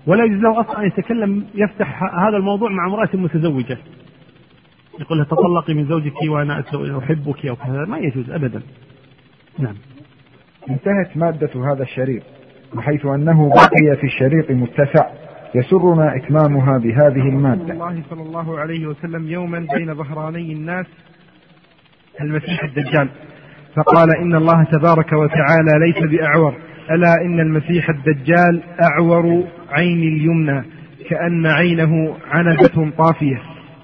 [0.08, 3.78] ولا يجوز له أصلا أن يتكلم يفتح هذا الموضوع مع امرأة متزوجة.
[5.00, 6.64] يقول لها تطلقي من زوجك وأنا
[6.98, 7.86] أحبك أو كذا.
[7.86, 8.62] ما يجوز أبدا.
[9.60, 9.76] نعم.
[10.70, 12.24] انتهت مادة هذا الشريط
[12.74, 15.08] بحيث أنه بقي في الشريط متسع
[15.56, 17.74] يسرنا إتمامها بهذه المادة.
[17.74, 20.86] الله صلى الله عليه وسلم يوما بين ظهراني الناس
[22.22, 23.10] المسيح الدجال.
[23.76, 26.56] فقال إن الله تبارك وتعالى ليس بأعور.
[26.92, 30.64] ألا إن المسيح الدجال أعور عين اليمنى
[31.10, 33.42] كأن عينه عنبة طافية.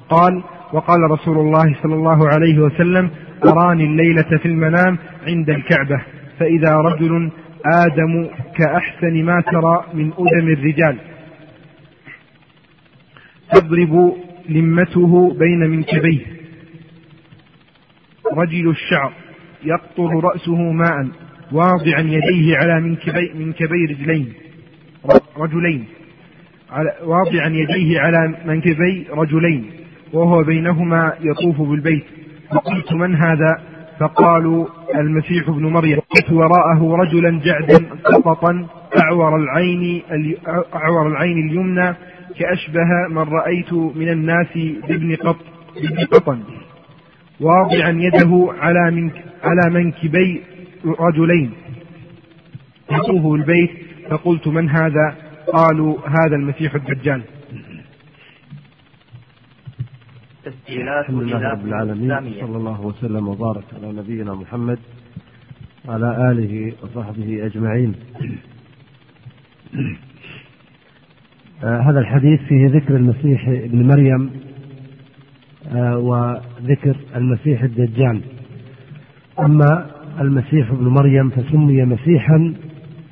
[0.10, 0.44] قال
[0.74, 3.10] وقال رسول الله صلى الله عليه وسلم
[3.46, 4.98] أراني الليلة في المنام
[5.28, 6.02] عند الكعبة.
[6.40, 7.32] فإذا رجل
[7.66, 8.28] آدم
[8.58, 10.98] كأحسن ما ترى من أدم الرجال.
[13.52, 14.16] تضرب
[14.50, 16.20] لمته بين منكبيه.
[18.34, 19.14] رجل الشعر
[19.64, 21.08] يقطر رأسه ماء
[21.52, 24.34] واضعا يديه على منكبي, منكبي رجلين.
[25.38, 25.86] رجلين.
[26.72, 29.72] على واضعا يديه على منكبي رجلين.
[30.14, 32.04] وهو بينهما يطوف بالبيت.
[32.50, 36.00] فقلت من هذا؟ فقالوا المسيح ابن مريم
[36.32, 38.68] وراءه رجلا جعدا قططا
[39.04, 40.02] أعور العين
[40.76, 41.96] أعور العين اليمنى
[42.40, 44.58] كأشبه من رأيت من الناس
[44.88, 45.38] بابن قط
[45.76, 46.40] بابن قطن.
[47.40, 49.12] واضعا يده على من
[49.44, 50.42] على منكبي
[51.00, 51.52] رجلين.
[52.92, 53.72] يطوف البيت؟
[54.10, 55.16] فقلت من هذا؟
[55.54, 57.22] قالوا هذا المسيح الدجال.
[60.46, 64.80] تسجيلات الحمد لله رب العالمين صلى الله وسلم وبارك على نبينا محمد
[65.88, 67.96] وعلى آله وصحبه أجمعين.
[71.64, 74.30] آه هذا الحديث فيه ذكر المسيح ابن مريم
[75.76, 78.22] آه وذكر المسيح الدجال.
[79.40, 79.86] أما
[80.22, 82.54] المسيح ابن مريم فسمي مسيحا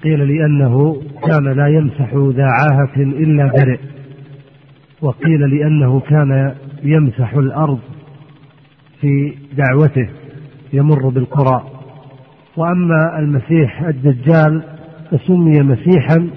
[0.03, 3.79] قيل لأنه كان لا يمسح ذا عاهة إلا برئ
[5.01, 7.79] وقيل لأنه كان يمسح الأرض
[9.01, 10.09] في دعوته
[10.73, 11.63] يمر بالقرى.
[12.57, 14.63] وأما المسيح الدجال
[15.11, 16.29] فسمي مسيحا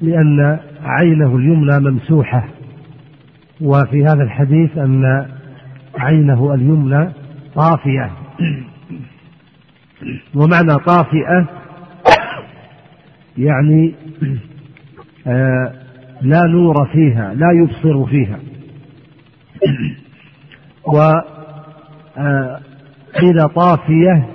[0.00, 2.44] لأن عينه اليمنى ممسوحة.
[3.60, 5.26] وفي هذا الحديث أن
[5.98, 7.08] عينه اليمنى
[7.54, 8.10] طافية.
[10.34, 11.48] ومعنى طافئة
[13.38, 13.94] يعني
[15.26, 15.72] آه
[16.22, 18.38] لا نور فيها لا يبصر فيها.
[20.84, 21.22] وقيل
[23.40, 24.26] آه، طافية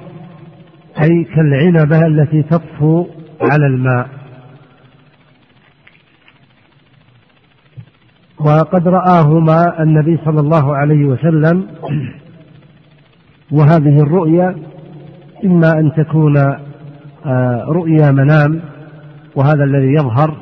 [1.04, 3.06] أي كالعنبة التي تطفو
[3.42, 4.10] على الماء.
[8.40, 11.68] وقد رآهما النبي صلى الله عليه وسلم
[13.52, 14.56] وهذه الرؤيا
[15.46, 16.38] إما أن تكون
[17.26, 18.62] آه، رؤيا منام
[19.36, 20.36] وهذا الذي يظهر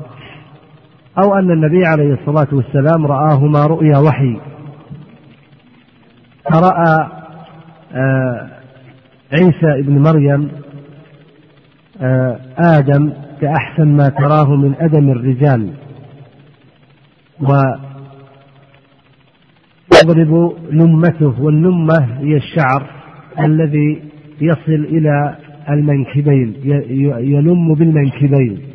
[1.23, 4.39] أو أن النبي عليه الصلاة والسلام رآهما رؤيا وحي.
[6.51, 7.07] فرأى
[7.93, 8.49] آه،
[9.33, 10.51] عيسى ابن مريم
[12.01, 15.69] آه، آدم كأحسن ما تراه من أدم الرجال.
[19.91, 22.89] ويضرب لمته واللمة هي الشعر
[23.39, 24.01] الذي
[24.41, 25.35] يصل إلى
[25.69, 26.53] المنكبين
[27.19, 28.74] يلم بالمنكبين.